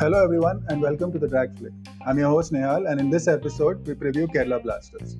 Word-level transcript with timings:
Hello, 0.00 0.24
everyone, 0.24 0.64
and 0.68 0.82
welcome 0.82 1.12
to 1.12 1.18
the 1.20 1.28
Drag 1.28 1.56
Flick. 1.56 1.72
I'm 2.04 2.18
your 2.18 2.30
host 2.30 2.52
Nehal, 2.52 2.90
and 2.90 2.98
in 2.98 3.10
this 3.10 3.28
episode, 3.28 3.86
we 3.86 3.94
preview 3.94 4.26
Kerala 4.26 4.60
Blasters. 4.60 5.16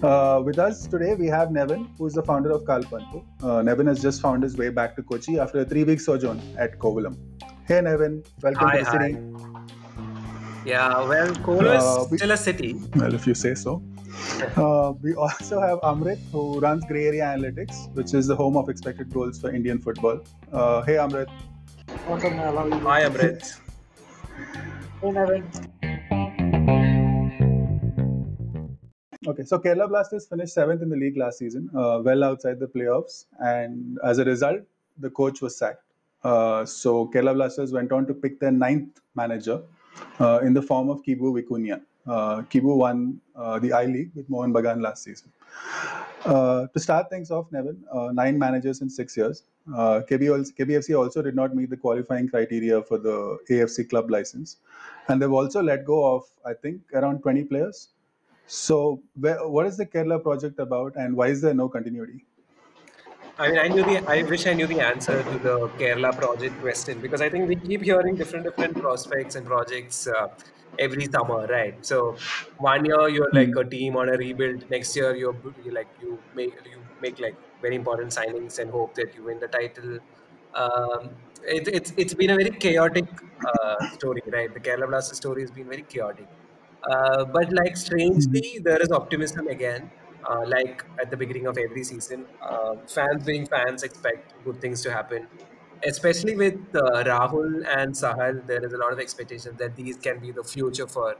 Uh, 0.00 0.40
with 0.44 0.60
us 0.60 0.86
today, 0.86 1.16
we 1.16 1.26
have 1.26 1.50
Nevin, 1.50 1.88
who 1.98 2.06
is 2.06 2.12
the 2.14 2.22
founder 2.22 2.52
of 2.52 2.62
Kalpanthu. 2.62 3.24
Uh, 3.42 3.62
Nevin 3.62 3.88
has 3.88 4.00
just 4.00 4.20
found 4.22 4.44
his 4.44 4.56
way 4.56 4.68
back 4.68 4.94
to 4.94 5.02
Kochi 5.02 5.40
after 5.40 5.58
a 5.58 5.64
three 5.64 5.82
week 5.82 5.98
sojourn 5.98 6.40
at 6.56 6.78
Kovalam. 6.78 7.16
Hey, 7.66 7.80
Nevin, 7.80 8.22
welcome 8.40 8.68
Hi, 8.68 8.78
to 8.78 8.84
the 8.84 8.90
city. 8.92 9.12
Yeah, 10.70 11.08
well, 11.08 11.32
Kovalam 11.48 11.80
Uh, 11.80 12.04
is 12.04 12.10
we- 12.12 12.18
still 12.18 12.30
a 12.30 12.36
city. 12.36 12.76
Well, 12.94 13.12
if 13.12 13.26
you 13.26 13.34
say 13.34 13.56
so. 13.56 13.82
Uh, 14.56 14.92
we 15.02 15.14
also 15.14 15.60
have 15.60 15.78
Amrit, 15.80 16.18
who 16.32 16.60
runs 16.60 16.84
Grey 16.86 17.06
Area 17.06 17.24
Analytics, 17.24 17.94
which 17.94 18.14
is 18.14 18.26
the 18.26 18.36
home 18.36 18.56
of 18.56 18.68
expected 18.68 19.12
goals 19.12 19.40
for 19.40 19.54
Indian 19.54 19.78
football. 19.78 20.20
Uh, 20.52 20.82
hey, 20.82 20.94
Amrit. 20.94 21.28
Awesome, 22.08 22.40
I 22.40 22.50
love 22.50 22.68
you. 22.68 22.80
Hi, 22.80 23.02
Amrit. 23.02 23.60
Hey, 25.02 25.10
Nevin. 25.10 25.50
Okay, 29.26 29.44
so 29.44 29.58
Kerala 29.58 29.86
Blasters 29.88 30.26
finished 30.26 30.54
seventh 30.54 30.82
in 30.82 30.88
the 30.88 30.96
league 30.96 31.16
last 31.16 31.38
season, 31.38 31.68
uh, 31.76 32.00
well 32.02 32.24
outside 32.24 32.58
the 32.58 32.66
playoffs, 32.66 33.26
and 33.38 33.98
as 34.02 34.18
a 34.18 34.24
result, 34.24 34.62
the 34.98 35.10
coach 35.10 35.42
was 35.42 35.56
sacked. 35.56 35.84
Uh, 36.24 36.64
so 36.64 37.06
Kerala 37.08 37.34
Blasters 37.34 37.70
went 37.70 37.92
on 37.92 38.06
to 38.06 38.14
pick 38.14 38.40
their 38.40 38.50
ninth 38.50 39.00
manager 39.14 39.62
uh, 40.18 40.40
in 40.42 40.54
the 40.54 40.62
form 40.62 40.88
of 40.88 41.02
Kibu 41.02 41.32
Vicuña. 41.38 41.82
Uh, 42.06 42.42
Kibu 42.42 42.76
won 42.76 43.20
uh, 43.36 43.58
the 43.58 43.72
I 43.72 43.84
League 43.84 44.10
with 44.14 44.28
Mohun 44.28 44.52
Bagan 44.52 44.80
last 44.80 45.04
season. 45.04 45.30
Uh, 46.24 46.66
to 46.68 46.80
start 46.80 47.08
things 47.10 47.30
off, 47.30 47.46
Nevin, 47.50 47.82
uh, 47.92 48.10
nine 48.12 48.38
managers 48.38 48.82
in 48.82 48.90
six 48.90 49.16
years. 49.16 49.44
Uh, 49.74 50.00
KBFC 50.08 50.98
also 50.98 51.22
did 51.22 51.34
not 51.34 51.54
meet 51.54 51.70
the 51.70 51.76
qualifying 51.76 52.28
criteria 52.28 52.82
for 52.82 52.98
the 52.98 53.38
AFC 53.48 53.88
club 53.88 54.10
license, 54.10 54.56
and 55.08 55.20
they've 55.20 55.32
also 55.32 55.62
let 55.62 55.84
go 55.84 56.14
of, 56.16 56.24
I 56.44 56.54
think, 56.54 56.80
around 56.94 57.20
20 57.20 57.44
players. 57.44 57.88
So, 58.46 59.00
where, 59.18 59.46
what 59.46 59.66
is 59.66 59.76
the 59.76 59.86
Kerala 59.86 60.22
project 60.22 60.58
about, 60.58 60.96
and 60.96 61.16
why 61.16 61.28
is 61.28 61.40
there 61.40 61.54
no 61.54 61.68
continuity? 61.68 62.24
I 63.38 63.48
mean, 63.48 63.58
I 63.58 63.68
knew 63.68 63.84
the. 63.84 64.04
I 64.06 64.22
wish 64.22 64.46
I 64.46 64.52
knew 64.52 64.66
the 64.66 64.80
answer 64.80 65.22
to 65.22 65.38
the 65.38 65.68
Kerala 65.78 66.14
project 66.14 66.60
question 66.60 67.00
because 67.00 67.22
I 67.22 67.30
think 67.30 67.48
we 67.48 67.56
keep 67.56 67.82
hearing 67.82 68.16
different 68.16 68.44
different 68.44 68.76
prospects 68.76 69.36
and 69.36 69.46
projects 69.46 70.06
uh, 70.06 70.28
every 70.78 71.06
summer, 71.06 71.46
right? 71.46 71.84
So 71.84 72.16
one 72.58 72.84
year 72.84 73.08
you're 73.08 73.32
like 73.32 73.54
a 73.56 73.64
team 73.64 73.96
on 73.96 74.08
a 74.08 74.16
rebuild. 74.16 74.68
Next 74.70 74.94
year 74.96 75.14
you're 75.14 75.36
you 75.62 75.72
like 75.72 75.90
you 75.98 76.22
make 76.32 76.54
you 76.64 76.86
make 77.00 77.18
like 77.18 77.38
very 77.60 77.76
important 77.76 78.10
signings 78.12 78.58
and 78.58 78.70
hope 78.70 78.94
that 78.94 79.14
you 79.14 79.24
win 79.24 79.38
the 79.40 79.48
title. 79.48 79.98
Um, 80.54 81.16
it, 81.42 81.68
it's 81.68 81.92
it's 81.96 82.14
been 82.14 82.30
a 82.30 82.36
very 82.36 82.50
chaotic 82.50 83.06
uh, 83.46 83.76
story, 83.98 84.22
right? 84.32 84.52
The 84.52 84.60
Kerala 84.60 84.88
Blasters 84.88 85.18
story 85.18 85.42
has 85.42 85.50
been 85.50 85.68
very 85.68 85.82
chaotic. 85.84 86.28
Uh, 86.90 87.24
but 87.26 87.52
like 87.52 87.76
strangely, 87.76 88.58
there 88.64 88.80
is 88.80 88.90
optimism 88.90 89.48
again. 89.48 89.92
Uh, 90.28 90.44
like 90.46 90.82
at 91.00 91.10
the 91.10 91.16
beginning 91.16 91.46
of 91.46 91.56
every 91.56 91.82
season, 91.82 92.26
uh, 92.42 92.74
fans 92.86 93.24
being 93.24 93.46
fans 93.46 93.82
expect 93.82 94.34
good 94.44 94.60
things 94.60 94.82
to 94.82 94.92
happen. 94.92 95.28
Especially 95.86 96.36
with 96.36 96.58
uh, 96.74 97.04
Rahul 97.04 97.64
and 97.66 97.94
Sahal, 97.94 98.46
there 98.46 98.64
is 98.64 98.72
a 98.74 98.76
lot 98.76 98.92
of 98.92 98.98
expectation 98.98 99.56
that 99.56 99.76
these 99.76 99.96
can 99.96 100.18
be 100.18 100.30
the 100.30 100.44
future 100.44 100.86
for 100.86 101.16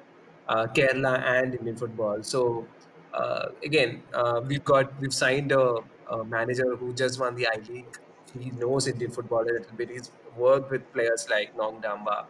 uh, 0.49 0.67
Kerala 0.67 1.19
and 1.23 1.55
Indian 1.55 1.77
football. 1.77 2.23
So 2.23 2.67
uh, 3.15 3.47
again, 3.65 4.03
uh, 4.13 4.41
we've 4.47 4.65
got 4.65 5.01
we've 5.01 5.15
signed 5.15 5.53
a, 5.53 5.79
a 6.11 6.25
manager 6.25 6.77
who 6.77 6.93
just 6.93 7.19
won 7.19 7.35
the 7.37 7.47
I 7.47 7.57
League. 7.69 7.99
He 8.39 8.51
knows 8.51 8.87
Indian 8.87 9.11
football 9.11 9.43
a 9.43 9.53
little 9.53 9.77
bit. 9.77 9.91
He's 9.91 10.11
worked 10.37 10.71
with 10.71 10.93
players 10.93 11.27
like 11.31 11.57
Nongdamba. 11.57 12.27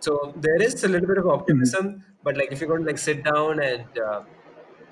So 0.00 0.32
there 0.36 0.60
is 0.60 0.84
a 0.84 0.88
little 0.88 1.08
bit 1.08 1.18
of 1.18 1.26
optimism, 1.26 2.04
but 2.22 2.36
like 2.36 2.52
if 2.52 2.60
you're 2.60 2.68
going 2.68 2.82
to 2.82 2.86
like 2.86 2.98
sit 2.98 3.24
down 3.24 3.62
and 3.62 3.86
uh, 3.98 4.22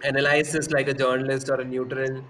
analyze 0.05 0.53
this 0.53 0.71
like 0.71 0.89
a 0.89 0.95
journalist 0.95 1.51
or 1.51 1.61
a 1.61 1.65
neutral, 1.65 2.25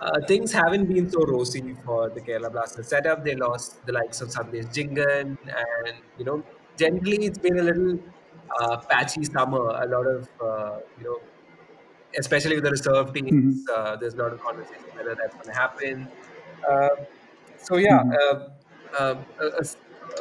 uh, 0.00 0.20
things 0.28 0.52
haven't 0.52 0.86
been 0.86 1.10
so 1.10 1.20
rosy 1.26 1.74
for 1.84 2.10
the 2.10 2.20
Kerala 2.22 2.52
Blasters 2.52 2.88
setup. 2.88 3.24
They 3.24 3.34
lost 3.36 3.84
the 3.86 3.92
likes 3.92 4.20
of 4.20 4.28
Sandesh 4.28 4.70
Jhingan, 4.74 5.36
and 5.46 6.02
you 6.16 6.24
know, 6.24 6.44
generally 6.78 7.26
it's 7.26 7.38
been 7.38 7.58
a 7.58 7.62
little 7.62 7.98
uh, 8.60 8.78
patchy 8.90 9.24
summer. 9.24 9.64
A 9.82 9.86
lot 9.86 10.06
of 10.06 10.28
uh, 10.40 10.80
you 10.96 11.04
know, 11.04 11.18
especially 12.18 12.54
with 12.56 12.64
the 12.64 12.70
reserve 12.70 13.12
teams, 13.14 13.64
uh, 13.74 13.96
there's 13.96 14.14
a 14.14 14.18
lot 14.18 14.32
of 14.32 14.40
conversation 14.40 14.88
whether 14.94 15.14
that's 15.20 15.34
going 15.36 15.48
to 15.54 15.60
happen. 15.60 16.12
Uh, 16.68 16.88
so 17.56 17.76
yeah, 17.76 18.00
uh, 18.20 18.34
uh, 18.98 19.24
a, 19.40 19.46
a- 19.46 19.64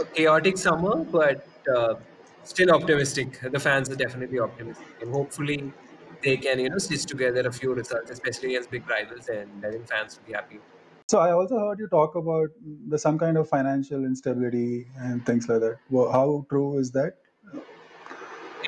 a 0.02 0.06
chaotic 0.14 0.58
summer, 0.58 1.06
but 1.06 1.38
uh, 1.76 1.96
still 2.44 2.72
optimistic. 2.72 3.40
The 3.42 3.59
fans 3.59 3.90
are 3.90 3.96
definitely 3.96 4.40
optimistic, 4.40 4.98
and 5.00 5.12
hopefully 5.12 5.74
they 6.23 6.38
can 6.38 6.59
you 6.59 6.69
know 6.69 6.78
stitch 6.78 7.05
together 7.05 7.41
a 7.47 7.51
few 7.51 7.73
results, 7.73 8.11
especially 8.11 8.50
against 8.50 8.72
big 8.72 8.89
rivals, 8.89 9.29
and 9.29 9.66
I 9.66 9.72
think 9.72 9.88
fans 9.88 10.17
will 10.17 10.28
be 10.28 10.33
happy. 10.33 10.59
So, 11.07 11.19
I 11.19 11.31
also 11.31 11.57
heard 11.57 11.79
you 11.79 11.88
talk 11.88 12.16
about 12.16 12.50
the 12.89 12.97
some 12.97 13.17
kind 13.17 13.38
of 13.38 13.47
financial 13.47 14.03
instability 14.03 14.88
and 14.97 15.25
things 15.25 15.47
like 15.47 15.61
that. 15.61 15.78
Well, 15.89 16.11
how 16.11 16.45
true 16.50 16.79
is 16.79 16.91
that? 16.91 17.16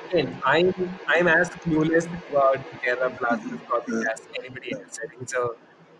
Again, 0.06 0.40
I'm 0.44 0.72
I'm 1.06 1.28
as 1.28 1.50
clueless 1.50 2.06
about 2.30 2.58
Kerala 2.82 3.18
Blasters 3.18 3.60
probably 3.68 4.06
as 4.12 4.22
anybody 4.38 4.72
else. 4.74 4.98
I 5.04 5.08
think 5.08 5.28
so. 5.28 5.56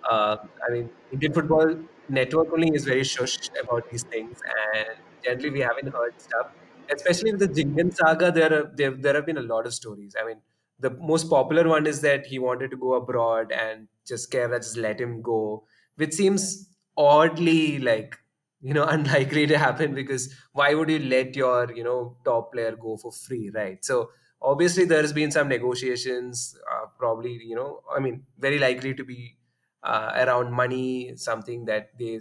Uh, 0.09 0.37
I 0.67 0.73
mean, 0.73 0.89
Indian 1.13 1.33
football 1.33 1.77
network 2.09 2.53
only 2.53 2.71
is 2.75 2.85
very 2.85 3.05
shush 3.05 3.51
about 3.63 3.91
these 3.91 4.05
things, 4.05 4.41
and 4.75 4.89
generally 5.23 5.51
we 5.51 5.61
haven't 5.61 5.93
heard 5.93 6.15
stuff. 6.21 6.49
Especially 6.93 7.33
with 7.33 7.41
the 7.41 7.49
Jhingan 7.49 7.95
saga, 7.95 8.33
there 8.33 8.53
are 8.53 8.71
there, 8.75 8.91
there 8.93 9.15
have 9.15 9.27
been 9.27 9.39
a 9.39 9.43
lot 9.43 9.67
of 9.67 9.75
stories. 9.75 10.17
I 10.21 10.27
mean, 10.27 10.41
the 10.81 10.91
most 10.91 11.29
popular 11.29 11.69
one 11.69 11.87
is 11.87 12.01
that 12.03 12.27
he 12.27 12.39
wanted 12.39 12.71
to 12.71 12.77
go 12.77 12.95
abroad 12.95 13.53
and 13.53 13.89
just 14.07 14.31
Kerala 14.33 14.59
just 14.59 14.77
let 14.77 15.01
him 15.01 15.23
go, 15.23 15.65
which 15.97 16.13
seems 16.15 16.69
oddly 16.97 17.79
like 17.79 18.17
you 18.61 18.75
know 18.75 18.85
unlikely 18.97 19.47
to 19.47 19.59
happen 19.59 19.95
because 19.95 20.35
why 20.53 20.75
would 20.75 20.91
you 20.91 20.99
let 20.99 21.37
your 21.37 21.71
you 21.73 21.85
know 21.85 22.17
top 22.25 22.53
player 22.53 22.77
go 22.77 22.97
for 22.97 23.13
free 23.13 23.51
right? 23.55 23.85
So 23.85 24.11
obviously 24.43 24.85
there's 24.85 25.13
been 25.13 25.31
some 25.31 25.49
negotiations 25.49 26.57
uh, 26.73 26.87
probably 26.99 27.33
you 27.33 27.55
know 27.55 27.83
i 27.95 28.01
mean 28.01 28.25
very 28.39 28.59
likely 28.59 28.95
to 28.95 29.05
be 29.05 29.37
uh, 29.83 30.13
around 30.17 30.53
money 30.53 31.15
something 31.17 31.65
that 31.65 31.91
they 31.99 32.21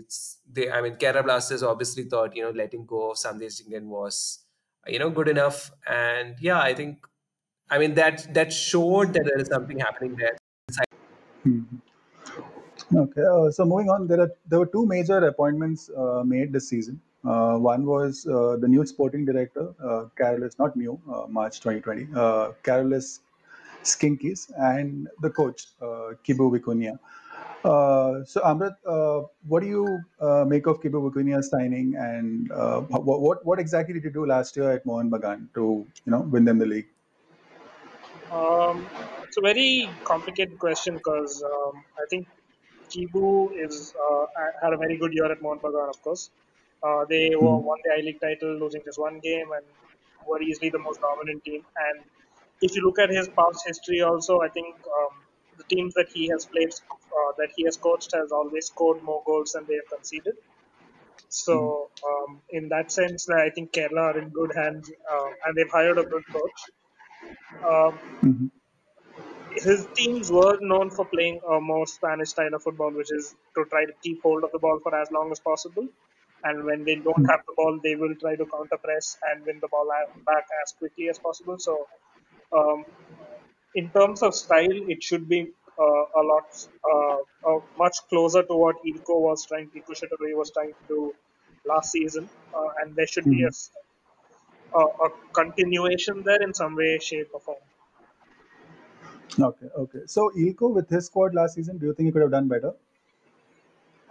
they 0.51 0.69
i 0.71 0.81
mean 0.81 0.95
Kerala 0.95 1.23
blasters 1.23 1.63
obviously 1.63 2.03
thought 2.03 2.35
you 2.35 2.43
know 2.43 2.51
letting 2.51 2.85
go 2.85 3.11
of 3.11 3.17
Sandesh 3.17 3.61
Jhingan 3.61 3.85
was 3.85 4.45
you 4.87 4.97
know 4.97 5.09
good 5.09 5.27
enough. 5.27 5.71
And 5.87 6.35
yeah 6.39 6.59
i 6.59 6.73
think 6.73 7.05
i 7.69 7.77
mean 7.77 7.93
that 7.93 8.27
that 8.33 8.51
showed 8.51 9.13
that 9.13 9.25
there 9.25 9.39
is 9.39 9.47
something 9.47 9.79
happening 9.79 10.15
there 10.15 10.37
Okay, 12.95 13.21
uh, 13.21 13.51
so 13.51 13.65
moving 13.65 13.89
on, 13.89 14.07
there 14.07 14.19
are 14.21 14.31
there 14.47 14.57
were 14.59 14.65
two 14.65 14.85
major 14.87 15.17
appointments 15.27 15.91
uh, 15.95 16.23
made 16.25 16.51
this 16.51 16.69
season. 16.69 16.99
Uh, 17.23 17.55
one 17.57 17.85
was 17.85 18.25
uh, 18.25 18.55
the 18.59 18.67
new 18.67 18.83
sporting 18.85 19.25
director, 19.25 19.73
uh, 19.83 20.05
Karolis, 20.19 20.57
not 20.57 20.75
new, 20.75 20.99
uh, 21.13 21.27
March 21.27 21.59
2020, 21.59 22.07
uh, 22.15 22.51
Karolis 22.63 23.19
Skinkys, 23.83 24.51
and 24.57 25.07
the 25.21 25.29
coach, 25.29 25.67
uh, 25.81 26.13
Kibu. 26.25 26.97
Uh, 27.65 28.23
so, 28.23 28.41
Amrit, 28.41 28.75
what 29.47 29.61
do 29.61 29.67
you 29.67 29.99
make 30.47 30.65
of 30.65 30.81
Kibu 30.81 31.11
Vicuña's 31.11 31.49
signing, 31.49 31.95
and 31.95 32.49
what, 32.49 33.21
what 33.21 33.45
what 33.45 33.59
exactly 33.59 33.93
did 33.93 34.03
you 34.03 34.09
do 34.09 34.25
last 34.25 34.57
year 34.57 34.71
at 34.71 34.83
Mohun 34.85 35.11
Bagan 35.11 35.47
to 35.53 35.85
you 36.05 36.11
know 36.11 36.21
win 36.21 36.43
them 36.45 36.57
the 36.57 36.65
league? 36.65 36.87
Um, 38.31 38.87
it's 39.23 39.37
a 39.37 39.41
very 39.41 39.89
complicated 40.03 40.59
question 40.59 40.95
because 40.95 41.43
um, 41.43 41.83
I 41.97 42.05
think 42.09 42.27
Kibu 42.89 43.51
is 43.65 43.93
uh, 43.95 44.25
had 44.61 44.73
a 44.73 44.77
very 44.77 44.97
good 44.97 45.13
year 45.13 45.31
at 45.31 45.41
Bagan, 45.41 45.89
of 45.89 46.01
course. 46.01 46.29
Uh, 46.81 47.05
they 47.05 47.35
were, 47.35 47.57
won 47.57 47.77
the 47.83 47.93
I 47.97 48.01
League 48.01 48.21
title, 48.21 48.57
losing 48.57 48.81
just 48.85 48.99
one 48.99 49.19
game, 49.19 49.51
and 49.51 49.65
were 50.27 50.41
easily 50.41 50.69
the 50.69 50.79
most 50.79 51.01
dominant 51.01 51.43
team. 51.43 51.65
And 51.75 52.03
if 52.61 52.75
you 52.75 52.83
look 52.83 52.99
at 52.99 53.09
his 53.09 53.27
past 53.29 53.63
history, 53.67 54.01
also, 54.01 54.41
I 54.41 54.49
think 54.49 54.75
um, 54.75 55.15
the 55.57 55.63
teams 55.65 55.93
that 55.95 56.09
he 56.13 56.27
has 56.29 56.45
played, 56.45 56.69
uh, 56.91 57.31
that 57.37 57.49
he 57.55 57.65
has 57.65 57.77
coached, 57.77 58.13
has 58.13 58.31
always 58.31 58.67
scored 58.67 59.03
more 59.03 59.21
goals 59.25 59.53
than 59.53 59.65
they 59.67 59.75
have 59.75 59.89
conceded. 59.93 60.35
So, 61.29 61.89
um, 62.07 62.41
in 62.49 62.69
that 62.69 62.91
sense, 62.91 63.29
I 63.29 63.49
think 63.49 63.71
Kerala 63.71 64.01
are 64.13 64.19
in 64.19 64.29
good 64.29 64.53
hands, 64.55 64.89
uh, 65.11 65.29
and 65.45 65.55
they've 65.55 65.69
hired 65.69 65.97
a 65.97 66.03
good 66.03 66.23
coach. 66.31 66.59
Um, 67.63 67.99
Mhm. 68.21 68.49
his 69.51 69.87
teams 69.95 70.31
were 70.31 70.57
known 70.61 70.89
for 70.91 71.05
playing 71.05 71.39
a 71.49 71.59
more 71.59 71.85
Spanish 71.87 72.29
style 72.29 72.53
of 72.53 72.63
football, 72.63 72.91
which 72.93 73.11
is 73.11 73.35
to 73.55 73.65
try 73.65 73.85
to 73.85 73.93
keep 74.03 74.21
hold 74.21 74.43
of 74.43 74.51
the 74.51 74.59
ball 74.59 74.79
for 74.83 74.93
as 74.95 75.09
long 75.11 75.31
as 75.31 75.39
possible. 75.39 75.87
And 76.43 76.63
when 76.63 76.83
they 76.85 76.95
don't 76.95 77.25
have 77.29 77.41
the 77.47 77.53
ball, 77.57 77.79
they 77.83 77.95
will 77.95 78.15
try 78.21 78.35
to 78.35 78.45
counter 78.45 78.77
press 78.83 79.17
and 79.23 79.45
win 79.45 79.59
the 79.59 79.67
ball 79.67 79.89
back 80.25 80.45
as 80.63 80.73
quickly 80.77 81.09
as 81.09 81.19
possible. 81.19 81.57
So, 81.59 81.89
um, 82.55 82.85
in 83.75 83.91
terms 83.91 84.23
of 84.23 84.35
style, 84.35 84.79
it 84.95 85.03
should 85.03 85.27
be 85.29 85.53
uh, 85.79 86.05
a 86.21 86.23
lot 86.31 86.47
uh, 86.91 87.17
uh, 87.49 87.59
much 87.77 87.97
closer 88.09 88.43
to 88.43 88.55
what 88.55 88.77
Eelco 88.87 89.21
was 89.21 89.45
trying, 89.47 89.71
Eelco 89.71 89.93
Schattorie 89.99 90.35
was 90.37 90.51
trying 90.51 90.73
to 90.73 90.85
do 90.87 91.15
last 91.65 91.91
season, 91.91 92.29
uh, 92.53 92.69
and 92.79 92.95
there 92.95 93.07
should 93.07 93.29
be 93.29 93.43
a, 93.43 93.49
a, 94.73 94.79
a 95.05 95.09
continuation 95.33 96.23
there 96.23 96.41
in 96.41 96.53
some 96.53 96.75
way, 96.75 96.99
shape, 96.99 97.29
or 97.33 97.39
form. 97.41 97.63
Okay, 99.39 99.67
okay. 99.75 99.99
So 100.05 100.31
Eelco 100.37 100.73
with 100.73 100.89
his 100.89 101.05
squad 101.07 101.33
last 101.33 101.55
season, 101.55 101.77
do 101.77 101.85
you 101.87 101.93
think 101.93 102.07
he 102.07 102.11
could 102.11 102.21
have 102.21 102.31
done 102.31 102.47
better? 102.47 102.73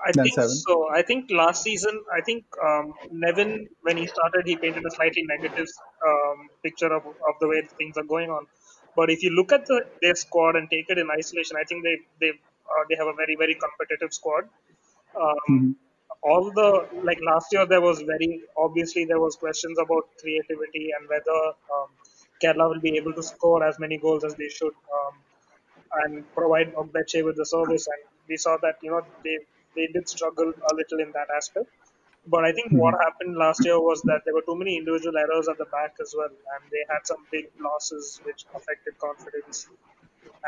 I 0.09 0.13
think 0.23 0.41
seven? 0.41 0.65
so. 0.65 0.89
I 0.95 1.03
think 1.03 1.31
last 1.31 1.63
season, 1.63 2.05
I 2.17 2.21
think 2.21 2.45
um, 2.65 2.95
Nevin, 3.11 3.69
when 3.83 3.97
he 3.97 4.07
started, 4.07 4.47
he 4.47 4.57
painted 4.57 4.85
a 4.87 4.91
slightly 4.95 5.25
negative 5.27 5.67
um, 6.07 6.49
picture 6.63 6.93
of, 6.93 7.05
of 7.05 7.35
the 7.41 7.49
way 7.49 7.63
things 7.79 7.97
are 7.97 8.05
going 8.05 8.31
on. 8.31 8.47
But 8.95 9.11
if 9.11 9.23
you 9.25 9.31
look 9.31 9.53
at 9.53 9.67
the, 9.67 9.85
their 10.01 10.15
squad 10.15 10.55
and 10.57 10.71
take 10.71 10.87
it 10.89 10.99
in 10.99 11.09
isolation, 11.11 11.57
I 11.57 11.65
think 11.69 11.85
they 11.85 11.97
they 12.21 12.31
uh, 12.31 12.85
they 12.89 12.97
have 12.97 13.09
a 13.09 13.15
very 13.15 13.37
very 13.37 13.57
competitive 13.57 14.13
squad. 14.13 14.45
Um, 15.21 15.49
Mhm. 15.49 15.75
All 16.23 16.50
the 16.53 16.88
like 17.05 17.19
last 17.25 17.53
year, 17.53 17.67
there 17.67 17.81
was 17.81 18.00
very 18.03 18.43
obviously 18.56 19.05
there 19.05 19.20
was 19.20 19.37
questions 19.37 19.79
about 19.79 20.05
creativity 20.20 20.91
and 20.99 21.09
whether 21.09 21.38
um, 21.76 21.88
Kerala 22.43 22.69
will 22.70 22.81
be 22.81 22.97
able 22.97 23.12
to 23.15 23.23
score 23.23 23.62
as 23.65 23.79
many 23.79 23.99
goals 23.99 24.25
as 24.25 24.35
they 24.35 24.49
should. 24.49 24.75
Um, 24.99 25.15
and 26.03 26.25
provide 26.35 26.75
Ogbeche 26.75 27.25
with 27.25 27.37
the 27.37 27.47
service. 27.47 27.87
And 27.87 28.03
we 28.29 28.37
saw 28.37 28.56
that 28.62 28.76
you 28.82 28.91
know 28.91 29.03
they 29.25 29.38
they 29.76 29.87
did 29.88 30.09
struggle 30.09 30.53
a 30.70 30.75
little 30.75 31.00
in 31.00 31.12
that 31.12 31.29
aspect. 31.37 31.69
But 32.26 32.44
I 32.44 32.53
think 32.53 32.73
what 32.73 32.94
happened 32.94 33.37
last 33.37 33.64
year 33.64 33.81
was 33.81 34.03
that 34.03 34.21
there 34.25 34.35
were 34.35 34.43
too 34.43 34.56
many 34.56 34.76
individual 34.76 35.17
errors 35.17 35.49
at 35.49 35.56
the 35.59 35.64
back 35.67 35.94
as 36.00 36.14
well, 36.17 36.29
and 36.55 36.62
they 36.71 36.85
had 36.91 37.06
some 37.06 37.26
big 37.32 37.47
losses 37.59 38.21
which 38.25 38.44
affected 38.55 38.99
confidence, 38.99 39.67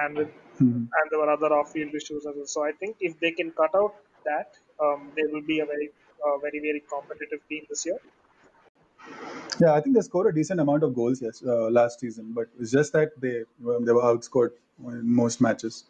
and 0.02 0.16
with, 0.19 0.28
Mhm. 0.61 0.82
and 0.99 1.05
there 1.11 1.20
were 1.23 1.31
other 1.37 1.50
off-field 1.58 1.94
issues 2.00 2.26
as 2.26 2.34
well. 2.37 2.46
So 2.56 2.64
I 2.64 2.73
think 2.73 2.96
if 3.00 3.19
they 3.20 3.32
can 3.32 3.50
cut 3.52 3.75
out 3.75 3.94
that, 4.25 4.58
um, 4.82 5.11
they 5.17 5.25
will 5.32 5.43
be 5.43 5.61
a 5.61 5.67
very 5.67 5.91
uh, 6.25 6.38
very 6.38 6.61
very 6.61 6.82
competitive 6.94 7.41
team 7.49 7.65
this 7.69 7.87
year. 7.87 7.99
Yeah, 9.61 9.75
I 9.75 9.81
think 9.81 9.94
they 9.97 10.03
scored 10.03 10.27
a 10.29 10.32
decent 10.32 10.61
amount 10.61 10.82
of 10.82 10.94
goals 10.94 11.21
yes 11.23 11.43
uh, 11.47 11.69
last 11.71 12.00
season, 12.00 12.32
but 12.32 12.49
it's 12.59 12.71
just 12.71 12.93
that 12.93 13.21
they 13.21 13.44
well, 13.61 13.81
they 13.81 13.93
were 13.93 14.03
outscored 14.03 14.50
in 14.87 15.15
most 15.15 15.41
matches. 15.41 15.85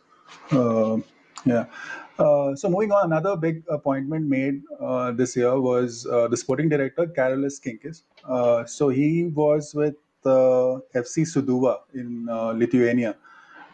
Uh, 0.50 0.98
yeah. 1.44 1.66
Uh, 2.18 2.54
so 2.54 2.68
moving 2.68 2.92
on, 2.92 3.06
another 3.06 3.36
big 3.36 3.62
appointment 3.68 4.26
made 4.26 4.60
uh, 4.80 5.10
this 5.12 5.36
year 5.36 5.58
was 5.58 6.06
uh, 6.06 6.28
the 6.28 6.36
sporting 6.36 6.68
director 6.68 7.06
Karolis 7.06 7.58
Skinkys. 7.60 8.02
Uh, 8.28 8.64
so 8.66 8.88
he 8.88 9.24
was 9.34 9.74
with 9.74 9.94
FC 10.24 11.24
Suduva 11.24 11.78
in 11.94 12.26
Lithuania, 12.58 13.16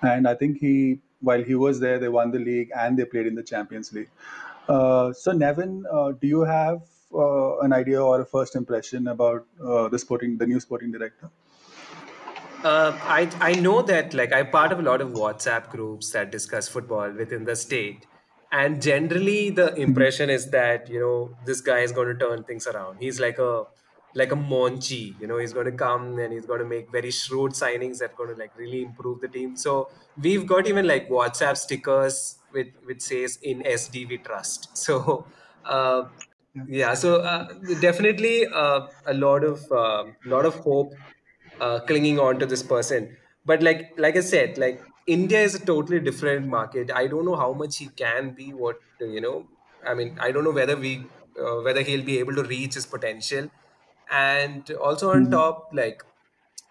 and 0.02 0.28
I 0.28 0.34
think 0.34 0.58
he 0.58 1.00
while 1.20 1.42
he 1.42 1.54
was 1.54 1.80
there, 1.80 1.98
they 1.98 2.08
won 2.08 2.30
the 2.30 2.38
league 2.38 2.70
and 2.76 2.96
they 2.96 3.04
played 3.04 3.26
in 3.26 3.34
the 3.34 3.42
Champions 3.42 3.92
League. 3.92 4.10
Uh, 4.68 5.12
so 5.12 5.32
Nevin, 5.32 5.84
uh, 5.92 6.12
do 6.12 6.26
you 6.26 6.40
have 6.42 6.82
uh, 7.14 7.58
an 7.60 7.72
idea 7.72 8.02
or 8.02 8.20
a 8.20 8.26
first 8.26 8.56
impression 8.56 9.08
about 9.08 9.46
the 9.58 9.98
sporting, 9.98 10.38
the 10.38 10.46
new 10.46 10.60
sporting 10.60 10.90
director? 10.90 11.30
Uh, 12.64 12.98
I 13.02 13.30
I 13.40 13.52
know 13.54 13.82
that 13.82 14.14
like 14.14 14.32
I'm 14.32 14.50
part 14.50 14.72
of 14.72 14.80
a 14.80 14.82
lot 14.82 15.00
of 15.00 15.10
WhatsApp 15.10 15.68
groups 15.70 16.10
that 16.12 16.32
discuss 16.32 16.68
football 16.68 17.10
within 17.10 17.44
the 17.44 17.54
state, 17.54 18.06
and 18.50 18.80
generally 18.82 19.50
the 19.50 19.74
impression 19.74 20.30
is 20.30 20.50
that 20.50 20.88
you 20.88 20.98
know 21.00 21.36
this 21.44 21.60
guy 21.60 21.80
is 21.80 21.92
going 21.92 22.08
to 22.08 22.14
turn 22.14 22.42
things 22.44 22.66
around. 22.66 22.96
He's 22.98 23.20
like 23.20 23.38
a 23.38 23.64
like 24.16 24.32
a 24.32 24.36
Monchi, 24.36 25.18
you 25.20 25.26
know, 25.26 25.38
he's 25.38 25.52
going 25.52 25.66
to 25.66 25.72
come 25.72 26.18
and 26.18 26.32
he's 26.32 26.46
going 26.46 26.60
to 26.60 26.64
make 26.66 26.90
very 26.90 27.10
shrewd 27.10 27.52
signings 27.52 27.98
that 27.98 28.12
are 28.12 28.16
going 28.16 28.30
to 28.30 28.36
like 28.36 28.56
really 28.56 28.82
improve 28.82 29.20
the 29.20 29.28
team. 29.28 29.56
So 29.56 29.90
we've 30.16 30.46
got 30.46 30.66
even 30.66 30.86
like 30.86 31.08
WhatsApp 31.08 31.56
stickers 31.58 32.38
with 32.52 32.68
which 32.84 33.02
says 33.02 33.38
in 33.42 33.62
SD 33.66 34.06
we 34.06 34.18
trust. 34.18 34.76
So 34.86 35.28
uh, 35.64 36.08
yeah, 36.66 36.94
so 36.94 37.20
uh, 37.20 37.52
definitely 37.80 38.46
uh, 38.46 38.88
a 39.06 39.14
lot 39.14 39.44
of 39.44 39.70
um 39.72 40.16
lot 40.24 40.46
of 40.46 40.54
hope 40.56 40.92
uh, 41.60 41.80
clinging 41.86 42.18
on 42.18 42.38
to 42.38 42.46
this 42.46 42.62
person. 42.62 43.16
But 43.44 43.62
like 43.62 43.92
like 43.96 44.16
I 44.16 44.20
said, 44.20 44.58
like 44.58 44.82
India 45.06 45.40
is 45.40 45.54
a 45.54 45.64
totally 45.64 46.00
different 46.00 46.46
market. 46.46 46.90
I 46.90 47.06
don't 47.06 47.24
know 47.24 47.36
how 47.36 47.52
much 47.52 47.78
he 47.78 47.88
can 47.88 48.34
be. 48.34 48.52
What 48.52 48.76
you 49.00 49.20
know, 49.20 49.48
I 49.86 49.94
mean, 49.94 50.18
I 50.20 50.32
don't 50.32 50.44
know 50.44 50.50
whether 50.52 50.76
we 50.76 51.10
uh, 51.40 51.60
whether 51.62 51.82
he'll 51.82 52.04
be 52.04 52.18
able 52.18 52.34
to 52.36 52.42
reach 52.44 52.74
his 52.74 52.86
potential. 52.86 53.50
And 54.10 54.70
also 54.72 55.10
on 55.10 55.30
top, 55.30 55.70
like 55.72 56.02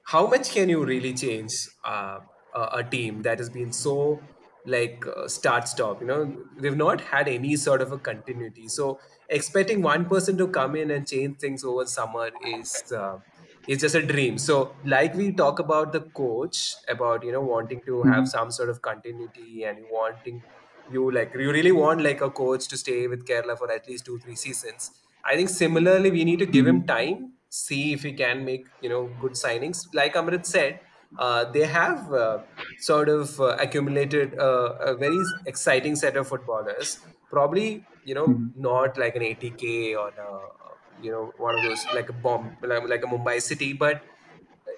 how 0.04 0.28
much 0.28 0.52
can 0.52 0.70
you 0.70 0.86
really 0.86 1.14
change 1.14 1.54
uh, 1.84 2.20
a, 2.54 2.62
a 2.80 2.84
team 2.90 3.22
that 3.24 3.40
has 3.40 3.50
been 3.50 3.72
so 3.74 4.28
like 4.66 5.06
uh, 5.08 5.28
start 5.28 5.68
stop 5.68 6.02
you 6.02 6.08
know? 6.08 6.44
We've 6.60 6.78
not 6.78 7.02
had 7.02 7.28
any 7.28 7.56
sort 7.56 7.82
of 7.82 7.92
a 7.92 8.00
continuity. 8.00 8.68
So 8.68 9.00
expecting 9.30 9.82
one 9.82 10.08
person 10.08 10.38
to 10.38 10.48
come 10.48 10.76
in 10.76 10.92
and 10.92 11.08
change 11.08 11.40
things 11.40 11.64
over 11.64 11.86
summer 11.86 12.32
is 12.40 12.92
uh, 12.96 13.20
is 13.68 13.80
just 13.82 13.96
a 13.96 14.06
dream. 14.06 14.38
So 14.38 14.78
like 14.84 15.14
we 15.16 15.34
talk 15.34 15.60
about 15.60 15.92
the 15.92 16.02
coach 16.02 16.76
about 16.88 17.24
you 17.24 17.32
know 17.32 17.42
wanting 17.42 17.82
to 17.86 18.04
have 18.04 18.28
some 18.28 18.52
sort 18.52 18.70
of 18.70 18.82
continuity 18.82 19.64
and 19.64 19.80
wanting 19.90 20.44
you 20.88 21.12
like 21.12 21.34
you 21.34 21.52
really 21.52 21.72
want 21.72 22.02
like 22.02 22.22
a 22.22 22.30
coach 22.30 22.68
to 22.68 22.78
stay 22.78 23.08
with 23.08 23.26
kerala 23.26 23.58
for 23.58 23.72
at 23.72 23.88
least 23.88 24.06
two 24.06 24.20
three 24.20 24.36
seasons 24.36 24.92
I 25.26 25.36
think 25.36 25.50
similarly, 25.50 26.12
we 26.12 26.24
need 26.24 26.40
to 26.40 26.46
give 26.46 26.68
him 26.68 26.86
time, 26.86 27.34
see 27.50 27.94
if 27.94 28.04
he 28.04 28.14
can 28.14 28.46
make 28.46 28.66
you 28.82 28.90
know 28.90 29.08
good 29.20 29.34
signings. 29.34 29.86
Like 29.94 30.14
Amrit 30.16 30.46
said, 30.46 30.80
uh, 31.18 31.46
they 31.52 31.66
have 31.66 32.12
uh, 32.14 32.44
sort 32.78 33.10
of 33.10 33.40
uh, 33.40 33.56
accumulated 33.60 34.38
uh, 34.38 34.76
a 34.80 34.96
very 34.96 35.20
exciting 35.46 35.96
set 35.96 36.18
of 36.18 36.28
footballers. 36.28 37.00
Probably 37.30 37.88
you 38.04 38.14
know 38.16 38.40
not 38.56 38.98
like 38.98 39.16
an 39.16 39.24
ATK 39.24 39.96
or 39.96 40.10
uh, 40.28 40.76
you 41.02 41.12
know 41.12 41.34
one 41.38 41.56
of 41.56 41.64
those 41.64 41.86
like 41.94 42.10
a 42.10 42.14
bomb 42.14 42.58
like, 42.62 42.88
like 42.88 43.04
a 43.04 43.08
Mumbai 43.08 43.42
City, 43.42 43.74
but 43.74 44.04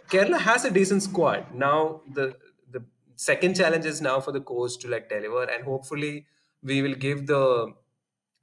Kerala 0.10 0.40
has 0.40 0.66
a 0.66 0.72
decent 0.72 1.04
squad. 1.04 1.54
Now 1.54 2.02
the 2.08 2.36
the 2.72 2.86
second 3.16 3.56
challenge 3.56 3.86
is 3.86 4.02
now 4.02 4.20
for 4.20 4.32
the 4.32 4.42
coach 4.42 4.78
to 4.80 4.88
like 4.88 5.10
deliver, 5.10 5.44
and 5.44 5.64
hopefully 5.64 6.28
we 6.64 6.82
will 6.82 6.96
give 6.96 7.28
the 7.28 7.74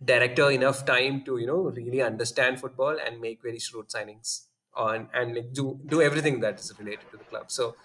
director 0.05 0.51
enough 0.51 0.85
time 0.85 1.23
to 1.25 1.39
you 1.39 1.47
know 1.47 1.61
really 1.81 2.03
understand 2.03 2.61
football 2.61 2.97
and 3.05 3.21
make 3.21 3.43
very 3.43 3.59
shrewd 3.59 3.89
signings 3.89 4.47
on 4.75 5.09
and 5.15 5.35
like 5.35 5.53
do 5.53 5.81
do 5.87 6.03
everything 6.03 6.41
that 6.41 6.59
is 6.61 6.73
related 6.79 7.11
to 7.11 7.17
the 7.17 7.25
club. 7.25 7.51
So 7.51 7.77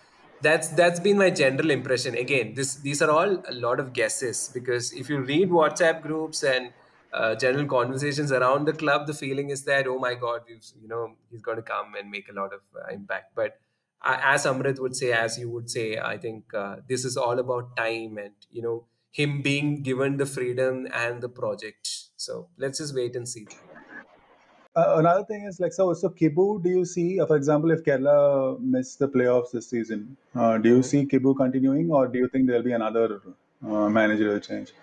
that's 0.41 0.69
that's 0.69 0.99
been 0.99 1.17
my 1.17 1.29
general 1.29 1.69
impression. 1.71 2.15
Again, 2.15 2.53
this 2.53 2.75
these 2.75 3.01
are 3.01 3.11
all 3.11 3.43
a 3.47 3.53
lot 3.53 3.79
of 3.79 3.93
guesses 3.93 4.49
because 4.53 4.93
if 4.93 5.09
you 5.09 5.19
read 5.19 5.49
WhatsApp 5.49 6.01
groups 6.01 6.43
and 6.43 6.71
uh, 7.13 7.35
general 7.35 7.65
conversations 7.65 8.31
around 8.31 8.65
the 8.65 8.73
club, 8.73 9.07
the 9.07 9.13
feeling 9.13 9.49
is 9.49 9.63
that 9.65 9.87
oh 9.87 9.99
my 9.99 10.13
god, 10.15 10.41
we've 10.47 10.65
you 10.81 10.87
know 10.87 11.15
he's 11.29 11.41
going 11.41 11.57
to 11.57 11.63
come 11.63 11.95
and 11.95 12.09
make 12.09 12.29
a 12.29 12.33
lot 12.33 12.53
of 12.53 12.61
uh, 12.75 12.93
impact. 12.93 13.35
But 13.35 13.59
uh, 14.01 14.17
as 14.21 14.45
Amrit 14.45 14.79
would 14.79 14.95
say, 14.95 15.11
as 15.11 15.37
you 15.37 15.49
would 15.49 15.69
say, 15.69 15.97
I 15.97 16.17
think 16.17 16.53
uh, 16.53 16.77
this 16.87 17.03
is 17.05 17.17
all 17.17 17.37
about 17.39 17.75
time 17.75 18.17
and 18.17 18.33
you 18.49 18.61
know 18.61 18.85
him 19.11 19.41
being 19.41 19.81
given 19.81 20.17
the 20.17 20.25
freedom 20.25 20.87
and 20.93 21.21
the 21.21 21.29
project. 21.29 21.98
So 22.19 22.47
let's 22.57 22.79
just 22.79 22.93
wait 22.93 23.15
and 23.15 23.27
see. 23.27 23.47
Uh, 24.75 24.95
another 24.97 25.23
thing 25.23 25.45
is 25.45 25.59
like 25.59 25.71
so. 25.71 25.93
So 25.93 26.09
Kibu, 26.09 26.61
do 26.61 26.69
you 26.69 26.83
see, 26.83 27.19
uh, 27.19 27.25
for 27.25 27.37
example, 27.37 27.71
if 27.71 27.83
Kerala 27.83 28.59
miss 28.59 28.95
the 28.95 29.07
playoffs 29.07 29.51
this 29.51 29.69
season, 29.69 30.17
uh, 30.35 30.57
do 30.57 30.69
you 30.69 30.83
see 30.83 31.05
Kibu 31.05 31.35
continuing, 31.37 31.89
or 31.91 32.07
do 32.07 32.19
you 32.19 32.27
think 32.27 32.47
there'll 32.47 32.63
be 32.63 32.73
another 32.73 33.21
uh, 33.65 33.89
managerial 33.89 34.41
change? 34.41 34.73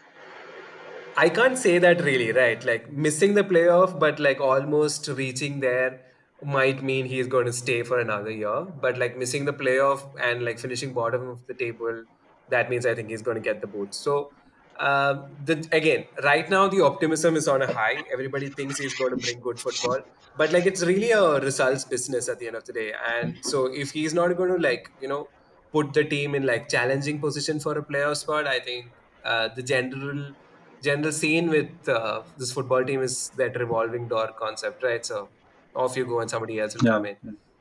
I 1.18 1.28
can't 1.28 1.58
say 1.58 1.78
that 1.78 2.02
really, 2.02 2.32
right? 2.32 2.64
Like 2.64 2.90
missing 2.90 3.34
the 3.34 3.44
playoff, 3.44 3.98
but 3.98 4.18
like 4.18 4.40
almost 4.40 5.06
reaching 5.08 5.60
there 5.60 6.00
might 6.42 6.82
mean 6.82 7.04
he's 7.04 7.26
going 7.26 7.46
to 7.46 7.52
stay 7.52 7.82
for 7.82 7.98
another 7.98 8.30
year. 8.30 8.64
But 8.64 8.98
like 8.98 9.16
missing 9.18 9.44
the 9.44 9.52
playoff 9.52 10.02
and 10.18 10.42
like 10.42 10.58
finishing 10.58 10.94
bottom 10.94 11.28
of 11.28 11.46
the 11.46 11.54
table, 11.54 12.04
that 12.48 12.70
means 12.70 12.86
I 12.86 12.94
think 12.94 13.10
he's 13.10 13.22
going 13.22 13.36
to 13.36 13.42
get 13.42 13.60
the 13.60 13.66
boot. 13.66 13.94
So, 13.94 14.32
uh, 14.78 15.28
the 15.38 15.66
again, 15.72 16.06
right 16.22 16.48
now 16.48 16.68
the 16.68 16.80
optimism 16.82 17.36
is 17.36 17.48
on 17.48 17.62
a 17.62 17.66
high. 17.68 18.04
Everybody 18.12 18.50
thinks 18.50 18.78
he's 18.78 18.94
going 18.94 19.10
to 19.10 19.16
bring 19.16 19.40
good 19.40 19.58
football, 19.60 20.00
but 20.34 20.52
like 20.52 20.66
it's 20.66 20.82
really 20.84 21.10
a 21.12 21.40
results 21.40 21.84
business 21.84 22.28
at 22.28 22.38
the 22.38 22.46
end 22.46 22.56
of 22.56 22.64
the 22.64 22.72
day. 22.72 22.92
And 23.08 23.38
so 23.42 23.66
if 23.66 23.90
he's 23.92 24.14
not 24.14 24.36
going 24.36 24.50
to 24.50 24.58
like 24.58 24.88
you 25.00 25.08
know 25.08 25.30
put 25.72 25.92
the 25.94 26.04
team 26.04 26.34
in 26.34 26.44
like 26.46 26.68
challenging 26.68 27.20
position 27.20 27.60
for 27.60 27.78
a 27.78 27.84
playoff 27.84 28.16
spot, 28.18 28.46
I 28.46 28.60
think 28.60 28.92
uh, 29.24 29.48
the 29.54 29.62
general 29.62 30.34
general 30.82 31.12
scene 31.12 31.48
with 31.50 31.88
uh, 31.88 32.24
this 32.36 32.52
football 32.52 32.84
team 32.84 33.02
is 33.02 33.30
that 33.36 33.56
revolving 33.58 34.08
door 34.08 34.32
concept, 34.38 34.82
right? 34.82 35.04
So 35.04 35.32
off 35.74 35.96
you 35.96 36.06
go 36.06 36.20
and 36.20 36.30
somebody 36.30 36.58
else 36.60 36.74
will 36.74 36.82
Yeah. 36.82 36.90
come 36.90 37.06
in. 37.06 37.16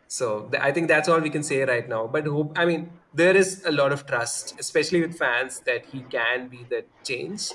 So 0.08 0.48
th- 0.52 0.62
I 0.62 0.72
think 0.72 0.88
that's 0.88 1.10
all 1.10 1.20
we 1.20 1.30
can 1.30 1.44
say 1.44 1.64
right 1.64 1.88
now. 1.88 2.08
But 2.08 2.28
hope, 2.28 2.58
I 2.58 2.66
mean, 2.66 2.92
there 3.14 3.36
is 3.36 3.64
a 3.66 3.72
lot 3.72 3.92
of 3.92 4.06
trust, 4.06 4.56
especially 4.60 5.02
with 5.02 5.18
fans, 5.18 5.60
that 5.62 5.86
he 5.88 6.02
can 6.02 6.48
be 6.48 6.66
the 6.70 6.86
change. 7.04 7.52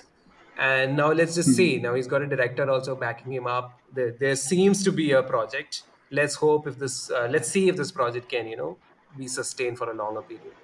And 0.59 0.97
now 0.97 1.12
let's 1.12 1.35
just 1.35 1.50
see. 1.50 1.78
Now 1.78 1.95
he's 1.95 2.07
got 2.07 2.23
a 2.23 2.26
director 2.26 2.69
also 2.71 2.95
backing 2.95 3.33
him 3.33 3.47
up. 3.47 3.80
There, 3.92 4.11
there 4.11 4.37
seems 4.37 4.85
to 4.85 4.92
be 4.92 5.12
a 5.12 5.23
project. 5.23 5.85
Let's 6.11 6.35
hope 6.35 6.66
if 6.66 6.78
this, 6.78 7.11
uh, 7.11 7.28
let's 7.30 7.49
see 7.49 7.69
if 7.69 7.76
this 7.76 7.92
project 7.92 8.28
can, 8.28 8.47
you 8.47 8.57
know, 8.57 8.76
be 9.16 9.28
sustained 9.28 9.78
for 9.78 9.90
a 9.90 9.95
longer 9.95 10.23
period. 10.23 10.54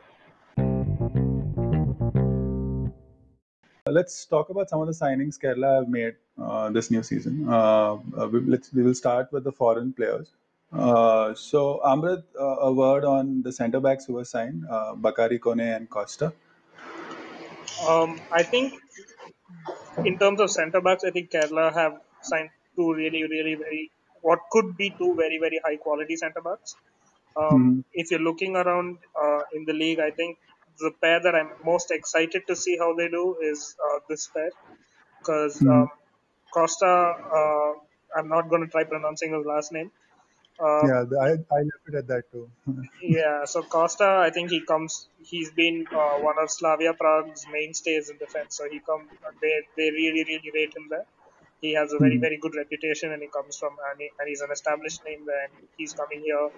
let's 3.97 4.27
talk 4.27 4.51
about 4.51 4.69
some 4.69 4.81
of 4.81 4.89
the 4.91 4.93
signings 4.93 5.39
Kerala 5.43 5.81
have 5.81 5.89
made 5.89 6.15
uh, 6.39 6.71
this 6.71 6.91
new 6.91 7.03
season. 7.03 7.49
Uh, 7.49 7.95
uh, 8.19 8.29
we, 8.33 8.41
let's, 8.41 8.73
we 8.73 8.83
will 8.83 8.95
start 8.95 9.33
with 9.33 9.45
the 9.45 9.53
foreign 9.53 9.93
players. 9.93 10.29
Uh, 10.73 11.35
so, 11.35 11.81
Amrit, 11.85 12.25
uh, 12.41 12.57
a 12.69 12.73
word 12.73 13.05
on 13.05 13.43
the 13.43 13.53
centre 13.53 13.81
backs 13.81 14.07
who 14.07 14.15
were 14.15 14.25
signed, 14.27 14.65
uh, 14.71 14.95
Bakari 14.95 15.39
Kone 15.41 15.77
and 15.77 15.91
Costa. 15.91 16.33
Um, 17.89 18.21
I 18.33 18.45
think 18.45 18.75
in 20.05 20.19
terms 20.19 20.41
of 20.41 20.51
centre 20.51 20.81
backs, 20.83 21.05
I 21.05 21.11
think 21.13 21.31
Kerala 21.33 21.73
have 21.75 21.95
signed 22.23 22.51
two 22.77 22.95
really, 22.95 23.25
really 23.25 23.57
very 23.57 23.93
what 24.23 24.41
could 24.53 24.77
be 24.77 24.95
two 24.99 25.15
very, 25.19 25.39
very 25.41 25.61
high 25.65 25.77
quality 25.77 26.17
centre 26.17 26.43
backs. 26.43 26.77
Um, 27.37 27.63
Mhm. 27.63 27.85
If 27.93 28.11
you're 28.13 28.21
looking 28.29 28.57
around 28.57 28.99
uh, 29.23 29.43
in 29.55 29.65
the 29.67 29.75
league, 29.75 30.01
I 30.01 30.11
think 30.13 30.39
the 30.81 30.93
pair 31.03 31.21
that 31.23 31.35
I'm 31.35 31.51
most 31.65 31.91
excited 31.93 32.43
to 32.49 32.57
see 32.57 32.77
how 32.79 32.95
they 32.97 33.09
do 33.09 33.37
is 33.51 33.77
uh, 33.87 33.99
this 34.09 34.29
pair 34.37 34.53
because 35.21 35.63
Mhm. 35.63 35.73
um, 35.77 35.89
Costa. 36.55 37.75
I'm 38.17 38.29
not 38.29 38.49
going 38.51 38.63
to 38.63 38.69
try 38.69 38.85
pronouncing 38.85 39.35
his 39.35 39.47
last 39.47 39.73
name. 39.73 39.91
Uh, 40.61 40.89
Yeah, 40.89 41.05
I, 41.21 41.29
I 41.31 41.61
left 41.69 41.87
it 41.89 41.95
at 41.97 42.07
that 42.09 42.25
too. 42.33 42.51
yeah, 43.03 43.45
so 43.47 43.63
Costa, 43.65 44.07
I 44.27 44.31
think 44.31 44.51
he 44.51 44.65
comes. 44.67 45.09
He's 45.19 45.53
been 45.53 45.87
uh, 45.95 46.17
one 46.19 46.37
of 46.43 46.51
Slavia 46.51 46.95
Prague's 46.95 47.47
mainstays 47.51 48.11
in 48.11 48.19
defense. 48.19 48.57
So 48.59 48.65
he 48.71 48.83
come. 48.89 49.11
They 49.43 49.55
they 49.77 49.91
really 49.91 50.25
really 50.29 50.53
rate 50.55 50.73
him 50.77 50.87
there. 50.91 51.07
He 51.61 51.75
has 51.75 51.93
a 51.93 52.01
very 52.01 52.19
Mhm. 52.19 52.21
very 52.21 52.39
good 52.41 52.55
reputation, 52.57 53.13
and 53.13 53.23
he 53.23 53.29
comes 53.37 53.57
from 53.59 53.77
and, 53.91 54.01
he, 54.01 54.11
and 54.19 54.29
he's 54.29 54.43
an 54.43 54.51
established 54.53 55.03
name 55.07 55.25
there. 55.27 55.45
And 55.47 55.55
he's 55.77 55.95
coming 55.95 56.23
here. 56.25 56.51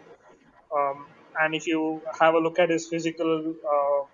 Um, 0.76 0.99
and 1.40 1.55
if 1.55 1.67
you 1.67 2.02
have 2.21 2.35
a 2.35 2.38
look 2.40 2.59
at 2.61 2.71
his 2.71 2.88
physical, 2.88 3.55
uh, 3.75 4.05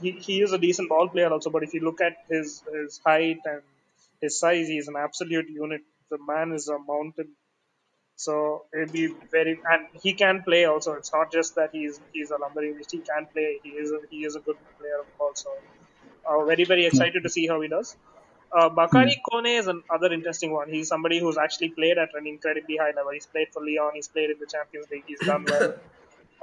he, 0.00 0.12
he 0.26 0.42
is 0.42 0.52
a 0.52 0.58
decent 0.58 0.88
ball 0.88 1.08
player 1.08 1.30
also. 1.32 1.50
But 1.50 1.62
if 1.64 1.74
you 1.74 1.80
look 1.80 2.00
at 2.00 2.14
his 2.30 2.64
his 2.74 3.00
height 3.06 3.38
and 3.44 3.62
his 4.20 4.38
size, 4.40 4.68
he's 4.68 4.88
an 4.88 4.96
absolute 4.98 5.48
unit. 5.48 5.82
The 6.10 6.18
man 6.26 6.52
is 6.52 6.68
a 6.68 6.78
mountain. 6.78 7.36
So 8.16 8.66
it'd 8.72 8.92
be 8.92 9.08
very, 9.30 9.60
and 9.70 9.88
he 10.02 10.14
can 10.14 10.42
play 10.42 10.64
also. 10.66 10.92
It's 10.94 11.12
not 11.12 11.32
just 11.32 11.56
that 11.56 11.70
he's 11.72 12.00
he's 12.12 12.30
a 12.30 12.38
lumber 12.38 12.64
unit. 12.64 12.86
He 12.90 12.98
can 12.98 13.26
play. 13.32 13.60
He 13.62 13.70
is 13.70 13.90
a, 13.92 14.00
he 14.10 14.24
is 14.24 14.36
a 14.36 14.40
good 14.40 14.56
player 14.78 15.02
also. 15.18 15.50
Uh, 16.26 16.44
very 16.44 16.64
very 16.64 16.86
excited 16.86 17.22
to 17.22 17.28
see 17.28 17.46
how 17.46 17.60
he 17.60 17.68
does. 17.68 17.96
Uh, 18.56 18.68
Bakari 18.68 19.20
Kone 19.28 19.58
is 19.58 19.66
another 19.66 20.12
interesting 20.12 20.52
one. 20.52 20.70
He's 20.70 20.88
somebody 20.88 21.18
who's 21.18 21.36
actually 21.36 21.70
played 21.70 21.98
at 21.98 22.10
an 22.14 22.26
incredibly 22.26 22.76
high 22.76 22.92
level. 22.96 23.12
He's 23.12 23.26
played 23.26 23.48
for 23.52 23.62
Lyon. 23.66 23.92
He's 23.94 24.08
played 24.08 24.30
in 24.30 24.38
the 24.38 24.46
Champions 24.46 24.86
League. 24.90 25.04
He's 25.06 25.20
done 25.20 25.44
well. 25.48 25.74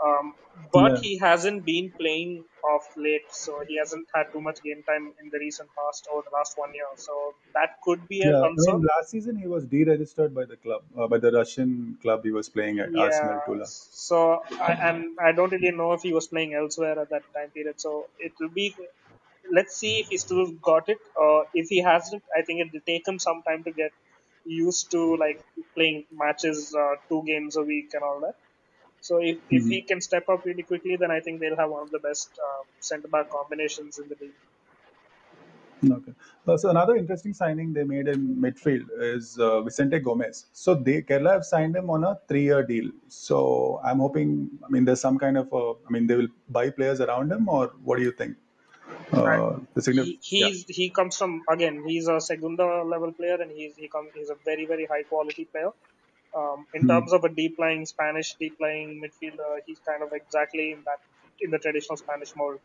Um, 0.05 0.33
but 0.73 0.93
Yeah. 0.93 1.01
he 1.01 1.17
hasn't 1.17 1.65
been 1.65 1.93
playing 1.99 2.45
of 2.63 2.81
late, 2.97 3.27
so 3.31 3.63
he 3.67 3.77
hasn't 3.77 4.07
had 4.15 4.27
too 4.33 4.41
much 4.41 4.61
game 4.63 4.83
time 4.87 5.13
in 5.21 5.29
the 5.31 5.39
recent 5.39 5.69
past 5.77 6.07
or 6.11 6.23
the 6.23 6.31
last 6.35 6.53
one 6.57 6.73
year. 6.73 6.91
So 6.97 7.35
that 7.53 7.71
could 7.83 8.07
be 8.07 8.23
a 8.23 8.33
Yeah, 8.33 8.45
I 8.45 8.49
concern. 8.49 8.77
mean, 8.77 8.81
last 8.81 9.09
season 9.11 9.35
he 9.35 9.47
was 9.47 9.65
deregistered 9.65 10.33
by 10.33 10.45
the 10.45 10.57
club, 10.57 10.83
uh, 10.97 11.07
by 11.07 11.17
the 11.19 11.31
Russian 11.31 11.97
club 12.01 12.23
he 12.23 12.31
was 12.31 12.49
playing 12.49 12.79
at, 12.79 12.95
Arsenal 12.95 13.39
Tula. 13.41 13.71
So 13.93 14.43
I, 14.59 14.71
and 14.89 15.17
I 15.19 15.31
don't 15.33 15.51
really 15.51 15.71
know 15.75 15.93
if 15.93 16.01
he 16.01 16.13
was 16.13 16.27
playing 16.27 16.53
elsewhere 16.53 16.99
at 16.99 17.09
that 17.09 17.23
time 17.35 17.51
period. 17.51 17.79
So 17.79 18.09
it 18.17 18.33
will 18.39 18.49
be. 18.49 18.75
Let's 19.51 19.75
see 19.77 19.99
if 19.99 20.07
he 20.09 20.17
still 20.17 20.51
got 20.61 20.87
it. 20.87 20.99
Uh, 21.19 21.41
if 21.53 21.67
he 21.69 21.81
hasn't, 21.81 22.23
I 22.37 22.43
think 22.43 22.61
it 22.61 22.69
will 22.73 22.81
take 22.85 23.07
him 23.07 23.17
some 23.19 23.41
time 23.47 23.63
to 23.63 23.71
get 23.73 23.91
used 24.43 24.91
to 24.91 25.17
like 25.17 25.39
playing 25.75 26.05
matches, 26.11 26.75
uh, 26.77 26.95
two 27.09 27.23
games 27.25 27.55
a 27.57 27.63
week 27.63 27.89
and 27.93 28.03
all 28.03 28.21
that. 28.21 28.35
So 29.01 29.17
if, 29.17 29.37
if 29.49 29.65
he 29.67 29.81
can 29.81 29.99
step 29.99 30.29
up 30.29 30.45
really 30.45 30.63
quickly, 30.63 30.95
then 30.95 31.11
I 31.11 31.19
think 31.19 31.39
they'll 31.39 31.57
have 31.57 31.71
one 31.71 31.81
of 31.81 31.91
the 31.91 31.99
best 31.99 32.29
uh, 32.39 32.63
centre 32.79 33.07
back 33.07 33.29
combinations 33.31 33.97
in 33.97 34.07
the 34.07 34.15
league. 34.21 34.31
Okay. 35.91 36.13
Uh, 36.47 36.57
so 36.57 36.69
another 36.69 36.95
interesting 36.95 37.33
signing 37.33 37.73
they 37.73 37.83
made 37.83 38.07
in 38.07 38.35
midfield 38.35 38.85
is 38.99 39.39
uh, 39.39 39.61
Vicente 39.61 39.97
Gomez. 39.99 40.45
So 40.53 40.75
they 40.75 41.01
Kerala 41.01 41.31
have 41.31 41.45
signed 41.45 41.75
him 41.75 41.89
on 41.89 42.03
a 42.03 42.19
three-year 42.27 42.63
deal. 42.63 42.91
So 43.07 43.81
I'm 43.83 43.97
hoping. 43.97 44.49
I 44.63 44.69
mean, 44.69 44.85
there's 44.85 45.01
some 45.01 45.17
kind 45.17 45.37
of. 45.37 45.51
A, 45.51 45.73
I 45.87 45.89
mean, 45.89 46.05
they 46.05 46.15
will 46.15 46.27
buy 46.49 46.69
players 46.69 47.01
around 47.01 47.31
him, 47.31 47.49
or 47.49 47.73
what 47.83 47.97
do 47.97 48.03
you 48.03 48.11
think? 48.11 48.37
Uh, 49.11 49.59
the 49.73 49.81
signif- 49.81 50.17
he, 50.21 50.43
he's 50.43 50.65
he 50.67 50.89
comes 50.89 51.17
from 51.17 51.43
again 51.49 51.83
he's 51.85 52.07
a 52.07 52.19
segunda 52.19 52.83
level 52.83 53.11
player 53.11 53.35
and 53.41 53.51
he's 53.51 53.75
he 53.75 53.87
comes 53.87 54.09
he's 54.15 54.29
a 54.29 54.35
very 54.45 54.65
very 54.65 54.85
high 54.85 55.03
quality 55.03 55.45
player 55.45 55.71
um, 56.35 56.65
in 56.73 56.85
terms 56.87 57.13
of 57.13 57.23
a 57.23 57.29
deep 57.29 57.55
lying 57.59 57.85
spanish 57.85 58.35
deep 58.35 58.57
lying 58.59 59.01
midfielder 59.03 59.51
he's 59.65 59.79
kind 59.89 60.03
of 60.03 60.11
exactly 60.13 60.71
in 60.71 60.83
that 60.85 60.99
in 61.39 61.51
the 61.51 61.59
traditional 61.59 61.97
spanish 61.97 62.33
mold. 62.35 62.59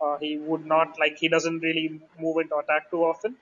Uh, 0.00 0.16
he 0.18 0.38
would 0.38 0.64
not 0.64 0.96
like 1.00 1.16
he 1.18 1.28
doesn't 1.28 1.58
really 1.60 2.00
move 2.18 2.36
into 2.38 2.56
attack 2.56 2.90
too 2.90 3.02
often 3.04 3.36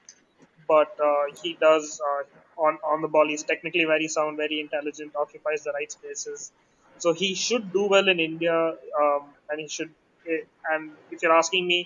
but 0.69 0.89
uh, 1.01 1.25
he 1.43 1.57
does 1.61 2.01
uh, 2.09 2.23
on 2.61 2.79
on 2.93 3.03
the 3.03 3.09
ball. 3.09 3.29
He's 3.29 3.45
technically 3.45 3.85
very 3.85 4.09
sound 4.09 4.37
very 4.37 4.61
intelligent 4.61 5.15
occupies 5.17 5.63
the 5.65 5.73
right 5.73 5.91
spaces. 5.91 6.53
So 6.99 7.13
he 7.13 7.35
should 7.35 7.73
do 7.73 7.85
well 7.95 8.09
in 8.09 8.19
india 8.21 8.57
um, 9.03 9.23
and 9.51 9.61
he 9.61 9.69
should 9.69 9.93
eh, 10.27 10.43
and 10.73 10.97
if 11.11 11.23
you're 11.23 11.37
asking 11.43 11.67
me 11.67 11.81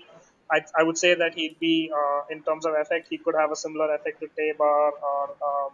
I, 0.52 0.61
I 0.78 0.82
would 0.82 0.99
say 0.99 1.14
that 1.14 1.35
he'd 1.35 1.59
be 1.61 1.92
uh, 2.00 2.20
in 2.30 2.42
terms 2.44 2.64
of 2.66 2.75
effect 2.75 3.09
he 3.11 3.18
could 3.18 3.35
have 3.38 3.50
a 3.52 3.56
similar 3.56 3.92
effect 3.94 4.20
to 4.20 4.28
Tebar 4.38 4.90
or 5.11 5.25
um, 5.49 5.73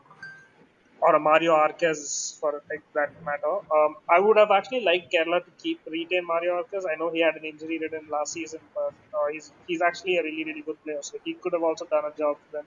or 1.06 1.14
a 1.16 1.20
Mario 1.20 1.52
Arqués 1.54 2.00
for 2.40 2.52
like 2.70 2.84
that 2.98 3.10
matter. 3.28 3.54
Um, 3.78 3.92
I 4.16 4.18
would 4.20 4.36
have 4.42 4.50
actually 4.58 4.82
liked 4.84 5.12
Kerala 5.14 5.40
to 5.44 5.52
keep 5.62 5.80
retain 5.86 6.26
Mario 6.32 6.52
Arqués. 6.60 6.84
I 6.92 6.96
know 7.00 7.10
he 7.12 7.22
had 7.22 7.36
an 7.36 7.44
injury 7.52 7.78
ridden 7.82 8.08
last 8.16 8.32
season, 8.32 8.60
but 8.75 8.94
uh, 9.18 9.26
he's 9.32 9.52
he's 9.66 9.82
actually 9.90 10.16
a 10.18 10.25
really 10.28 10.44
really 10.50 10.64
good 10.70 10.80
player, 10.84 11.02
so 11.02 11.18
he 11.25 11.38
could 11.42 11.54
have 11.58 11.62
also 11.70 11.86
done 11.96 12.06
a 12.12 12.14
job 12.22 12.36
for 12.44 12.50
them. 12.58 12.66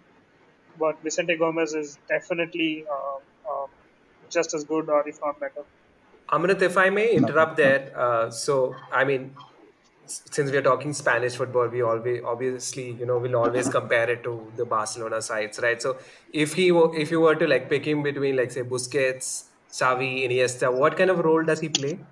But 0.76 0.96
Vicente 1.04 1.38
Gomez 1.38 1.74
is 1.76 2.00
definitely 2.10 2.86
uh, 2.98 3.20
uh, 3.52 3.68
just 4.32 4.54
as 4.56 4.66
good, 4.66 4.90
or 4.90 5.08
if 5.10 5.18
not 5.24 5.40
better. 5.40 5.66
Amrit, 6.32 6.62
if 6.62 6.78
I 6.78 6.90
may 6.90 7.12
interrupt 7.16 7.58
there. 7.58 7.92
Uh, 7.98 8.30
so, 8.30 8.88
I 8.92 9.04
mean, 9.04 9.36
s- 9.36 9.49
since 10.10 10.52
we 10.52 10.58
are 10.58 10.62
talking 10.62 10.94
Spanish 10.94 11.36
football, 11.36 11.68
we 11.68 11.82
always 11.82 12.22
obviously 12.24 12.92
you 12.92 13.06
know 13.06 13.18
will 13.20 13.36
always 13.36 13.70
compare 13.70 14.10
it 14.10 14.24
to 14.24 14.52
the 14.56 14.66
Barcelona 14.66 15.22
sides, 15.22 15.60
right? 15.60 15.82
So, 15.82 16.00
if 16.34 16.54
he 16.54 16.72
were, 16.72 16.96
if 16.96 17.12
you 17.12 17.20
were 17.22 17.36
to 17.36 17.48
like 17.48 17.70
pick 17.70 17.86
him 17.86 18.04
between 18.04 18.36
like 18.36 18.52
say 18.52 18.64
Busquets, 18.64 19.50
Xavi, 19.72 20.24
Iniesta, 20.28 20.74
what 20.78 20.98
kind 20.98 21.10
of 21.10 21.20
role 21.20 21.44
does 21.44 21.60
he 21.62 21.70
play? 21.70 22.06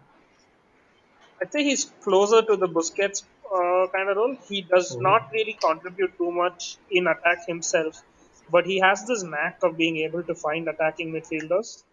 I 1.42 1.46
think 1.46 1.66
he's 1.68 1.86
closer 2.04 2.44
to 2.44 2.56
the 2.58 2.68
Busquets 2.68 3.24
uh, 3.52 3.88
kind 3.92 4.08
of 4.10 4.18
role. 4.18 4.38
He 4.48 4.62
does 4.62 4.96
Mhm. 4.96 5.00
not 5.00 5.24
really 5.32 5.54
contribute 5.64 6.16
too 6.18 6.32
much 6.32 6.78
in 6.92 7.08
attack 7.08 7.40
himself, 7.48 8.04
but 8.50 8.66
he 8.68 8.80
has 8.80 9.06
this 9.08 9.24
knack 9.24 9.58
of 9.64 9.78
being 9.78 9.98
able 9.98 10.24
to 10.24 10.36
find 10.36 10.68
attacking 10.68 11.12
midfielders. 11.12 11.84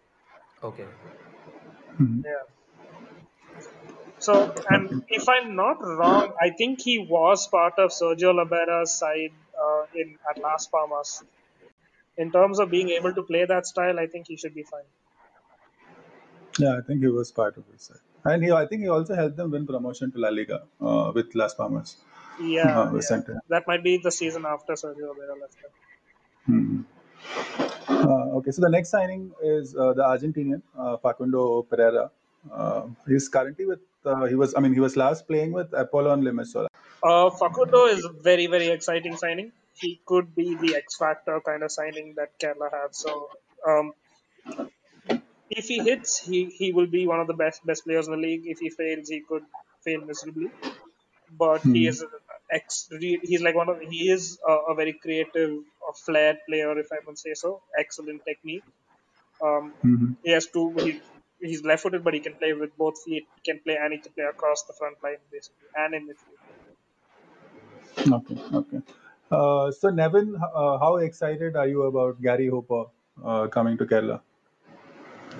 Okay. 0.63 0.85
Yeah. 2.23 2.54
So, 4.19 4.53
and 4.69 4.91
if 5.07 5.29
I'm 5.29 5.55
not 5.55 5.77
wrong, 5.81 6.33
I 6.41 6.49
think 6.57 6.81
he 6.81 6.99
was 6.99 7.47
part 7.47 7.75
of 7.79 7.91
Sergio 7.91 8.33
Lobera's 8.33 8.97
side 8.97 9.35
uh, 9.57 9.85
in 9.93 10.17
at 10.29 10.41
Las 10.41 10.67
Palmas. 10.67 11.23
In 12.17 12.31
terms 12.31 12.59
of 12.59 12.69
being 12.71 12.89
able 12.89 13.13
to 13.15 13.23
play 13.23 13.45
that 13.45 13.67
style, 13.67 13.99
I 13.99 14.07
think 14.07 14.27
he 14.27 14.37
should 14.37 14.55
be 14.55 14.63
fine. 14.63 14.89
Yeah, 16.59 16.77
I 16.77 16.81
think 16.81 17.01
he 17.01 17.07
was 17.07 17.31
part 17.31 17.57
of 17.57 17.65
his 17.67 17.81
side, 17.81 17.99
and 18.23 18.43
he. 18.43 18.51
I 18.51 18.65
think 18.65 18.81
he 18.81 18.87
also 18.87 19.13
helped 19.15 19.35
them 19.35 19.51
win 19.51 19.65
promotion 19.67 20.11
to 20.13 20.19
La 20.19 20.29
Liga 20.29 20.59
uh, 20.79 21.11
with 21.13 21.35
Las 21.35 21.53
Palmas. 21.53 21.97
Yeah, 22.37 22.77
Uh, 22.77 22.91
yeah. 22.93 23.19
That 23.49 23.67
might 23.67 23.83
be 23.83 23.97
the 23.97 24.11
season 24.11 24.45
after 24.45 24.73
Sergio 24.73 25.07
Lobera 25.13 25.39
left. 25.39 25.57
Hmm. 26.45 26.81
Uh, 27.87 28.37
okay, 28.37 28.51
so 28.51 28.61
the 28.61 28.69
next 28.69 28.89
signing 28.89 29.33
is 29.41 29.75
uh, 29.75 29.93
the 29.93 30.03
Argentinian 30.03 30.61
uh, 30.77 30.97
Facundo 30.97 31.61
Pereira. 31.63 32.11
Uh, 32.51 32.87
he's 33.07 33.27
currently 33.29 33.65
with. 33.65 33.79
Uh, 34.05 34.25
he 34.25 34.35
was. 34.35 34.53
I 34.55 34.59
mean, 34.59 34.73
he 34.73 34.79
was 34.79 34.95
last 34.95 35.27
playing 35.27 35.51
with 35.51 35.71
Apollon 35.73 36.21
Limassol. 36.21 36.67
Uh, 37.01 37.29
Facundo 37.29 37.85
is 37.85 38.03
a 38.03 38.09
very, 38.11 38.47
very 38.47 38.67
exciting 38.67 39.15
signing. 39.15 39.53
He 39.73 40.01
could 40.05 40.35
be 40.35 40.55
the 40.55 40.75
X 40.75 40.97
factor 40.97 41.39
kind 41.41 41.63
of 41.63 41.71
signing 41.71 42.15
that 42.15 42.37
Kerala 42.39 42.69
has. 42.71 42.97
So, 42.97 43.29
um, 43.67 43.93
if 45.49 45.65
he 45.65 45.79
hits, 45.79 46.19
he, 46.19 46.45
he 46.47 46.71
will 46.71 46.87
be 46.87 47.07
one 47.07 47.19
of 47.19 47.27
the 47.27 47.33
best 47.33 47.65
best 47.65 47.83
players 47.85 48.07
in 48.07 48.13
the 48.13 48.17
league. 48.27 48.43
If 48.45 48.59
he 48.59 48.69
fails, 48.69 49.09
he 49.09 49.21
could 49.27 49.43
fail 49.83 50.01
miserably. 50.01 50.51
But 51.29 51.67
he 51.71 51.87
Hmm. 51.87 51.87
is 51.87 52.01
a 52.03 52.07
ex. 52.51 52.89
He's 52.99 53.41
like 53.41 53.55
one 53.55 53.69
of. 53.69 53.79
He 53.81 54.09
is 54.09 54.39
a, 54.47 54.53
a 54.71 54.75
very 54.75 54.93
creative, 54.93 55.51
a 55.89 55.93
flair 56.05 56.37
player, 56.47 56.77
if 56.79 56.87
I 56.91 56.97
would 57.05 57.17
say 57.19 57.33
so. 57.35 57.63
Excellent 57.79 58.23
technique. 58.25 58.65
Um, 59.43 59.75
Mhm. 59.83 60.15
he 60.23 60.31
has 60.31 60.47
two. 60.47 60.75
He, 60.79 61.01
he's 61.47 61.63
left-footed, 61.63 62.03
but 62.03 62.13
he 62.13 62.19
can 62.21 62.35
play 62.37 62.53
with 62.53 62.75
both 62.77 62.95
feet. 63.03 63.27
He 63.35 63.41
can 63.41 63.61
play 63.63 63.77
and 63.77 63.93
he 63.93 63.99
can 64.01 64.13
play 64.13 64.25
across 64.25 64.63
the 64.67 64.73
front 64.77 64.97
line 65.03 65.17
basically, 65.31 65.69
and 65.75 65.93
in 65.95 66.07
midfield. 66.07 66.41
Okay, 68.11 68.37
okay. 68.53 68.81
Uh, 69.31 69.71
so 69.71 69.89
Nevin, 69.89 70.35
uh, 70.35 70.77
how 70.77 70.97
excited 70.97 71.55
are 71.55 71.67
you 71.67 71.83
about 71.83 72.21
Gary 72.21 72.47
Hooper 72.47 72.85
uh, 73.23 73.47
coming 73.47 73.77
to 73.77 73.85
Kerala? 73.85 74.21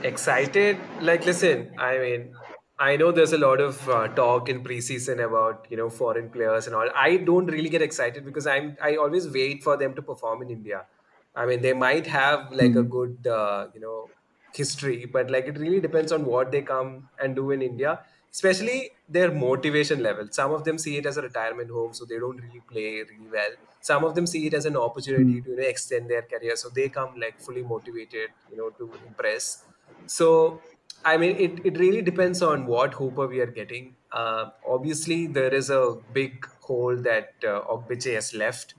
Excited? 0.04 0.78
Like, 1.02 1.26
listen, 1.26 1.74
I 1.78 1.98
mean, 1.98 2.36
I 2.78 2.98
know 2.98 3.12
there's 3.12 3.34
a 3.34 3.38
lot 3.38 3.62
of 3.62 3.88
uh, 3.90 4.08
talk 4.10 4.50
in 4.50 4.64
preseason 4.64 5.24
about 5.26 5.68
you 5.70 5.78
know 5.78 5.90
foreign 5.90 6.30
players 6.30 6.68
and 6.68 6.76
all. 6.76 6.90
I 6.94 7.18
don't 7.18 7.46
really 7.48 7.70
get 7.70 7.82
excited 7.82 8.26
because 8.26 8.46
I'm 8.46 8.76
I 8.82 8.98
always 8.98 9.30
wait 9.32 9.64
for 9.64 9.78
them 9.78 9.96
to 9.96 10.02
perform 10.02 10.42
in 10.42 10.50
India. 10.50 10.86
I 11.34 11.46
mean, 11.46 11.62
they 11.62 11.74
might 11.74 12.08
have 12.08 12.52
like 12.52 12.76
a 12.76 12.84
Hmm. 12.84 12.90
good 12.98 13.26
uh, 13.28 13.70
you 13.74 13.80
know 13.80 14.12
history, 14.56 15.06
but 15.06 15.30
like 15.32 15.46
it 15.46 15.58
really 15.58 15.80
depends 15.82 16.12
on 16.12 16.26
what 16.26 16.52
they 16.52 16.62
come 16.62 17.10
and 17.20 17.36
do 17.36 17.52
in 17.52 17.62
India, 17.62 18.06
especially 18.32 18.92
their 19.08 19.32
motivation 19.32 20.02
level. 20.02 20.28
Some 20.32 20.52
of 20.52 20.64
them 20.64 20.78
see 20.78 20.98
it 20.98 21.06
as 21.06 21.18
a 21.18 21.22
retirement 21.22 21.70
home, 21.72 21.94
so 21.94 22.06
they 22.06 22.20
don't 22.20 22.38
really 22.38 22.62
play 22.62 23.04
really 23.04 23.30
well. 23.32 23.52
Some 23.82 24.04
of 24.04 24.16
them 24.16 24.26
see 24.28 24.48
it 24.48 24.54
as 24.54 24.66
an 24.66 24.76
opportunity 24.78 25.26
Hmm. 25.32 25.42
to 25.42 25.50
you 25.52 25.58
know 25.58 25.64
extend 25.64 26.10
their 26.10 26.24
career, 26.24 26.56
so 26.56 26.70
they 26.70 26.90
come 26.90 27.16
like 27.20 27.40
fully 27.40 27.64
motivated, 27.64 28.32
you 28.50 28.58
know, 28.58 28.70
to 28.72 28.94
impress. 29.06 29.66
So 30.08 30.62
I 31.04 31.18
mean, 31.18 31.36
it, 31.38 31.66
it 31.66 31.78
really 31.78 32.02
depends 32.02 32.42
on 32.42 32.66
what 32.66 32.96
Hooper 32.96 33.28
we 33.28 33.40
are 33.40 33.52
getting. 33.52 33.98
Uh, 34.12 34.52
obviously, 34.68 35.28
there 35.28 35.54
is 35.54 35.70
a 35.70 35.98
big 36.12 36.46
hole 36.62 36.96
that 37.04 37.36
uh, 37.44 37.62
Ogbeche 37.70 38.14
has 38.16 38.34
left. 38.34 38.74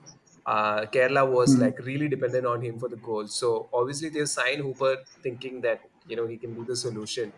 Uh, 0.47 0.87
Kerala 0.87 1.29
was 1.31 1.55
Hmm. 1.55 1.63
like 1.63 1.79
really 1.87 2.09
dependent 2.09 2.47
on 2.47 2.63
him 2.63 2.79
for 2.79 2.89
the 2.89 2.97
goals. 2.97 3.35
So 3.39 3.69
obviously, 3.73 4.09
they 4.11 4.25
signed 4.27 4.61
Hooper 4.63 4.97
thinking 5.23 5.61
that 5.63 5.81
you 6.07 6.17
know 6.17 6.27
he 6.27 6.37
can 6.39 6.55
be 6.55 6.65
the 6.65 6.77
solution. 6.77 7.33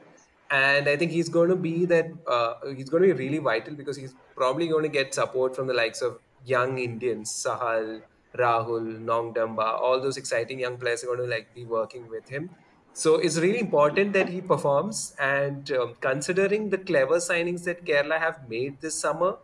And 0.51 0.89
I 0.89 0.97
think 0.97 1.11
he's 1.13 1.29
going 1.29 1.51
to 1.51 1.57
be 1.57 1.85
that. 1.87 2.07
Uh, 2.27 2.55
he's 2.77 2.89
going 2.89 3.03
to 3.03 3.15
be 3.15 3.19
really 3.25 3.39
vital 3.39 3.75
because 3.75 3.97
he's 3.97 4.15
probably 4.37 4.69
going 4.69 4.83
to 4.85 4.89
get 4.89 5.15
support 5.15 5.55
from 5.57 5.67
the 5.67 5.75
likes 5.75 6.01
of 6.03 6.19
young 6.45 6.79
Indians, 6.79 7.31
Sahal, 7.31 8.03
Rahul, 8.37 8.99
Nongdamba. 9.11 9.67
All 9.89 10.01
those 10.01 10.17
exciting 10.17 10.61
young 10.61 10.79
players 10.79 11.03
are 11.05 11.09
going 11.09 11.19
to 11.19 11.27
like 11.27 11.55
be 11.55 11.65
working 11.67 12.09
with 12.09 12.29
him. 12.29 12.51
So 12.95 13.17
it's 13.17 13.37
really 13.39 13.61
important 13.61 14.13
that 14.15 14.29
he 14.31 14.41
performs. 14.41 15.15
And 15.19 15.71
um, 15.73 15.95
considering 16.01 16.71
the 16.71 16.79
clever 16.79 17.17
signings 17.19 17.65
that 17.65 17.85
Kerala 17.85 18.19
have 18.19 18.49
made 18.49 18.81
this 18.81 18.99
summer, 18.99 19.37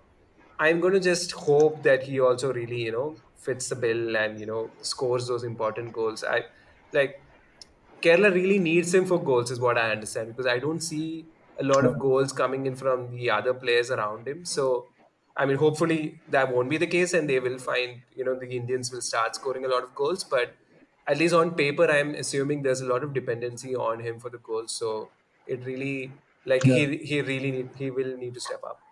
I'm 0.59 0.81
going 0.81 0.95
to 0.95 1.01
just 1.01 1.33
hope 1.33 1.83
that 1.83 2.05
he 2.05 2.21
also 2.21 2.53
really, 2.53 2.83
you 2.83 2.93
know, 2.93 3.17
fits 3.45 3.69
the 3.69 3.77
bill 3.77 4.17
and 4.17 4.39
you 4.41 4.47
know 4.47 4.73
scores 4.83 5.27
those 5.29 5.45
important 5.45 5.93
goals. 5.93 6.25
I 6.25 6.45
like 6.93 7.21
Kerala 8.03 8.33
really 8.35 8.59
needs 8.59 8.95
him 8.95 9.07
for 9.07 9.23
goals, 9.23 9.51
is 9.51 9.61
what 9.61 9.79
I 9.79 9.91
understand, 9.93 10.29
because 10.29 10.47
I 10.47 10.59
don't 10.59 10.81
see 10.81 11.29
a 11.59 11.65
lot 11.65 11.87
of 11.87 11.99
goals 11.99 12.33
coming 12.33 12.67
in 12.67 12.77
from 12.77 13.11
the 13.15 13.31
other 13.31 13.55
players 13.55 13.91
around 13.91 14.29
him. 14.29 14.45
So, 14.45 14.91
I 15.37 15.47
mean, 15.47 15.57
hopefully 15.57 16.23
that 16.29 16.53
won't 16.53 16.69
be 16.71 16.77
the 16.77 16.87
case, 16.87 17.15
and 17.15 17.29
they 17.29 17.41
will 17.41 17.59
find, 17.59 18.03
you 18.15 18.25
know, 18.25 18.39
the 18.39 18.49
Indians 18.57 18.93
will 18.93 19.01
start 19.01 19.35
scoring 19.37 19.65
a 19.65 19.69
lot 19.69 19.83
of 19.85 19.95
goals. 19.95 20.25
But 20.25 20.57
at 21.07 21.19
least 21.19 21.35
on 21.35 21.55
paper, 21.55 21.91
I'm 21.91 22.15
assuming 22.15 22.63
there's 22.63 22.81
a 22.83 22.87
lot 22.87 23.03
of 23.05 23.15
dependency 23.15 23.75
on 23.75 24.01
him 24.01 24.21
for 24.21 24.31
the 24.31 24.39
goals. 24.39 24.73
So 24.73 25.13
it 25.47 25.65
really, 25.65 26.21
like, 26.45 26.65
Yeah. 26.65 26.75
he 26.75 26.99
he 26.99 27.23
really 27.23 27.51
need, 27.53 27.71
he 27.77 27.91
will 27.91 28.17
need 28.17 28.35
to 28.35 28.41
step 28.41 28.63
up. 28.65 28.84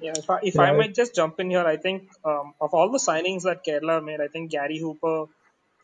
Yeah, 0.00 0.16
if 0.16 0.30
I, 0.30 0.38
if 0.42 0.58
I 0.58 0.70
Yeah. 0.70 0.72
might 0.72 0.94
just 0.94 1.14
jump 1.14 1.40
in 1.40 1.50
here, 1.50 1.64
I 1.66 1.76
think 1.76 2.10
um, 2.24 2.54
of 2.60 2.72
all 2.72 2.90
the 2.90 2.98
signings 2.98 3.42
that 3.42 3.64
Kerala 3.64 4.04
made, 4.04 4.20
I 4.20 4.28
think 4.28 4.50
Gary 4.50 4.78
Hooper 4.78 5.26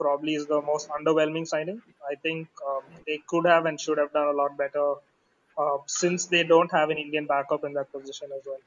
probably 0.00 0.34
is 0.34 0.46
the 0.46 0.60
most 0.62 0.88
underwhelming 0.88 1.46
signing. 1.46 1.82
I 2.10 2.14
think 2.16 2.48
um, 2.68 2.82
they 3.06 3.22
could 3.28 3.46
have 3.46 3.66
and 3.66 3.80
should 3.80 3.98
have 3.98 4.12
done 4.12 4.28
a 4.28 4.32
lot 4.42 4.56
better 4.56 4.94
uh, 5.56 5.78
since 5.86 6.26
they 6.28 6.44
don't 6.44 6.70
have 6.72 6.90
an 6.90 6.98
Indian 6.98 7.26
backup 7.26 7.64
in 7.64 7.72
that 7.74 7.90
position 7.92 8.30
as 8.36 8.42
well. 8.46 8.60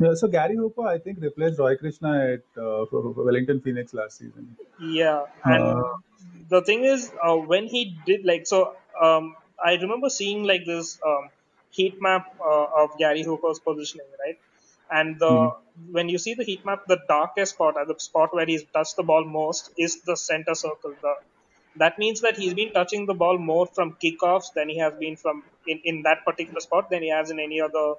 Yeah, 0.00 0.14
so 0.14 0.28
Gary 0.28 0.56
Hooper, 0.56 0.82
I 0.86 0.98
think, 0.98 1.20
replaced 1.20 1.58
Roy 1.58 1.76
Krishna 1.76 2.32
at 2.34 2.44
uh, 2.60 2.86
Wellington 2.92 3.60
Phoenix 3.60 3.92
last 3.92 4.18
season. 4.18 4.56
Yeah, 4.78 5.26
and 5.46 5.74
Uh, 5.74 5.94
the 6.48 6.62
thing 6.62 6.84
is, 6.84 7.12
uh, 7.22 7.36
when 7.36 7.66
he 7.66 8.00
did 8.06 8.24
like 8.24 8.46
so, 8.46 8.76
um, 9.00 9.36
I 9.62 9.74
remember 9.74 10.08
seeing 10.10 10.44
like 10.44 10.64
this 10.66 10.98
um, 11.06 11.30
heat 11.70 11.96
map 12.00 12.26
uh, 12.40 12.66
of 12.82 12.90
Gary 12.98 13.22
Hooper's 13.22 13.60
positioning, 13.60 14.10
right? 14.24 14.36
And 14.90 15.18
the 15.20 15.34
Mhm. 15.34 15.50
when 15.90 16.08
you 16.08 16.18
see 16.18 16.34
the 16.34 16.44
heat 16.44 16.64
map, 16.64 16.80
the 16.86 17.00
darkest 17.08 17.54
spot, 17.54 17.74
the 17.86 17.98
spot 17.98 18.34
where 18.34 18.46
he's 18.46 18.64
touched 18.74 18.96
the 18.96 19.04
ball 19.04 19.24
most, 19.24 19.70
is 19.78 20.02
the 20.02 20.16
center 20.16 20.54
circle. 20.54 20.96
The 21.00 21.14
that 21.76 21.98
means 21.98 22.20
that 22.22 22.36
he's 22.36 22.54
been 22.54 22.72
touching 22.72 23.06
the 23.06 23.14
ball 23.14 23.38
more 23.38 23.66
from 23.66 23.96
kickoffs 24.02 24.52
than 24.54 24.68
he 24.68 24.78
has 24.78 24.94
been 24.98 25.16
from 25.16 25.44
in, 25.66 25.80
in 25.84 26.02
that 26.02 26.24
particular 26.24 26.60
spot 26.60 26.90
than 26.90 27.02
he 27.02 27.10
has 27.10 27.30
in 27.30 27.38
any 27.38 27.60
other 27.60 27.94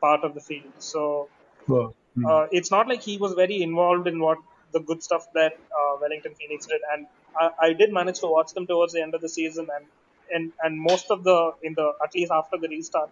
part 0.00 0.24
of 0.24 0.34
the 0.34 0.40
field. 0.40 0.74
So 0.78 1.30
well, 1.68 1.94
hmm. 2.14 2.28
uh, 2.28 2.46
it's 2.50 2.70
not 2.70 2.88
like 2.88 3.02
he 3.02 3.18
was 3.18 3.34
very 3.34 3.62
involved 3.62 4.06
in 4.08 4.20
what 4.20 4.38
the 4.72 4.80
good 4.80 5.02
stuff 5.02 5.24
that 5.34 5.52
uh, 5.78 5.96
Wellington 6.00 6.34
Phoenix 6.34 6.66
did, 6.66 6.80
and 6.92 7.06
I, 7.38 7.50
I 7.60 7.72
did 7.74 7.92
manage 7.92 8.20
to 8.20 8.26
watch 8.28 8.52
them 8.54 8.66
towards 8.66 8.92
the 8.92 9.02
end 9.02 9.14
of 9.14 9.20
the 9.20 9.28
season, 9.28 9.68
and 9.76 9.88
and 10.32 10.52
and 10.60 10.80
most 10.90 11.10
of 11.10 11.24
the 11.24 11.38
in 11.62 11.74
the 11.76 11.88
at 12.04 12.10
least 12.14 12.32
after 12.32 12.58
the 12.60 12.68
restart, 12.68 13.10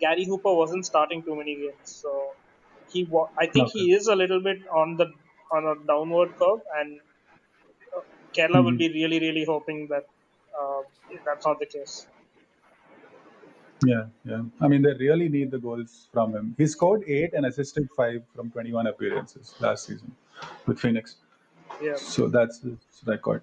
Gary 0.00 0.24
Hooper 0.24 0.54
wasn't 0.62 0.86
starting 0.86 1.24
too 1.24 1.36
many 1.36 1.56
games, 1.56 1.88
so 2.02 2.12
he 2.86 3.04
wa- 3.10 3.30
I 3.38 3.46
think 3.46 3.68
Okay. 3.68 3.80
he 3.80 3.92
is 3.92 4.06
a 4.08 4.16
little 4.16 4.42
bit 4.42 4.58
on 4.82 4.96
the 4.96 5.06
on 5.52 5.64
a 5.72 5.74
downward 5.92 6.30
curve, 6.42 6.60
and 6.80 7.00
uh, 7.96 8.02
Kerala 8.36 8.64
will 8.64 8.76
Mhm. 8.76 8.84
be 8.84 8.88
really 8.98 9.20
really 9.20 9.44
hoping 9.44 9.88
that 9.90 10.04
uh, 10.60 10.82
that's 11.26 11.46
not 11.46 11.58
the 11.60 11.66
case. 11.76 12.08
Yeah, 13.84 14.06
yeah. 14.24 14.42
I 14.60 14.68
mean, 14.68 14.82
they 14.82 14.94
really 14.94 15.28
need 15.28 15.50
the 15.50 15.58
goals 15.58 16.08
from 16.12 16.34
him. 16.34 16.54
He 16.56 16.66
scored 16.66 17.04
eight 17.06 17.34
and 17.34 17.44
assisted 17.44 17.88
five 17.96 18.24
from 18.34 18.50
21 18.50 18.86
appearances 18.86 19.54
last 19.60 19.86
season 19.86 20.16
with 20.66 20.80
Phoenix. 20.80 21.16
Yeah. 21.78 21.98
So 21.98 22.28
that's 22.28 22.62
his 22.62 22.78
record. 23.06 23.42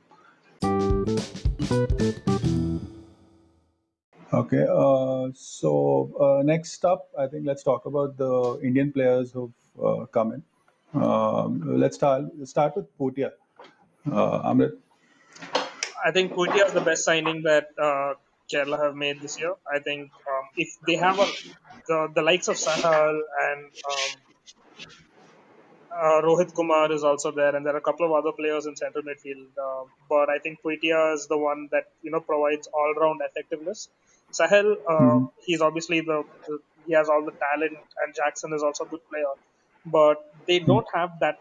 Okay. 4.33 4.65
Uh, 4.67 5.29
so 5.35 6.09
uh, 6.19 6.43
next 6.43 6.83
up, 6.85 7.07
I 7.17 7.27
think 7.27 7.45
let's 7.45 7.61
talk 7.61 7.85
about 7.85 8.17
the 8.17 8.59
Indian 8.63 8.91
players 8.91 9.31
who've 9.31 9.53
uh, 9.81 10.05
come 10.07 10.33
in. 10.33 10.43
Um, 10.99 11.79
let's 11.79 11.97
start. 11.97 12.25
Start 12.45 12.75
with 12.75 12.87
Puitea. 12.97 13.31
Uh, 14.11 14.51
Amrit. 14.51 14.73
I 16.03 16.11
think 16.11 16.33
Puitea 16.33 16.65
is 16.65 16.73
the 16.73 16.81
best 16.81 17.05
signing 17.05 17.43
that 17.43 17.67
uh, 17.77 18.13
Kerala 18.51 18.83
have 18.83 18.95
made 18.95 19.21
this 19.21 19.39
year. 19.39 19.53
I 19.71 19.79
think 19.79 20.11
um, 20.27 20.45
if 20.57 20.69
they 20.87 20.95
have 20.95 21.19
a, 21.19 21.27
the 21.87 22.11
the 22.15 22.21
likes 22.23 22.47
of 22.47 22.55
Sahal 22.55 23.19
and 23.45 23.65
um, 23.91 24.11
uh, 25.95 26.21
Rohit 26.25 26.55
Kumar 26.55 26.91
is 26.91 27.03
also 27.03 27.31
there, 27.31 27.55
and 27.55 27.63
there 27.65 27.75
are 27.75 27.83
a 27.85 27.87
couple 27.89 28.07
of 28.07 28.13
other 28.13 28.31
players 28.35 28.65
in 28.65 28.75
central 28.75 29.03
midfield. 29.03 29.45
But 30.09 30.29
I 30.29 30.39
think 30.39 30.61
Puitea 30.63 31.13
is 31.13 31.27
the 31.27 31.37
one 31.37 31.69
that 31.71 31.85
you 32.01 32.09
know 32.09 32.19
provides 32.19 32.67
all 32.73 32.93
round 32.95 33.21
effectiveness. 33.23 33.89
Sahal, 34.39 34.75
uh, 34.93 35.19
Mhm. 35.19 35.29
he's 35.45 35.61
obviously 35.61 36.01
the, 36.01 36.23
the 36.47 36.59
he 36.85 36.93
has 36.93 37.09
all 37.09 37.23
the 37.25 37.33
talent, 37.45 37.77
and 38.01 38.15
Jackson 38.15 38.53
is 38.53 38.63
also 38.63 38.85
a 38.85 38.87
good 38.89 39.01
player, 39.11 39.33
but 39.85 40.17
they 40.47 40.59
don't 40.59 40.87
have 40.93 41.11
that 41.21 41.37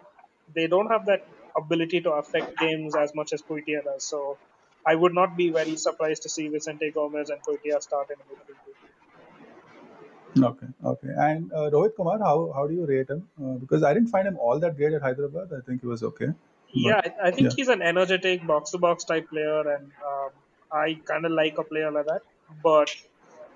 they 0.49 0.67
don't 0.69 0.89
have 0.89 1.07
that 1.07 1.23
ability 1.57 2.01
to 2.03 2.13
affect 2.13 2.57
games 2.59 2.95
as 2.97 3.13
much 3.15 3.33
as 3.33 3.43
Puitea 3.43 3.83
does. 3.85 4.09
So 4.09 4.39
I 4.87 4.95
would 4.95 5.15
not 5.15 5.37
be 5.37 5.51
very 5.51 5.77
surprised 5.77 6.23
to 6.23 6.29
see 6.29 6.49
Vicente 6.49 6.91
Gomez 6.93 7.31
and 7.31 7.41
Puitea 7.47 7.81
start 7.83 8.09
in 8.11 8.21
a 8.21 8.25
midfield. 8.25 8.77
Okay, 10.39 10.67
okay. 10.83 11.09
And 11.15 11.53
uh, 11.53 11.69
Rohit 11.71 11.95
Kumar, 11.95 12.19
how, 12.19 12.53
how 12.53 12.67
do 12.67 12.75
you 12.75 12.87
rate 12.87 13.11
him? 13.11 13.29
Uh, 13.43 13.55
because 13.59 13.83
I 13.83 13.93
didn't 13.93 14.09
find 14.09 14.27
him 14.27 14.39
all 14.39 14.59
that 14.61 14.77
great 14.77 14.95
at 14.95 15.03
Hyderabad. 15.03 15.53
I 15.53 15.61
think 15.61 15.83
he 15.83 15.87
was 15.87 16.03
okay. 16.03 16.29
Yeah, 16.75 17.01
I, 17.05 17.29
I 17.29 17.31
think 17.33 17.51
yeah. 17.51 17.57
he's 17.57 17.69
an 17.69 17.83
energetic 17.83 18.47
box 18.47 18.71
to 18.71 18.79
box 18.79 19.05
type 19.05 19.29
player, 19.29 19.61
and 19.75 19.93
um, 20.07 20.31
I 20.71 21.03
kind 21.07 21.27
of 21.27 21.33
like 21.33 21.59
a 21.59 21.65
player 21.65 21.91
like 21.91 22.07
that. 22.07 22.23
But 22.63 22.91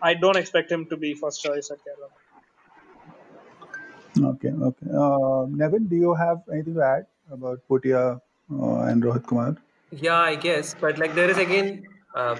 I 0.02 0.14
don't 0.14 0.36
expect 0.36 0.70
him 0.70 0.86
to 0.86 0.96
be 0.96 1.14
first 1.14 1.42
choice 1.42 1.70
at 1.70 1.78
Kerala. 1.78 2.10
Okay, 4.18 4.50
okay. 4.50 4.86
Uh, 4.90 5.46
Nevin, 5.48 5.88
do 5.88 5.96
you 5.96 6.14
have 6.14 6.42
anything 6.50 6.74
to 6.74 6.82
add 6.82 7.06
about 7.30 7.60
Puitea 7.68 8.20
uh, 8.50 8.78
and 8.88 9.02
Rohit 9.02 9.26
Kumar? 9.26 9.56
Yeah, 9.90 10.16
I 10.18 10.36
guess, 10.36 10.74
but 10.74 10.98
like 10.98 11.14
there 11.14 11.30
is 11.30 11.38
again, 11.38 11.86
um, 12.14 12.38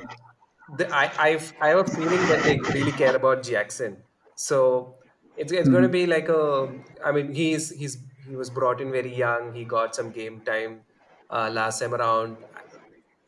the, 0.77 0.93
I 0.93 1.13
I've 1.19 1.53
I 1.61 1.69
have 1.69 1.79
a 1.79 1.91
feeling 1.91 2.27
that 2.29 2.43
they 2.43 2.59
really 2.75 2.93
care 2.93 3.15
about 3.15 3.43
Jackson. 3.43 4.03
So 4.35 4.97
it's 5.37 5.53
it's 5.53 5.69
going 5.69 5.83
to 5.83 5.89
be 5.89 6.07
like 6.07 6.29
a. 6.29 6.73
I 7.05 7.13
mean, 7.13 7.33
he's 7.33 7.71
he's 7.71 7.99
he 8.27 8.35
was 8.35 8.51
brought 8.51 8.81
in 8.81 8.91
very 8.91 9.15
young. 9.15 9.55
He 9.55 9.65
got 9.65 9.95
some 9.95 10.11
game 10.11 10.41
time 10.41 10.81
uh, 11.31 11.51
last 11.53 11.81
time 11.81 11.95
around. 11.95 12.39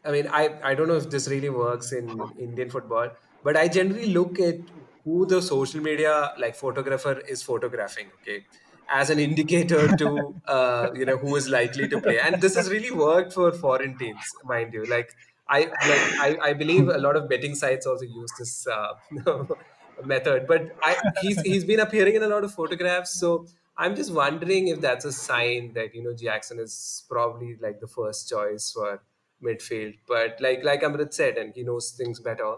I 0.09 0.13
mean, 0.13 0.27
I, 0.27 0.59
I 0.65 0.75
don't 0.75 0.89
know 0.89 0.97
if 0.97 1.11
this 1.11 1.29
really 1.29 1.51
works 1.51 1.93
in 1.93 2.09
Indian 2.39 2.71
football, 2.71 3.11
but 3.45 3.57
I 3.59 3.69
generally 3.69 4.07
look 4.07 4.41
at 4.41 4.57
who 5.05 5.27
the 5.27 5.43
social 5.43 5.83
media 5.83 6.33
like 6.39 6.57
photographer 6.57 7.21
is 7.29 7.43
photographing, 7.43 8.07
okay, 8.23 8.47
as 8.89 9.11
an 9.11 9.19
indicator 9.19 9.87
to 9.97 10.35
uh, 10.47 10.89
you 10.95 11.05
know 11.05 11.19
who 11.19 11.37
is 11.37 11.49
likely 11.51 11.89
to 11.89 12.01
play. 12.01 12.19
And 12.19 12.41
this 12.41 12.57
has 12.57 12.71
really 12.71 12.91
worked 12.91 13.35
for 13.35 13.53
foreign 13.53 13.99
teams, 13.99 14.25
mind 14.45 14.73
you. 14.73 14.87
Like 14.87 15.15
I 15.47 15.61
like 15.91 16.07
I, 16.27 16.39
I 16.51 16.53
believe 16.55 16.89
a 16.89 16.99
lot 16.99 17.17
of 17.17 17.29
betting 17.29 17.55
sites 17.55 17.87
also 17.87 18.05
use 18.05 18.33
this 18.39 18.67
uh, 18.67 18.95
method. 20.05 20.47
But 20.47 20.75
I 20.83 20.97
he's 21.21 21.41
he's 21.43 21.65
been 21.65 21.81
appearing 21.81 22.15
in 22.15 22.23
a 22.23 22.29
lot 22.29 22.45
of 22.45 22.55
photographs, 22.55 23.21
so 23.21 23.47
I'm 23.77 23.95
just 23.95 24.13
wondering 24.13 24.69
if 24.69 24.81
that's 24.81 25.05
a 25.05 25.13
sign 25.13 25.73
that 25.75 25.95
you 25.95 26.03
know 26.03 26.15
Jackson 26.15 26.59
is 26.59 27.05
probably 27.11 27.57
like 27.61 27.81
the 27.81 27.89
first 27.89 28.29
choice 28.31 28.73
for 28.73 29.03
midfield. 29.43 29.95
But 30.07 30.41
like 30.41 30.65
like 30.65 30.83
Amrit 30.83 31.13
said, 31.15 31.37
and 31.39 31.55
he 31.55 31.63
knows 31.63 31.93
things 31.93 32.21
better. 32.21 32.57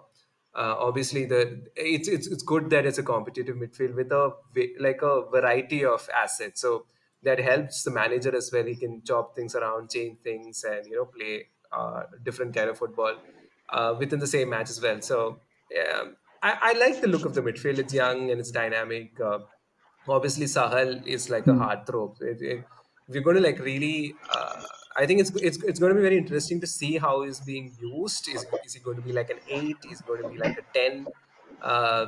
uh, 0.54 0.74
obviously 0.78 1.24
the 1.26 1.62
it's, 1.76 2.08
it's 2.08 2.26
it's 2.26 2.42
good 2.42 2.70
that 2.70 2.86
it's 2.86 2.98
a 2.98 3.02
competitive 3.02 3.56
midfield 3.56 3.94
with 3.94 4.10
a 4.10 4.32
like 4.80 5.02
a 5.02 5.22
variety 5.30 5.84
of 5.84 6.08
assets. 6.22 6.60
So 6.60 6.86
that 7.22 7.38
helps 7.38 7.82
the 7.84 7.90
manager 7.90 8.34
as 8.34 8.50
well. 8.52 8.64
He 8.64 8.76
can 8.76 9.02
chop 9.04 9.36
things 9.36 9.54
around 9.54 9.90
change 9.90 10.18
things 10.24 10.64
and 10.64 10.86
you 10.86 10.96
know 10.96 11.04
play 11.06 11.46
uh, 11.72 12.02
different 12.24 12.54
kind 12.54 12.68
of 12.70 12.78
football 12.78 13.14
uh, 13.70 13.94
within 13.98 14.18
the 14.18 14.26
same 14.26 14.50
match 14.50 14.70
as 14.70 14.80
well. 14.80 15.00
So 15.00 15.40
yeah, 15.70 16.02
I, 16.42 16.58
I 16.62 16.72
like 16.78 17.00
the 17.00 17.08
look 17.08 17.24
of 17.24 17.34
the 17.34 17.42
midfield. 17.42 17.78
It's 17.78 17.94
young 17.94 18.30
and 18.30 18.40
it's 18.40 18.50
dynamic 18.50 19.20
uh, 19.20 19.38
obviously 20.08 20.46
sahal 20.46 21.06
is 21.06 21.30
like 21.30 21.46
a 21.46 21.52
heartthrob. 21.52 22.20
It, 22.20 22.42
it, 22.42 22.64
we're 23.08 23.22
going 23.22 23.36
to 23.36 23.42
like 23.42 23.58
really 23.60 24.14
uh, 24.34 24.62
I 25.00 25.06
think 25.06 25.20
it's, 25.20 25.30
it's 25.36 25.58
it's 25.64 25.80
going 25.80 25.90
to 25.90 25.96
be 25.96 26.02
very 26.02 26.18
interesting 26.18 26.60
to 26.60 26.66
see 26.66 26.98
how 26.98 27.22
he's 27.22 27.40
being 27.40 27.74
used. 27.78 28.28
Is, 28.28 28.46
is 28.62 28.74
he 28.74 28.80
going 28.80 28.96
to 28.96 29.02
be 29.02 29.12
like 29.12 29.30
an 29.30 29.40
eight? 29.48 29.84
Is 29.84 30.00
he 30.00 30.04
going 30.04 30.20
to 30.20 30.26
be 30.26 30.38
like 30.38 30.56
a 30.58 30.62
ten? 30.78 31.08
Uh, 31.60 32.06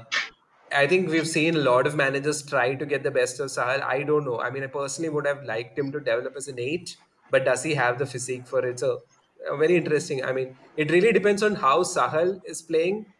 I 0.72 0.86
think 0.86 1.08
we've 1.10 1.28
seen 1.28 1.56
a 1.56 1.58
lot 1.60 1.86
of 1.86 1.94
managers 1.96 2.44
try 2.46 2.74
to 2.74 2.86
get 2.86 3.02
the 3.02 3.10
best 3.10 3.40
of 3.40 3.48
Sahal. 3.48 3.82
I 3.82 4.02
don't 4.04 4.24
know. 4.24 4.40
I 4.40 4.50
mean, 4.50 4.64
I 4.64 4.68
personally 4.68 5.10
would 5.10 5.26
have 5.26 5.42
liked 5.44 5.78
him 5.78 5.92
to 5.92 6.00
develop 6.00 6.34
as 6.36 6.48
an 6.48 6.58
eight, 6.58 6.96
but 7.30 7.44
does 7.44 7.62
he 7.62 7.74
have 7.74 7.98
the 7.98 8.06
physique 8.06 8.46
for 8.48 8.64
it? 8.66 8.80
So, 8.80 9.02
uh, 9.50 9.56
very 9.56 9.76
interesting. 9.76 10.24
I 10.24 10.32
mean, 10.32 10.56
it 10.76 10.90
really 10.90 11.12
depends 11.12 11.42
on 11.42 11.56
how 11.56 11.82
Sahal 11.82 12.40
is 12.46 12.62
playing, 12.62 13.12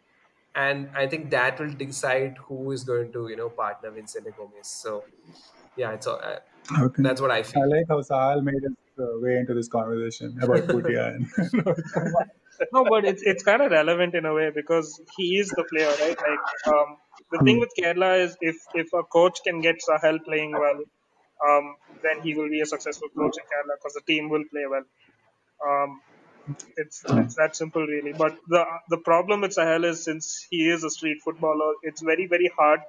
and 0.55 0.89
I 0.95 1.07
think 1.07 1.31
that 1.31 1.59
will 1.59 1.73
decide 1.73 2.37
who 2.47 2.71
is 2.71 2.83
going 2.83 3.11
to 3.13 3.27
you 3.29 3.35
know 3.35 3.49
partner 3.49 3.91
Vincent 3.91 4.27
Gomez. 4.35 4.69
So, 4.69 5.09
yeah, 5.75 5.93
it's 5.93 6.07
uh, 6.07 6.39
Okay. 6.81 7.03
that's 7.03 7.21
what 7.21 7.31
I 7.31 7.43
feel. 7.43 7.63
I 7.63 7.65
like 7.65 7.85
how 7.89 7.99
Sahal 8.01 8.43
made 8.43 8.63
his 8.63 8.73
way 8.97 9.37
into 9.37 9.53
this 9.53 9.67
conversation 9.67 10.37
about 10.41 10.67
Bhutia 10.67 11.15
and 11.15 11.27
no, 12.71 12.85
but 12.89 13.05
it's 13.05 13.23
it's 13.23 13.43
kind 13.43 13.61
of 13.61 13.71
relevant 13.71 14.15
in 14.15 14.25
a 14.25 14.33
way 14.33 14.51
because 14.53 15.01
he 15.17 15.37
is 15.37 15.49
the 15.49 15.63
player, 15.71 15.93
right? 16.01 16.17
Like 16.29 16.73
um, 16.73 16.97
the 17.31 17.39
thing 17.39 17.59
with 17.59 17.71
Kerala 17.79 18.23
is 18.23 18.37
if 18.41 18.57
if 18.73 18.93
a 18.93 19.03
coach 19.03 19.39
can 19.45 19.61
get 19.61 19.77
Sahal 19.87 20.23
playing 20.23 20.51
well, 20.53 20.79
um, 21.49 21.75
then 22.03 22.21
he 22.23 22.35
will 22.35 22.49
be 22.49 22.61
a 22.61 22.65
successful 22.65 23.09
coach 23.17 23.35
in 23.37 23.45
Kerala 23.51 23.77
because 23.79 23.93
the 23.93 24.01
team 24.07 24.29
will 24.29 24.43
play 24.51 24.65
well. 24.69 24.85
Um, 25.67 26.01
it's 26.77 27.03
it's 27.07 27.35
that 27.35 27.55
simple, 27.55 27.85
really. 27.85 28.13
But 28.13 28.37
the 28.47 28.65
the 28.89 28.97
problem 28.97 29.41
with 29.41 29.55
Sahal 29.55 29.85
is 29.85 30.03
since 30.03 30.45
he 30.49 30.69
is 30.69 30.83
a 30.83 30.89
street 30.89 31.19
footballer, 31.23 31.73
it's 31.83 32.01
very 32.01 32.27
very 32.27 32.51
hard, 32.57 32.81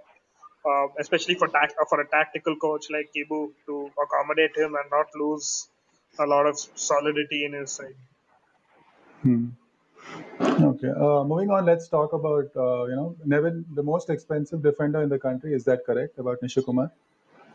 uh, 0.66 0.86
especially 1.00 1.34
for 1.36 1.48
tac- 1.48 1.76
for 1.88 2.00
a 2.00 2.08
tactical 2.08 2.56
coach 2.56 2.86
like 2.90 3.10
Kibu 3.16 3.48
to 3.66 3.90
accommodate 4.04 4.56
him 4.56 4.74
and 4.80 4.90
not 4.90 5.06
lose 5.14 5.68
a 6.18 6.26
lot 6.26 6.46
of 6.46 6.58
solidity 6.58 7.44
in 7.44 7.52
his 7.52 7.72
side. 7.72 7.96
Hmm. 9.22 9.48
Okay. 10.40 10.88
Uh, 10.90 11.24
moving 11.24 11.50
on, 11.50 11.64
let's 11.64 11.88
talk 11.88 12.12
about 12.12 12.50
uh, 12.56 12.84
you 12.84 12.96
know 12.96 13.16
Nevin, 13.24 13.64
the 13.74 13.82
most 13.82 14.10
expensive 14.10 14.62
defender 14.62 15.02
in 15.02 15.08
the 15.08 15.18
country. 15.18 15.54
Is 15.54 15.64
that 15.64 15.84
correct 15.84 16.18
about 16.18 16.40
Nishu 16.40 16.64
Kumar, 16.64 16.90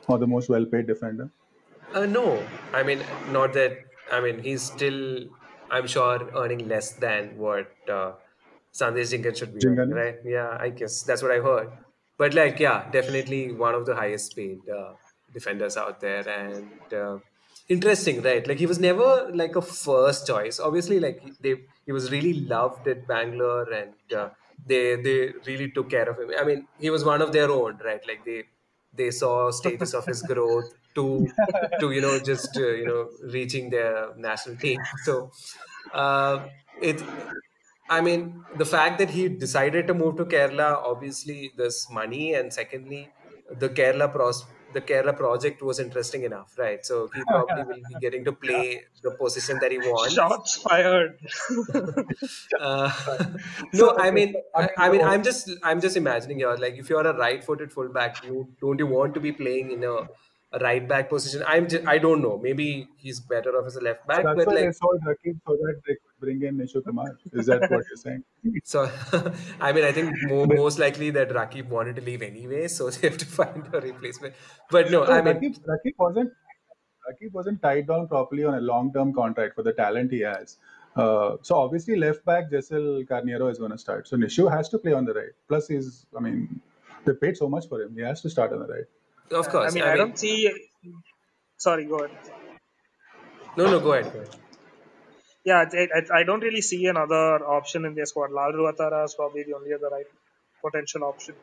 or 0.08 0.18
the 0.20 0.28
most 0.28 0.50
well-paid 0.50 0.88
defender? 0.88 1.32
Uh, 1.94 2.06
no, 2.06 2.46
I 2.74 2.84
mean, 2.84 3.00
not 3.32 3.54
that. 3.54 3.78
I 4.12 4.22
mean, 4.22 4.40
he's 4.44 4.62
still, 4.62 5.30
I'm 5.70 5.88
sure, 5.88 6.30
earning 6.36 6.68
less 6.68 6.94
than 6.98 7.38
what 7.38 7.68
uh, 7.90 8.14
Sandesh 8.74 9.12
Jhingan 9.14 9.38
should 9.38 9.54
be 9.54 9.66
earning, 9.68 9.90
Jhingan? 9.90 9.92
right? 9.92 10.16
Yeah, 10.24 10.58
I 10.60 10.70
guess 10.70 11.04
that's 11.04 11.22
what 11.22 11.32
I 11.32 11.40
heard. 11.40 11.72
But 12.18 12.34
like, 12.34 12.60
yeah, 12.60 12.90
definitely 12.92 13.54
one 13.54 13.76
of 13.76 13.86
the 13.86 13.96
highest 13.96 14.36
paid 14.36 14.68
uh, 14.70 14.96
defenders 15.34 15.78
out 15.78 16.00
there, 16.00 16.28
and 16.28 16.94
uh, 16.94 17.20
interesting, 17.70 18.22
right? 18.22 18.46
Like 18.48 18.58
he 18.60 18.66
was 18.66 18.80
never 18.80 19.30
like 19.34 19.56
a 19.56 19.62
first 19.62 20.28
choice. 20.28 20.60
Obviously, 20.60 21.00
like 21.00 21.22
they, 21.40 21.56
he 21.86 21.92
was 21.92 22.12
really 22.12 22.34
loved 22.42 22.88
at 22.88 23.08
Bangalore, 23.08 23.72
and 23.72 23.94
uh, 24.14 24.30
they 24.66 24.96
they 24.96 25.34
really 25.46 25.72
took 25.72 25.90
care 25.90 26.10
of 26.10 26.20
him. 26.20 26.32
I 26.38 26.44
mean, 26.44 26.68
he 26.80 26.90
was 26.90 27.04
one 27.06 27.22
of 27.22 27.32
their 27.32 27.50
own, 27.52 27.78
right? 27.84 28.02
Like 28.08 28.26
they 28.26 28.44
they 28.94 29.12
saw 29.12 29.52
stages 29.52 29.94
of 29.94 30.06
his 30.06 30.22
growth 30.24 30.74
to 30.96 31.34
to 31.80 31.92
you 31.92 32.02
know 32.02 32.20
just 32.20 32.58
uh, 32.58 32.68
you 32.68 32.86
know 32.86 33.10
reaching 33.32 33.70
their 33.70 34.16
national 34.16 34.58
team 34.58 34.80
so 35.04 35.32
uh, 35.94 36.48
it 36.82 37.00
i 37.90 38.00
mean 38.08 38.22
the 38.62 38.66
fact 38.66 38.98
that 39.02 39.10
he 39.18 39.24
decided 39.44 39.88
to 39.90 39.94
move 40.02 40.16
to 40.20 40.26
kerala 40.34 40.68
obviously 40.92 41.40
there's 41.58 41.80
money 42.00 42.26
and 42.40 42.54
secondly 42.60 43.02
the 43.64 43.70
kerala 43.80 44.08
pros 44.16 44.40
the 44.74 44.82
kerala 44.82 45.16
project 45.16 45.62
was 45.62 45.80
interesting 45.80 46.24
enough 46.24 46.58
right 46.58 46.86
so 46.86 47.10
he 47.16 47.24
probably 47.24 47.64
will 47.64 47.84
be 47.90 48.00
getting 48.02 48.24
to 48.24 48.32
play 48.32 48.84
the 49.04 49.12
position 49.12 49.58
that 49.62 49.72
he 49.72 49.78
wants 49.78 50.14
Shots 50.14 50.56
fired. 50.58 51.20
uh, 52.60 52.92
no, 53.74 53.96
I 53.98 54.12
mean, 54.12 54.36
I, 54.56 54.70
I 54.78 54.90
mean, 54.90 55.02
I'm 55.02 55.24
just, 55.24 55.50
I'm 55.64 55.82
just 55.82 55.96
imagining 55.96 56.40
here. 56.40 56.56
Like, 56.56 56.76
if 56.76 56.90
you 56.90 56.98
are 56.98 57.08
a 57.08 57.18
right-footed 57.18 57.72
fullback, 57.72 58.24
you 58.24 58.50
don't 58.60 58.80
you 58.80 58.88
want 58.88 59.14
to 59.14 59.20
be 59.20 59.32
playing 59.32 59.72
in 59.72 59.84
a 59.84 60.08
right 60.62 60.88
back 60.88 61.10
position? 61.10 61.44
I'm, 61.48 61.68
just, 61.68 61.88
I 61.88 61.98
don't 61.98 62.22
know. 62.22 62.38
Maybe 62.38 62.90
he's 62.98 63.20
better 63.20 63.58
off 63.58 63.68
as 63.68 63.76
a 63.76 63.82
left 63.82 64.02
So 64.02 64.08
back, 64.08 64.24
that's 64.24 64.46
but 64.46 64.48
why 64.48 64.56
they 64.56 64.72
sold 64.72 65.02
Rakip 65.06 65.40
so 65.46 65.54
that 65.54 65.82
they 65.86 65.94
could 65.94 66.20
bring 66.20 66.42
in 66.44 66.58
Nishu 66.58 66.84
Kumar. 66.84 67.18
Is 67.34 67.46
that 67.46 67.62
what 67.62 67.86
you're 67.88 67.96
saying? 67.96 68.24
so, 68.64 68.92
I 69.62 69.72
mean, 69.72 69.86
I 69.86 69.92
think 69.92 70.14
more, 70.24 70.48
most 70.48 70.80
likely 70.80 71.12
that 71.12 71.30
Rakip 71.30 71.68
wanted 71.68 71.96
to 71.98 72.02
leave 72.02 72.22
anyway, 72.22 72.68
so 72.68 72.90
they 72.90 73.10
have 73.10 73.18
to 73.18 73.26
find 73.26 73.68
a 73.74 73.82
replacement. 73.82 74.36
But 74.72 74.90
no, 74.92 75.06
So 75.06 75.14
I 75.14 75.22
mean, 75.22 75.36
Rakip, 75.36 75.60
Rakip 75.66 75.94
wasn't 75.98 76.34
Rakip 77.10 77.32
wasn't 77.32 77.62
tied 77.62 77.88
down 77.88 78.08
properly 78.08 78.44
on 78.44 78.56
a 78.56 78.62
long-term 78.62 79.14
contract 79.14 79.56
for 79.56 79.64
the 79.64 79.74
talent 79.74 80.12
he 80.12 80.22
has. 80.22 80.58
Uh, 80.96 81.38
so 81.42 81.56
obviously, 81.56 81.96
left 81.96 82.26
back 82.26 82.50
Jessel 82.52 83.04
Carneiro 83.04 83.52
is 83.52 83.58
going 83.60 83.72
to 83.72 83.78
start. 83.78 84.08
So 84.08 84.18
Nishu 84.18 84.52
has 84.52 84.70
to 84.70 84.80
play 84.80 84.94
on 84.94 85.06
the 85.06 85.14
right. 85.14 85.32
Plus, 85.48 85.68
he's 85.68 86.06
I 86.18 86.20
mean, 86.20 86.62
they 87.06 87.14
paid 87.14 87.38
so 87.38 87.48
much 87.48 87.68
for 87.68 87.82
him. 87.82 87.96
He 87.96 88.02
has 88.02 88.22
to 88.22 88.30
start 88.30 88.52
on 88.52 88.60
the 88.60 88.68
right. 88.68 88.86
Of 89.32 89.50
course. 89.50 89.72
I 89.72 89.76
mean, 89.76 89.84
I 89.84 89.96
don't 89.96 90.18
see. 90.18 90.52
Sorry, 91.58 91.86
go 91.86 92.00
ahead. 92.00 92.18
no, 93.58 93.70
no, 93.70 93.80
go 93.80 93.94
ahead, 93.94 94.12
go 94.14 94.20
ahead. 94.20 94.36
Yeah, 95.46 95.66
I, 95.72 95.88
I, 95.98 96.20
I 96.20 96.24
don't 96.24 96.42
really 96.42 96.62
see 96.62 96.86
another 96.86 97.46
option 97.46 97.86
in 97.86 97.96
their 97.96 98.06
squad. 98.06 98.32
Lalruatthara 98.32 99.06
is 99.06 99.16
probably 99.16 99.44
the 99.44 99.56
only 99.56 99.74
other 99.74 99.90
right 99.92 100.06
potential 100.64 101.04
option 101.04 101.36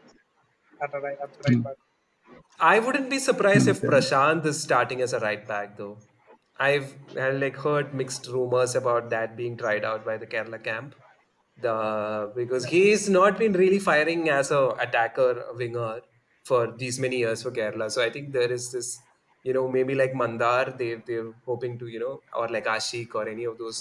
at 0.83 0.93
the 0.93 1.01
right 1.01 1.17
at 1.23 1.33
the 1.33 1.39
right 1.49 1.57
hmm. 1.57 1.63
back. 1.63 1.77
I 2.59 2.79
wouldn't 2.79 3.11
be 3.11 3.19
surprised 3.19 3.69
if 3.69 3.81
hmm. 3.81 3.89
Prashant 3.89 4.45
is 4.45 4.63
starting 4.63 5.01
as 5.01 5.13
a 5.13 5.21
right 5.21 5.47
back, 5.47 5.77
though. 5.77 5.99
I've 6.59 6.95
had 7.15 7.41
like 7.41 7.57
heard 7.57 7.95
mixed 7.95 8.29
rumors 8.29 8.75
about 8.75 9.11
that 9.11 9.37
being 9.37 9.57
tried 9.57 9.85
out 9.85 10.05
by 10.05 10.17
the 10.17 10.27
Kerala 10.27 10.63
camp. 10.63 10.95
The 11.61 12.33
because 12.35 12.67
he's 12.67 13.09
not 13.09 13.39
been 13.39 13.53
really 13.53 13.79
firing 13.79 14.29
as 14.29 14.51
a 14.51 14.69
attacker 14.87 15.45
winger 15.55 16.01
for 16.49 16.63
these 16.83 16.99
many 17.05 17.19
years 17.19 17.43
for 17.43 17.51
Kerala. 17.51 17.91
So 17.91 18.03
I 18.03 18.11
think 18.11 18.33
there 18.33 18.51
is 18.53 18.71
this, 18.73 18.89
you 19.43 19.53
know, 19.53 19.69
maybe 19.69 19.95
like 19.95 20.13
Mandar, 20.15 20.65
they 20.79 20.91
they're 21.07 21.33
hoping 21.45 21.79
to, 21.81 21.87
you 21.89 22.01
know, 22.05 22.15
or 22.33 22.49
like 22.49 22.67
Ashik 22.67 23.15
or 23.15 23.29
any 23.29 23.45
of 23.45 23.59
those 23.59 23.81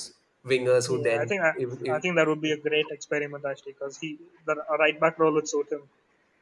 wingers 0.53 0.87
who 0.87 0.99
Yeah, 1.03 1.09
then 1.09 1.21
I 1.21 1.25
think 1.25 1.41
I, 1.41 1.51
if- 1.55 1.79
I 1.95 1.99
think 1.99 2.15
that 2.15 2.27
would 2.27 2.41
be 2.41 2.51
a 2.51 2.57
great 2.57 2.89
experiment 2.89 3.45
actually 3.45 3.73
because 3.73 3.97
he 3.99 4.17
the 4.45 4.55
right 4.79 4.99
back 4.99 5.19
role 5.19 5.33
would 5.33 5.47
suit 5.47 5.71
him. 5.71 5.89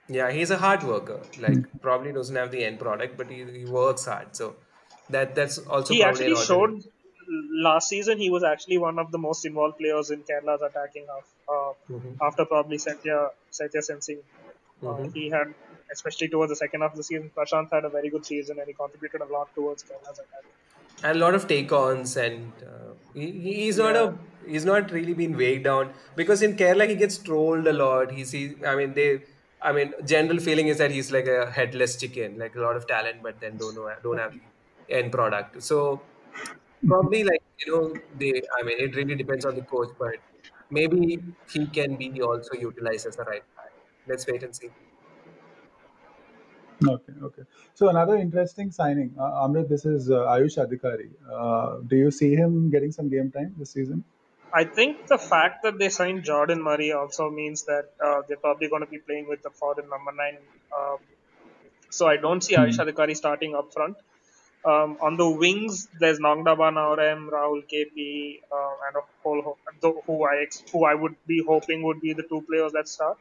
Yeah, 0.08 0.32
he's 0.32 0.52
a 0.52 0.58
hard 0.58 0.84
worker. 0.84 1.22
Like 1.40 1.82
probably 1.82 2.12
doesn't 2.14 2.36
have 2.36 2.52
the 2.52 2.64
end 2.64 2.80
product, 2.80 3.18
but 3.18 3.30
he, 3.30 3.44
he 3.52 3.66
works 3.66 4.06
hard. 4.06 4.36
So 4.36 4.58
that 5.10 5.36
that's 5.36 5.58
also 5.60 5.96
He 5.96 6.04
actually 6.04 6.36
showed 6.36 6.84
last 7.68 7.88
season 7.90 8.18
he 8.18 8.30
was 8.30 8.44
actually 8.44 8.78
one 8.78 9.00
of 9.00 9.12
the 9.12 9.18
most 9.18 9.46
involved 9.46 9.78
players 9.78 10.12
in 10.12 10.24
Kerala's 10.24 10.62
attacking 10.62 11.08
half. 11.08 11.28
Uh, 11.48 11.74
Mhm. 11.90 12.20
after 12.22 12.46
probably 12.46 12.78
Satya 12.78 13.32
Seityasen 13.52 14.02
Singh, 14.04 14.24
uh, 14.86 15.00
Mhm. 15.00 15.14
he 15.14 15.30
had 15.30 15.54
especially 15.94 16.30
towards 16.30 16.52
the 16.52 16.56
second 16.58 16.82
half 16.82 16.92
of 16.92 16.98
the 16.98 17.04
season. 17.04 17.32
Prashant 17.38 17.70
had 17.72 17.86
a 17.86 17.90
very 17.90 18.10
good 18.10 18.26
season 18.26 18.60
and 18.60 18.68
he 18.68 18.74
contributed 18.74 19.22
a 19.22 19.26
lot 19.38 19.50
towards 19.56 19.84
Kerala's 19.84 20.20
attack. 20.20 20.46
and 21.04 21.18
a 21.18 21.20
lot 21.20 21.36
of 21.36 21.48
take-ons 21.48 22.16
and 22.18 22.64
uh, 22.64 22.94
he, 23.14 23.32
he- 23.32 23.54
he's 23.66 23.78
not 23.78 23.96
a 23.96 24.06
he's 24.46 24.66
not 24.66 24.92
really 24.92 25.14
been 25.14 25.36
weighed 25.38 25.64
down 25.64 25.94
because 26.16 26.42
in 26.42 26.56
Kerala 26.56 26.88
he 26.90 26.96
gets 26.96 27.18
trolled 27.18 27.68
a 27.68 27.74
lot. 27.74 28.12
He, 28.12 28.24
I 28.66 28.76
mean 28.76 28.94
they 28.94 29.24
I 29.62 29.72
mean 29.72 29.94
general 30.06 30.40
feeling 30.40 30.68
is 30.68 30.78
that 30.80 30.92
he's 30.92 31.12
like 31.12 31.28
a 31.28 31.52
headless 31.52 31.98
chicken, 32.00 32.38
like 32.38 32.56
a 32.56 32.60
lot 32.62 32.76
of 32.76 32.88
talent, 32.88 33.22
but 33.24 33.40
then 33.40 33.58
don't 33.58 33.76
know 33.76 33.90
don't 34.04 34.18
have 34.18 34.34
end 34.90 35.12
product. 35.12 35.62
So 35.64 36.08
probably 36.88 37.24
like 37.24 37.44
you 37.66 37.72
know 37.74 38.02
they 38.14 38.42
I 38.60 38.64
mean 38.64 38.80
it 38.80 38.96
really 38.96 39.16
depends 39.16 39.46
on 39.46 39.56
the 39.56 39.64
coach, 39.64 39.90
but 40.00 40.18
maybe 40.70 41.20
he 41.54 41.68
can 41.70 41.98
be 41.98 42.22
also 42.22 42.56
utilized 42.56 43.08
as 43.08 43.18
a 43.20 43.24
right 43.24 43.44
back. 43.56 43.74
Let's 44.08 44.28
wait 44.28 44.44
and 44.44 44.56
see. 44.56 44.70
Okay, 46.88 47.14
okay. 47.24 47.44
So 47.76 47.90
another 47.90 48.18
interesting 48.18 48.72
signing, 48.72 49.16
uh, 49.20 49.46
Amrit. 49.48 49.70
This 49.70 49.86
is 49.86 50.10
uh, 50.10 50.26
Ayush 50.36 50.58
Adhikari. 50.58 51.12
Uh, 51.32 51.82
do 51.88 51.96
you 51.96 52.12
see 52.12 52.36
him 52.36 52.70
getting 52.72 52.92
some 52.92 53.10
game 53.10 53.32
time 53.32 53.56
this 53.58 53.72
season? 53.72 54.04
I 54.54 54.66
think 54.66 55.08
the 55.08 55.18
fact 55.18 55.64
that 55.64 55.80
they 55.80 55.90
signed 55.90 56.24
Jordan 56.24 56.62
Murray 56.64 56.92
also 56.92 57.30
means 57.30 57.64
that 57.66 57.86
uh, 58.04 58.22
they're 58.28 58.38
probably 58.38 58.70
going 58.70 58.82
to 58.82 58.88
be 58.88 59.00
playing 59.00 59.28
with 59.28 59.42
the 59.44 59.50
foreign 59.52 59.90
number 59.90 60.12
nine. 60.16 60.40
Um, 60.78 60.98
so 61.92 62.08
I 62.08 62.18
don't 62.18 62.42
see 62.44 62.56
Ayush 62.56 62.80
Adhikari 62.86 63.16
starting 63.16 63.56
up 63.56 63.74
front. 63.74 63.98
Um, 64.66 64.98
on 65.02 65.18
the 65.18 65.30
wings, 65.30 65.90
there's 66.00 66.20
Nongdamba 66.20 66.72
Naorem, 66.78 67.30
Rahul 67.30 67.64
KP, 67.72 68.40
uh, 68.52 68.74
and 68.88 68.96
a 68.98 69.02
whole 69.24 69.58
who 70.08 70.24
I 70.26 70.44
ex- 70.44 70.64
who 70.72 70.86
I 70.86 70.94
would 70.96 71.16
be 71.28 71.44
hoping 71.48 71.84
would 71.84 72.02
be 72.02 72.14
the 72.14 72.24
two 72.30 72.44
players 72.50 72.72
that 72.74 72.88
start. 72.88 73.18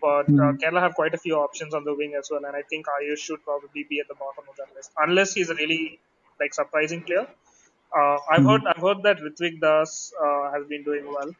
But 0.00 0.26
uh, 0.42 0.52
Hmm. 0.52 0.56
Kerala 0.62 0.80
have 0.80 0.94
quite 0.94 1.14
a 1.14 1.18
few 1.18 1.36
options 1.36 1.74
on 1.74 1.84
the 1.84 1.94
wing 1.94 2.14
as 2.18 2.28
well, 2.30 2.44
and 2.44 2.56
I 2.56 2.62
think 2.70 2.86
Ayush 2.86 3.18
should 3.18 3.42
probably 3.44 3.86
be 3.88 4.00
at 4.00 4.08
the 4.08 4.14
bottom 4.14 4.44
of 4.48 4.56
that 4.56 4.68
list, 4.74 4.92
unless 4.98 5.32
he's 5.32 5.50
a 5.50 5.54
really 5.54 6.00
like 6.40 6.54
surprising 6.54 7.04
player. 7.04 7.26
Uh, 7.96 8.18
I've 8.30 8.44
Hmm. 8.44 8.50
heard 8.50 8.62
I've 8.66 8.82
heard 8.82 9.02
that 9.04 9.18
Ritwik 9.18 9.60
Das 9.60 10.12
uh, 10.22 10.52
has 10.52 10.66
been 10.68 10.84
doing 10.84 11.06
well, 11.12 11.32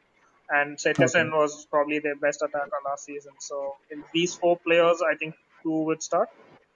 and 0.51 0.79
Seityasen 0.79 1.31
Okay. 1.31 1.33
was 1.33 1.67
probably 1.71 1.99
their 2.01 2.17
best 2.17 2.43
attacker 2.43 2.81
last 2.89 3.05
season. 3.05 3.35
So 3.39 3.79
in 3.91 4.05
these 4.13 4.37
four 4.37 4.59
players, 4.67 5.03
I 5.03 5.17
think 5.17 5.35
two 5.65 5.85
would 5.87 6.03
start. 6.03 6.29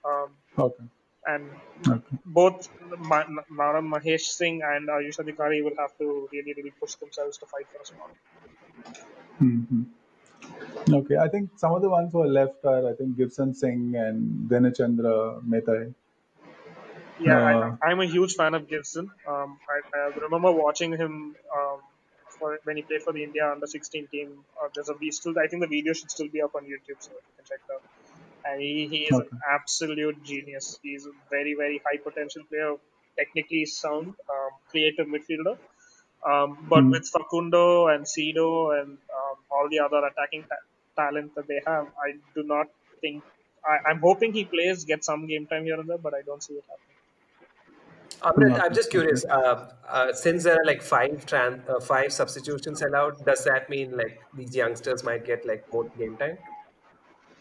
Um, 0.05 0.37
Okay. 0.57 0.83
and 1.25 1.61
Okay. 1.87 2.17
both 2.25 2.69
Ma- 2.81 3.25
Naorem 3.51 3.87
Mahesh 3.93 4.27
Singh 4.37 4.61
and 4.63 4.89
Ayush 4.89 5.19
Adhikari 5.19 5.63
will 5.63 5.75
have 5.79 5.95
to 5.99 6.29
really, 6.31 6.53
really 6.57 6.75
push 6.79 6.95
themselves 6.95 7.37
to 7.39 7.47
fight 7.47 7.67
for 7.71 7.81
a 7.81 7.85
spot. 7.85 8.11
hmm 9.39 9.83
Okay, 10.91 11.17
I 11.17 11.27
think 11.27 11.57
some 11.57 11.73
of 11.73 11.81
the 11.81 11.89
ones 11.89 12.11
who 12.11 12.21
are 12.21 12.27
left 12.27 12.63
are 12.65 12.87
I 12.87 12.93
think 12.95 13.15
Givson 13.17 13.53
Singh 13.53 13.95
and 13.95 14.49
Denechandra 14.49 15.41
Meitei. 15.43 15.93
Yeah, 17.17 17.37
Uh, 17.37 17.77
I, 17.83 17.89
I'm 17.89 17.99
a 17.99 18.05
huge 18.05 18.33
fan 18.35 18.53
of 18.55 18.67
Givson. 18.67 19.11
Um, 19.27 19.59
I, 19.69 19.97
I 19.97 20.11
remember 20.21 20.51
watching 20.51 20.91
him 20.91 21.35
um, 21.55 21.81
for, 22.37 22.59
when 22.63 22.77
he 22.77 22.83
played 22.83 23.01
for 23.03 23.13
the 23.13 23.23
India 23.23 23.47
under 23.51 23.67
16 23.67 24.07
team. 24.11 24.45
Uh, 24.61 24.69
there's 24.73 24.89
a 24.89 24.95
we 24.99 25.11
still 25.11 25.33
I 25.37 25.47
think 25.47 25.61
the 25.61 25.67
video 25.67 25.93
should 25.93 26.09
still 26.11 26.29
be 26.31 26.41
up 26.41 26.51
on 26.55 26.63
YouTube, 26.63 26.99
so 26.99 27.13
you 27.13 27.33
can 27.35 27.45
check 27.45 27.59
it 27.67 27.73
out. 27.73 27.83
And 28.45 28.61
he, 28.61 28.87
he 28.89 28.97
is 29.05 29.19
Okay. 29.19 29.37
an 29.49 29.55
absolute 29.55 30.23
genius. 30.23 30.79
He's 30.83 31.05
a 31.05 31.11
very 31.29 31.55
very 31.57 31.81
high 31.85 31.99
potential 32.03 32.43
player, 32.49 32.75
technically 33.19 33.65
sound, 33.65 34.15
um, 34.33 34.51
creative 34.69 35.07
midfielder. 35.07 35.57
Um, 36.29 36.67
but 36.69 36.83
Hmm. 36.83 36.91
with 36.91 37.09
Facundo 37.11 37.87
and 37.87 38.05
Cedo 38.05 38.79
and 38.79 38.91
um, 39.19 39.37
all 39.49 39.67
the 39.69 39.79
other 39.79 40.01
attacking 40.05 40.45
ta- 40.45 40.65
talent 41.03 41.33
that 41.35 41.47
they 41.47 41.61
have, 41.65 41.87
I 41.97 42.13
do 42.35 42.43
not 42.43 42.67
think. 43.01 43.25
I, 43.65 43.89
I'm 43.89 43.99
hoping 43.99 44.33
he 44.33 44.45
plays, 44.45 44.85
gets 44.85 45.05
some 45.07 45.27
game 45.27 45.47
time 45.47 45.65
here 45.65 45.79
and 45.79 45.89
there, 45.89 45.97
but 45.97 46.13
I 46.13 46.21
don't 46.23 46.43
see 46.43 46.53
it 46.55 46.65
happening. 46.69 46.97
Amrit, 48.21 48.59
I'm 48.61 48.73
just 48.73 48.91
curious. 48.91 49.25
Uh, 49.25 49.73
uh, 49.87 50.13
since 50.13 50.43
there 50.43 50.53
are 50.55 50.65
like 50.65 50.81
five 50.83 51.25
tran- 51.25 51.67
uh, 51.67 51.79
five 51.79 52.13
substitutions 52.13 52.81
allowed, 52.81 53.25
does 53.25 53.43
that 53.45 53.69
mean 53.69 53.97
like 53.97 54.21
these 54.33 54.55
youngsters 54.55 55.03
might 55.03 55.25
get 55.25 55.45
like 55.45 55.71
more 55.73 55.89
game 55.97 56.17
time? 56.17 56.37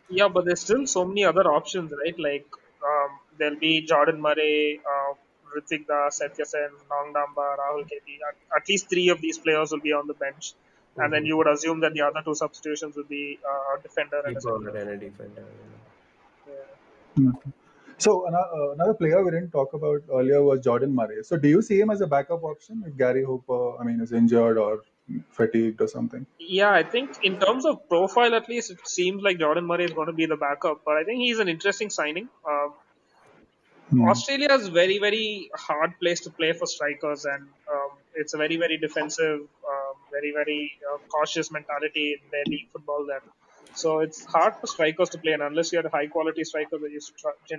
Yeah, 0.09 0.29
but 0.29 0.45
there's 0.45 0.61
still 0.61 0.87
so 0.87 1.05
many 1.07 1.25
other 1.25 1.47
options, 1.53 1.93
right? 2.05 2.19
Like 2.19 2.47
um, 2.87 3.21
there'll 3.39 3.59
be 3.59 3.87
Jordan 3.87 4.21
Murray, 4.21 4.83
uh, 4.85 5.15
Ritwik 5.57 5.87
Das, 5.87 6.21
Seityasen, 6.21 6.71
Nongdamba, 6.91 7.57
Rahul 7.63 7.85
KP. 7.85 8.19
At, 8.29 8.37
at 8.57 8.69
least 8.69 8.89
three 8.89 9.09
of 9.09 9.21
these 9.21 9.39
players 9.39 9.73
will 9.73 9.81
be 9.81 9.93
on 9.93 10.07
the 10.07 10.15
bench, 10.15 10.55
and 10.97 11.13
then 11.13 11.25
you 11.25 11.37
would 11.37 11.49
assume 11.49 11.81
that 11.81 11.95
the 11.95 12.03
other 12.03 12.23
two 12.25 12.35
substitutions 12.35 12.97
would 12.97 13.09
be 13.09 13.39
uh, 13.45 13.79
a 13.79 13.83
defender 13.83 14.23
and 14.25 14.37
a 14.37 14.81
and 14.81 14.91
a 14.91 14.97
defender. 14.97 15.45
Yeah. 16.47 17.31
Okay. 17.31 17.51
So 18.01 18.27
another, 18.27 18.49
uh, 18.55 18.73
another 18.73 18.95
player 18.95 19.23
we 19.23 19.31
didn't 19.31 19.51
talk 19.51 19.75
about 19.75 20.03
earlier 20.11 20.43
was 20.43 20.61
Jordan 20.61 20.95
Murray. 20.95 21.23
So 21.23 21.37
do 21.37 21.49
you 21.49 21.61
see 21.61 21.79
him 21.79 21.91
as 21.91 22.01
a 22.01 22.07
backup 22.07 22.43
option 22.43 22.83
if 22.87 22.97
Gary 22.97 23.23
Hooper, 23.23 23.79
I 23.79 23.85
mean, 23.85 24.01
is 24.01 24.13
injured 24.13 24.57
or 24.57 24.81
fatigued 25.33 25.83
or 25.83 25.87
something? 25.87 26.25
Yeah, 26.39 26.71
I 26.71 26.83
think 26.83 27.19
in 27.23 27.39
terms 27.39 27.67
of 27.67 27.87
profile, 27.91 28.35
at 28.35 28.49
least, 28.49 28.71
it 28.71 28.89
seems 28.89 29.23
like 29.23 29.39
Jordan 29.39 29.67
Murray 29.67 29.85
is 29.85 29.93
going 29.93 30.07
to 30.07 30.15
be 30.15 30.25
the 30.25 30.37
backup. 30.37 30.81
But 30.83 30.97
I 30.97 31.05
think 31.05 31.21
he's 31.21 31.41
an 31.41 31.49
interesting 31.49 31.91
signing. 31.91 32.31
Um, 32.49 32.73
Hmm. 33.91 34.13
Australia 34.13 34.53
is 34.53 34.69
very, 34.69 34.99
very 34.99 35.51
hard 35.55 35.93
place 36.01 36.21
to 36.23 36.31
play 36.31 36.53
for 36.53 36.67
strikers, 36.67 37.25
and 37.25 37.43
um, 37.75 37.91
it's 38.15 38.35
a 38.35 38.39
very, 38.39 38.57
very 38.57 38.79
defensive, 38.79 39.41
um, 39.73 39.95
very, 40.11 40.33
very 40.33 40.73
uh, 40.91 40.99
cautious 41.15 41.51
mentality 41.51 42.07
in 42.15 42.31
their 42.31 42.45
league 42.47 42.69
football. 42.73 43.05
There, 43.07 43.23
so 43.75 44.01
it's 44.01 44.25
hard 44.25 44.55
for 44.61 44.67
strikers 44.67 45.11
to 45.11 45.19
play, 45.19 45.33
and 45.33 45.43
unless 45.43 45.73
you're 45.73 45.87
a 45.87 45.91
high 45.91 46.07
quality 46.09 46.45
striker, 46.45 46.79
then 46.79 46.91
you 46.93 47.01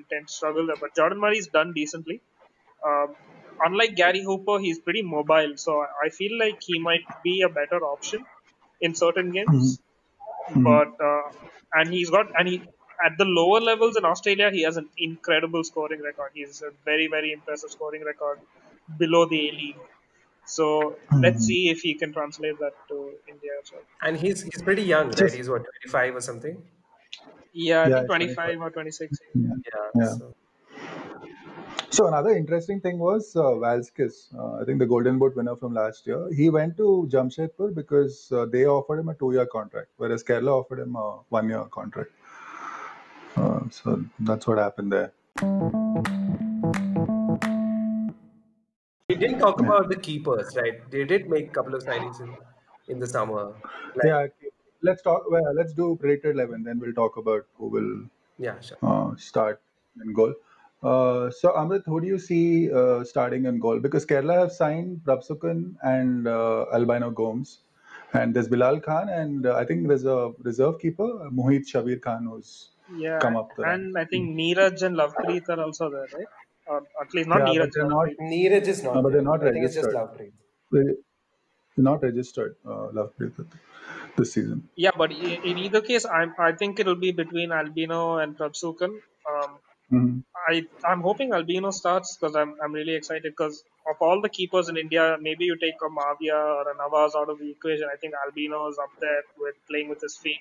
tend 0.09 0.27
to 0.27 0.33
struggle 0.33 0.67
there. 0.67 0.77
But 0.79 0.95
Jordan 0.95 1.19
Murray's 1.19 1.47
done 1.47 1.73
decently. 1.73 2.21
Um, 2.85 3.15
unlike 3.59 3.95
Gary 3.95 4.23
Hooper, 4.23 4.59
he's 4.59 4.79
pretty 4.79 5.03
mobile, 5.03 5.53
so 5.57 5.79
I- 6.05 6.09
feel 6.19 6.37
like 6.39 6.59
he 6.71 6.79
might 6.79 7.07
be 7.23 7.41
a 7.41 7.49
better 7.49 7.79
option 7.93 8.25
in 8.81 8.95
certain 8.95 9.31
games. 9.31 9.79
Mhm. 10.49 10.63
But 10.69 10.99
uh, 11.09 11.31
and 11.73 11.93
he's 11.93 12.09
got 12.09 12.27
and 12.37 12.47
he 12.47 12.57
at 13.05 13.17
the 13.17 13.25
lower 13.25 13.59
levels 13.59 13.97
in 13.97 14.05
Australia, 14.05 14.49
he 14.51 14.63
has 14.63 14.77
an 14.77 14.89
incredible 14.97 15.63
scoring 15.63 16.01
record. 16.01 16.31
He's 16.33 16.61
a 16.61 16.71
very 16.85 17.07
very 17.07 17.31
impressive 17.37 17.71
scoring 17.71 18.03
record 18.03 18.39
below 18.97 19.25
the 19.25 19.39
A 19.49 19.51
League. 19.61 19.81
So 20.45 20.67
let's 21.25 21.43
Mhm. 21.43 21.47
see 21.49 21.69
if 21.73 21.81
he 21.87 21.93
can 22.03 22.13
translate 22.13 22.57
that 22.59 22.75
to 22.89 22.97
India 23.33 23.51
as 23.61 23.71
well. 23.73 23.83
And 24.01 24.17
he's 24.25 24.41
he's 24.49 24.61
pretty 24.69 24.83
young, 24.93 25.07
right? 25.07 25.17
Just- 25.23 25.35
He's 25.41 25.49
what 25.55 25.65
25 25.71 26.15
or 26.21 26.21
something. 26.29 26.57
Yeah, 27.53 27.87
Yeah, 27.87 27.87
think 27.87 27.97
it's 27.97 28.07
25 28.07 28.61
or 28.61 28.69
26. 28.71 29.19
Yeah. 29.35 29.49
Yeah. 29.71 29.89
Yeah. 30.01 30.13
So. 30.19 30.33
So 31.95 32.07
another 32.07 32.29
interesting 32.29 32.79
thing 32.79 32.99
was 32.99 33.35
uh, 33.35 33.41
Valskis, 33.63 34.33
uh, 34.37 34.61
I 34.61 34.63
think 34.65 34.79
the 34.79 34.85
Golden 34.85 35.19
Boot 35.19 35.35
winner 35.35 35.55
from 35.57 35.73
last 35.73 36.07
year. 36.07 36.19
He 36.33 36.49
went 36.49 36.77
to 36.77 37.07
Jamshedpur 37.11 37.75
because 37.75 38.31
uh, 38.31 38.45
they 38.45 38.65
offered 38.65 38.99
him 38.99 39.09
a 39.09 39.13
two-year 39.15 39.45
contract, 39.45 39.89
whereas 39.97 40.23
Kerala 40.23 40.53
offered 40.61 40.79
him 40.79 40.95
a 40.95 41.19
one-year 41.29 41.65
contract. 41.65 42.11
So 43.71 44.03
that's 44.19 44.47
what 44.47 44.57
happened 44.57 44.91
there. 44.91 45.11
We 49.09 49.15
didn't 49.15 49.39
talk 49.39 49.59
Yeah. 49.59 49.67
about 49.67 49.89
the 49.89 49.95
keepers, 49.95 50.55
right? 50.55 50.89
They 50.91 51.03
did 51.05 51.29
make 51.29 51.49
a 51.49 51.53
couple 51.53 51.75
of 51.75 51.83
signings 51.83 52.19
in, 52.21 52.35
in 52.87 52.99
the 52.99 53.07
summer. 53.07 53.53
Like, 53.95 54.05
Yeah, 54.05 54.27
let's 54.81 55.01
talk. 55.01 55.29
Well, 55.29 55.53
let's 55.53 55.73
do 55.73 55.95
predicted 55.95 56.35
eleven, 56.35 56.63
then 56.63 56.79
we'll 56.79 56.93
talk 56.93 57.17
about 57.17 57.45
who 57.57 57.67
will 57.67 57.91
yeah, 58.37 58.59
sure. 58.59 58.77
uh, 58.81 59.15
start 59.17 59.61
in 60.03 60.13
goal. 60.13 60.33
Uh, 60.83 61.29
so 61.29 61.51
Amrit, 61.53 61.83
who 61.85 62.01
do 62.01 62.07
you 62.07 62.17
see 62.17 62.71
uh, 62.71 63.03
starting 63.03 63.45
in 63.45 63.59
goal? 63.59 63.79
Because 63.79 64.05
Kerala 64.05 64.39
have 64.39 64.51
signed 64.51 65.01
Prabhsukhan 65.05 65.75
and 65.83 66.27
uh, 66.27 66.65
Albino 66.73 67.11
Gomes, 67.11 67.59
and 68.13 68.33
there's 68.33 68.47
Bilal 68.47 68.79
Khan, 68.79 69.09
and 69.09 69.45
uh, 69.45 69.55
I 69.55 69.63
think 69.65 69.87
there's 69.87 70.05
a 70.05 70.33
reserve 70.39 70.79
keeper, 70.79 71.07
Muheet 71.31 71.67
Shabir 71.67 72.01
Khan, 72.01 72.25
who's 72.25 72.70
Yeah, 72.97 73.19
come 73.19 73.37
up 73.37 73.55
the 73.55 73.63
and 73.63 73.97
I 73.97 74.05
think 74.05 74.35
Neeraj 74.37 74.81
and 74.83 74.95
Lovepreet 74.95 75.49
are 75.49 75.61
also 75.61 75.89
there, 75.89 76.07
right? 76.13 76.27
Or 76.67 76.77
at 77.01 77.13
least 77.13 77.27
not 77.27 77.39
Yeah, 77.39 77.53
Neeraj. 77.53 77.71
they're 77.73 77.87
not- 77.87 78.07
Lovepreet. 78.07 78.31
Neeraj 78.33 78.67
is 78.67 78.83
not. 78.83 78.95
No, 78.95 79.01
but 79.01 79.11
they're 79.11 79.21
there. 79.21 79.31
not 79.31 79.43
I 79.43 79.51
think 79.51 79.65
it's 79.65 79.75
just 79.75 79.87
registered. 79.87 80.17
Lovepreet. 80.17 80.31
they, 80.71 80.83
they're 81.75 81.83
not 81.91 82.03
registered. 82.03 82.55
Uh, 82.65 82.87
Lovepreet 82.99 83.45
this 84.17 84.33
season. 84.33 84.67
Yeah, 84.75 84.91
but 84.97 85.11
in 85.11 85.57
either 85.57 85.81
case, 85.81 86.05
I'm, 86.05 86.33
I 86.37 86.51
think 86.53 86.79
it'll 86.79 86.95
be 86.95 87.11
between 87.11 87.51
Albino 87.51 88.17
and 88.17 88.37
Prabhsukhan. 88.37 88.93
Um, 89.31 89.57
hmm 89.89 90.19
I 90.49 90.63
I'm 90.89 91.01
hoping 91.01 91.33
Albino 91.33 91.69
starts 91.71 92.17
because 92.17 92.35
I'm 92.35 92.55
I'm 92.63 92.73
really 92.73 92.95
excited 92.95 93.31
because 93.31 93.63
of 93.89 93.97
all 93.99 94.21
the 94.21 94.29
keepers 94.29 94.69
in 94.69 94.77
India, 94.77 95.17
maybe 95.19 95.45
you 95.45 95.57
take 95.63 95.75
a 95.85 95.89
Mavia 95.89 96.35
or 96.35 96.63
a 96.71 96.75
Nawaz 96.75 97.15
out 97.15 97.29
of 97.29 97.39
the 97.39 97.49
equation. 97.51 97.87
I 97.93 97.97
think 97.97 98.13
Albino 98.25 98.67
is 98.69 98.77
up 98.81 98.89
there 99.01 99.21
with 99.37 99.55
playing 99.69 99.89
with 99.89 100.01
his 100.01 100.17
feet. 100.17 100.39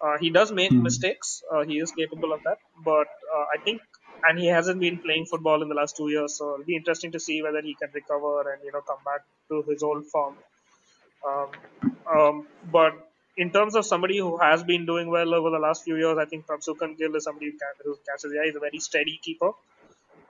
Uh, 0.00 0.18
he 0.18 0.30
does 0.30 0.52
make 0.52 0.72
Mhm. 0.72 0.80
mistakes. 0.80 1.42
Uh, 1.52 1.64
he 1.64 1.78
is 1.78 1.92
capable 1.92 2.32
of 2.32 2.42
that, 2.44 2.58
but 2.76 3.08
uh, 3.36 3.44
I 3.54 3.58
think 3.64 3.82
and 4.26 4.38
he 4.38 4.46
hasn't 4.46 4.80
been 4.80 5.00
playing 5.02 5.26
football 5.26 5.62
in 5.62 5.68
the 5.68 5.74
last 5.74 5.96
two 5.96 6.08
years, 6.10 6.36
so 6.38 6.54
it'll 6.54 6.64
be 6.66 6.76
interesting 6.76 7.12
to 7.12 7.20
see 7.20 7.42
whether 7.42 7.60
he 7.62 7.74
can 7.76 7.90
recover 7.94 8.52
and 8.52 8.62
you 8.64 8.72
know 8.72 8.80
come 8.82 9.02
back 9.04 9.22
to 9.50 9.62
his 9.70 9.82
old 9.82 10.06
form. 10.06 10.38
Um, 11.26 11.62
um, 12.10 12.48
but 12.62 12.92
in 13.36 13.50
terms 13.52 13.74
of 13.74 13.84
somebody 13.86 14.18
who 14.18 14.38
has 14.38 14.62
been 14.64 14.86
doing 14.86 15.10
well 15.10 15.34
over 15.34 15.50
the 15.50 15.58
last 15.58 15.84
few 15.84 15.96
years, 15.96 16.18
I 16.18 16.26
think 16.26 16.46
Prabhsukhan 16.46 16.96
Gill 16.98 17.16
is 17.16 17.24
somebody 17.24 17.46
who, 17.46 17.52
can, 17.52 17.74
who 17.84 17.98
catches 18.08 18.30
the 18.30 18.38
eye. 18.40 18.46
He's 18.46 18.56
a 18.56 18.60
very 18.60 18.78
steady 18.78 19.18
keeper. 19.22 19.52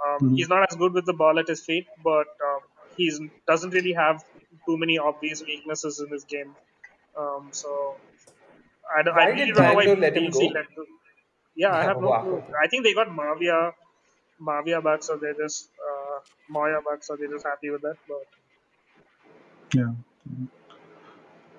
Um, 0.07 0.20
Mhm. 0.20 0.37
He's 0.37 0.48
not 0.48 0.66
as 0.70 0.77
good 0.77 0.92
with 0.92 1.07
the 1.07 1.14
ball 1.14 1.38
at 1.38 1.48
his 1.48 1.64
feet, 1.64 1.88
but 1.98 2.27
um, 2.44 2.61
he 2.96 3.11
doesn't 3.46 3.70
really 3.70 3.92
have 3.92 4.22
too 4.68 4.79
many 4.79 4.98
obvious 4.98 5.42
weaknesses 5.46 6.00
in 6.00 6.12
his 6.12 6.24
game. 6.24 6.57
Um, 7.18 7.50
so 7.53 8.00
I, 8.97 9.03
don't, 9.03 9.14
I 9.14 9.25
Why 9.25 9.31
really 9.31 9.47
did 9.47 9.55
don't 9.55 9.57
know 9.66 9.75
why 9.75 9.85
Bangalore 9.85 9.97
let 9.97 10.16
him 10.16 10.25
BC 10.25 10.31
go? 10.31 10.55
let 10.55 10.66
him- 10.77 10.99
Yeah, 11.57 11.73
I 11.73 11.85
have 11.90 12.01
no 12.01 12.09
Wow. 12.11 12.23
clue. 12.23 12.42
I 12.62 12.68
think 12.68 12.85
they 12.85 12.94
got 12.94 13.09
Mavia, 13.14 13.73
Mavia 14.40 14.81
back, 14.83 15.03
so 15.03 15.16
they're 15.20 15.35
just 15.35 15.70
uh, 15.90 16.20
Moya 16.51 16.81
back, 16.88 17.03
so 17.05 17.16
they're 17.16 17.31
just 17.31 17.47
happy 17.47 17.70
with 17.70 17.83
that. 17.83 17.97
But 18.09 18.27
Yeah. 19.75 19.92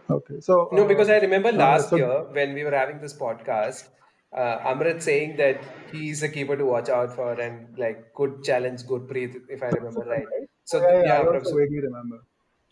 Okay. 0.09 0.39
So 0.39 0.69
No, 0.71 0.83
uh, 0.83 0.87
because 0.87 1.09
I 1.09 1.17
remember 1.19 1.49
uh, 1.49 1.51
last 1.51 1.89
so- 1.89 1.97
year 1.97 2.23
when 2.31 2.53
we 2.53 2.63
were 2.63 2.71
having 2.71 2.99
this 3.01 3.13
podcast, 3.17 3.89
uh, 4.33 4.59
Amrit 4.73 5.01
saying 5.01 5.37
that 5.37 5.61
he's 5.91 6.21
a 6.23 6.29
keeper 6.29 6.55
to 6.57 6.65
watch 6.65 6.89
out 6.89 7.13
for 7.15 7.33
and 7.39 7.77
like 7.77 8.13
could 8.13 8.43
challenge 8.43 8.83
Gurpreet, 8.83 9.35
if 9.49 9.63
I 9.63 9.67
remember 9.67 10.03
right. 10.15 10.27
So 10.65 10.81
yeah, 10.81 11.01
yeah, 11.01 11.03
yeah, 11.05 11.21
I 11.21 11.25
also 11.25 11.51
Prabhu- 11.51 11.57
vaguely 11.57 11.81
remember. 11.81 12.19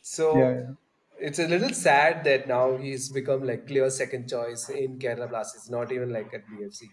so 0.02 0.28
Yeah, 0.38 0.54
yeah. 0.60 0.72
It's 1.20 1.40
a 1.40 1.48
little 1.48 1.74
sad 1.74 2.24
that 2.26 2.48
now 2.48 2.78
he's 2.78 3.10
become 3.10 3.44
like 3.46 3.68
clear 3.68 3.90
second 3.90 4.30
choice 4.30 4.70
in 4.70 5.00
Kerala 5.00 5.30
Blasters, 5.30 5.70
not 5.70 5.92
even 5.92 6.12
like 6.12 6.34
at 6.34 6.42
BFC. 6.48 6.90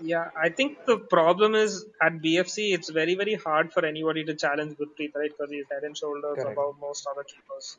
Yeah, 0.00 0.30
I 0.36 0.48
think 0.48 0.86
the 0.86 0.98
problem 0.98 1.54
is 1.54 1.86
at 2.02 2.14
BFC, 2.14 2.74
it's 2.74 2.90
very, 2.90 3.14
very 3.14 3.34
hard 3.34 3.72
for 3.72 3.84
anybody 3.84 4.24
to 4.24 4.34
challenge 4.34 4.76
Gurpreet, 4.76 5.14
right? 5.14 5.30
Because 5.30 5.50
he's 5.50 5.66
head 5.70 5.84
and 5.84 5.96
shoulders 5.96 6.36
Correct. 6.36 6.52
above 6.52 6.74
most 6.80 7.06
other 7.10 7.22
keepers. 7.22 7.78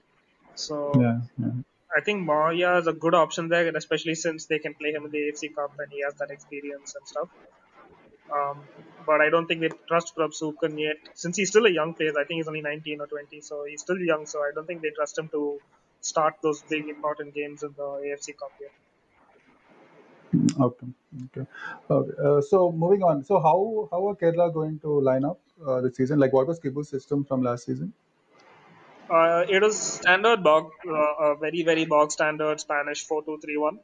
So 0.56 0.94
Yeah, 0.96 1.20
yeah. 1.38 1.52
I 1.96 2.02
think 2.02 2.26
Maya 2.26 2.78
is 2.78 2.88
a 2.88 2.94
good 2.94 3.14
option 3.14 3.50
there, 3.50 3.68
especially 3.76 4.16
since 4.16 4.46
they 4.46 4.60
can 4.60 4.74
play 4.74 4.92
him 4.92 5.06
in 5.06 5.12
the 5.12 5.18
AFC 5.18 5.54
Cup 5.54 5.74
and 5.78 5.92
he 5.92 6.02
has 6.04 6.16
that 6.16 6.32
experience 6.32 6.96
and 6.96 7.08
stuff. 7.08 7.30
Um, 8.34 8.70
but 9.06 9.22
I 9.22 9.30
don't 9.30 9.48
think 9.48 9.62
they 9.62 9.70
trust 9.88 10.16
Prabhsukhan 10.18 10.80
yet, 10.80 10.98
since 11.14 11.38
he's 11.38 11.50
still 11.50 11.66
a 11.66 11.72
young 11.72 11.94
player. 11.96 12.12
I 12.12 12.26
think 12.26 12.38
he's 12.40 12.48
only 12.48 12.62
19 12.62 13.02
or 13.02 13.08
20, 13.08 13.42
so 13.42 13.66
he's 13.66 13.82
still 13.82 14.00
young. 14.00 14.26
So 14.26 14.40
I 14.40 14.52
don't 14.56 14.66
think 14.68 14.82
they 14.82 14.92
trust 14.96 15.18
him 15.18 15.30
to 15.30 15.62
start 16.02 16.36
those 16.44 16.64
big 16.64 16.88
important 16.90 17.34
games 17.36 17.64
in 17.64 17.74
the 17.78 17.90
AFC 18.08 18.34
Cup 18.34 18.54
yet. 18.60 18.72
Okay, 20.60 20.88
okay, 21.26 21.46
okay. 21.90 22.14
Uh, 22.22 22.42
so 22.42 22.72
moving 22.72 23.04
on. 23.04 23.24
So 23.24 23.40
how 23.40 23.88
how 23.92 24.08
are 24.10 24.16
Kerala 24.16 24.54
going 24.54 24.80
to 24.80 25.00
line 25.00 25.24
up 25.24 25.40
uh, 25.66 25.82
this 25.82 25.96
season? 25.96 26.20
Like, 26.20 26.34
what 26.34 26.48
was 26.48 26.60
Kibu's 26.60 26.90
system 26.90 27.24
from 27.24 27.42
last 27.44 27.66
season? 27.66 27.94
Uh, 29.10 29.46
it 29.48 29.62
was 29.62 29.98
standard 29.98 30.44
bog, 30.44 30.72
uh, 30.88 31.14
a 31.26 31.36
very 31.38 31.62
very 31.64 31.86
bog 31.86 32.12
standard 32.12 32.60
Spanish 32.60 33.06
four 33.06 33.24
two 33.24 33.38
three 33.44 33.58
one. 33.58 33.80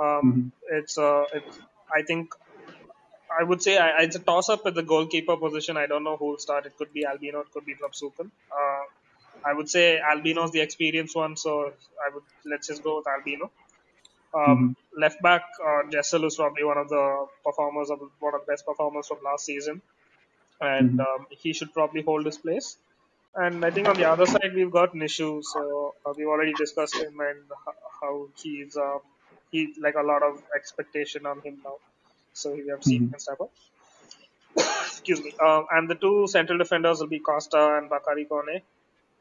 Um, 0.00 0.26
Mhm. 0.32 0.52
it's 0.70 0.98
uh, 0.98 1.24
it's 1.34 1.60
I 1.94 2.02
think 2.02 2.30
I 3.40 3.42
would 3.42 3.62
say 3.62 3.78
I, 3.78 4.02
it's 4.02 4.16
a 4.16 4.18
toss 4.18 4.48
up 4.48 4.66
at 4.66 4.74
the 4.74 4.82
goalkeeper 4.82 5.36
position. 5.36 5.76
I 5.76 5.86
don't 5.86 6.04
know 6.04 6.16
who 6.16 6.26
will 6.26 6.38
start. 6.38 6.66
It 6.66 6.76
could 6.76 6.92
be 6.92 7.06
Albino, 7.06 7.40
it 7.40 7.50
could 7.52 7.64
be 7.66 7.74
Prabhsukhan. 7.74 8.30
Uh, 8.52 8.84
I 9.44 9.52
would 9.52 9.68
say 9.68 9.98
Albino's 10.00 10.52
the 10.52 10.60
experienced 10.60 11.16
one, 11.16 11.36
so 11.36 11.72
I 12.06 12.14
would 12.14 12.22
let's 12.46 12.68
just 12.68 12.82
go 12.82 12.96
with 12.98 13.06
Albino. 13.08 13.50
Um, 14.34 14.76
Left 14.96 15.20
back, 15.22 15.42
uh, 15.64 15.90
Jessel 15.90 16.24
is 16.24 16.36
probably 16.36 16.64
one 16.64 16.78
of 16.78 16.88
the 16.88 17.26
performers 17.44 17.90
of 17.90 18.00
one 18.20 18.34
of 18.34 18.42
the 18.46 18.52
best 18.52 18.64
performers 18.66 19.08
from 19.08 19.18
last 19.24 19.44
season, 19.44 19.82
and 20.60 21.00
um, 21.00 21.26
he 21.30 21.52
should 21.52 21.72
probably 21.72 22.02
hold 22.02 22.26
his 22.26 22.38
place. 22.38 22.76
And 23.34 23.64
I 23.64 23.70
think 23.70 23.88
on 23.88 23.96
the 23.96 24.04
other 24.04 24.26
side 24.26 24.52
we've 24.54 24.70
got 24.70 24.94
Nishu, 24.94 25.42
so 25.42 25.94
uh, 26.06 26.12
we've 26.16 26.28
already 26.28 26.52
discussed 26.54 26.96
him 26.96 27.18
and 27.20 27.40
how 28.00 28.28
he's 28.42 28.76
um, 28.76 29.00
he 29.50 29.74
like 29.80 29.96
a 29.96 30.02
lot 30.02 30.22
of 30.22 30.42
expectation 30.56 31.26
on 31.26 31.40
him 31.40 31.60
now. 31.64 31.76
So 32.34 32.52
we 32.54 32.68
have 32.70 32.84
seen 32.84 33.02
him 33.12 33.18
step 33.18 33.40
up. 33.40 33.52
Excuse 34.56 35.22
me. 35.22 35.34
Um, 35.44 35.66
and 35.70 35.90
the 35.90 35.94
two 35.94 36.26
central 36.26 36.58
defenders 36.58 37.00
will 37.00 37.08
be 37.08 37.20
Costa 37.20 37.76
and 37.78 37.88
Bakari 37.90 38.26
Kone. 38.26 38.62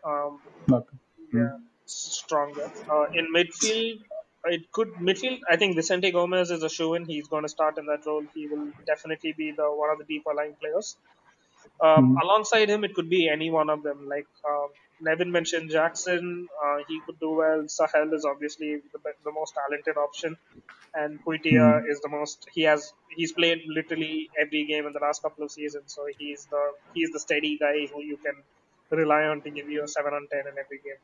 Um, 0.04 0.42
Okay. 0.72 0.98
yeah, 1.34 1.58
stronger. 1.86 2.70
Uh, 2.92 3.06
in 3.14 3.28
midfield, 3.36 4.02
it 4.46 4.72
could 4.72 4.90
midfield. 5.00 5.40
I 5.50 5.58
think 5.58 5.76
Vicente 5.76 6.12
Gomez 6.12 6.52
is 6.52 6.64
a 6.64 6.70
shoe 6.70 6.94
in. 6.96 7.06
He's 7.06 7.28
going 7.28 7.44
to 7.44 7.50
start 7.50 7.78
in 7.78 7.86
that 7.88 8.06
role. 8.06 8.26
He 8.34 8.48
will 8.48 8.72
definitely 8.88 9.34
be 9.38 9.54
the 9.58 9.66
one 9.72 9.92
of 9.92 10.00
the 10.00 10.06
deeper 10.06 10.34
line 10.36 10.56
players. 10.62 10.98
Um, 11.82 12.12
Alongside 12.24 12.70
him, 12.70 12.84
it 12.84 12.94
could 12.96 13.10
be 13.10 13.30
any 13.30 13.52
one 13.52 13.70
of 13.70 13.84
them. 13.84 14.08
Like 14.08 14.28
um, 14.50 14.70
Nevin 15.02 15.32
mentioned, 15.32 15.72
Jeakson. 15.72 16.48
Uh, 16.66 16.78
he 16.88 17.02
could 17.06 17.20
do 17.20 17.32
well. 17.32 17.64
Sahal 17.66 18.14
is 18.14 18.26
obviously 18.26 18.82
the, 18.94 19.00
the 19.26 19.32
most 19.32 19.56
talented 19.56 19.98
option, 19.98 20.38
and 20.94 21.24
Puitea 21.24 21.82
is 21.90 22.00
the 22.02 22.10
most. 22.10 22.48
He 22.54 22.64
has 22.64 22.94
he's 23.10 23.34
played 23.34 23.60
literally 23.68 24.30
every 24.40 24.66
game 24.66 24.86
in 24.88 24.94
the 24.94 25.00
last 25.00 25.22
couple 25.22 25.44
of 25.44 25.52
seasons. 25.52 25.94
So 25.94 26.08
he's 26.18 26.48
the 26.52 26.64
he's 26.94 27.12
the 27.12 27.20
steady 27.20 27.58
guy 27.58 27.88
who 27.92 28.02
you 28.04 28.18
can 28.18 28.44
rely 28.92 29.24
on 29.26 29.42
to 29.44 29.52
give 29.52 29.70
you 29.70 29.84
a 29.84 29.88
seven 29.88 30.14
on 30.14 30.28
ten 30.32 30.48
in 30.48 30.58
every 30.58 30.80
game. 30.80 31.02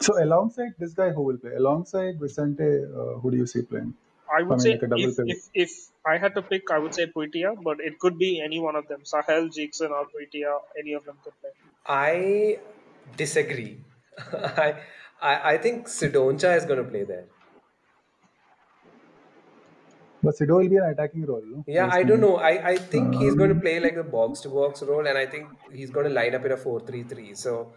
So 0.00 0.22
alongside 0.22 0.74
this 0.78 0.94
guy, 0.94 1.10
who 1.10 1.22
will 1.22 1.38
play? 1.38 1.54
Alongside 1.54 2.18
Vicente, 2.18 2.84
uh, 2.84 3.18
who 3.20 3.30
do 3.30 3.36
you 3.36 3.46
see 3.46 3.62
playing? 3.62 3.94
I 4.34 4.42
would 4.44 4.58
I 4.58 4.62
mean, 4.62 4.78
say 4.78 4.80
like 4.80 4.92
if, 4.96 5.10
if 5.26 5.40
if 5.52 5.70
I 6.06 6.16
had 6.16 6.34
to 6.36 6.42
pick, 6.42 6.70
I 6.70 6.78
would 6.78 6.94
say 6.94 7.04
Puitea, 7.04 7.62
but 7.62 7.80
it 7.80 7.98
could 7.98 8.16
be 8.16 8.40
any 8.40 8.58
one 8.58 8.74
of 8.76 8.88
them. 8.88 9.02
Sahal, 9.02 9.52
Jeakson, 9.52 9.90
or 9.92 10.06
Puitea, 10.06 10.58
any 10.78 10.94
of 10.94 11.04
them 11.04 11.18
could 11.22 11.38
play. 11.42 11.50
I 11.86 12.60
disagree. 13.16 13.84
I, 14.18 14.82
I 15.20 15.52
I 15.54 15.58
think 15.58 15.86
Cidoncha 15.86 16.56
is 16.56 16.64
going 16.64 16.82
to 16.84 16.88
play 16.90 17.04
there. 17.04 17.28
But 20.22 20.34
Sido 20.36 20.56
will 20.56 20.68
be 20.68 20.76
an 20.76 20.84
attacking 20.84 21.26
role. 21.26 21.42
No? 21.44 21.66
Yeah, 21.66 21.88
I 21.90 22.02
don't 22.02 22.20
know. 22.20 22.36
I, 22.36 22.70
I 22.72 22.78
think 22.78 23.14
he's 23.14 23.34
going 23.34 23.50
to 23.50 23.60
play 23.60 23.78
like 23.80 23.94
a 23.96 24.02
box 24.02 24.40
to 24.40 24.48
box 24.48 24.82
role, 24.82 25.06
and 25.06 25.16
I 25.16 25.26
think 25.26 25.58
he's 25.72 25.90
going 25.90 26.06
to 26.06 26.12
line 26.12 26.34
up 26.34 26.44
in 26.44 26.52
a 26.52 26.56
4 26.56 26.80
3 26.86 27.04
3. 27.04 27.34
So, 27.34 27.74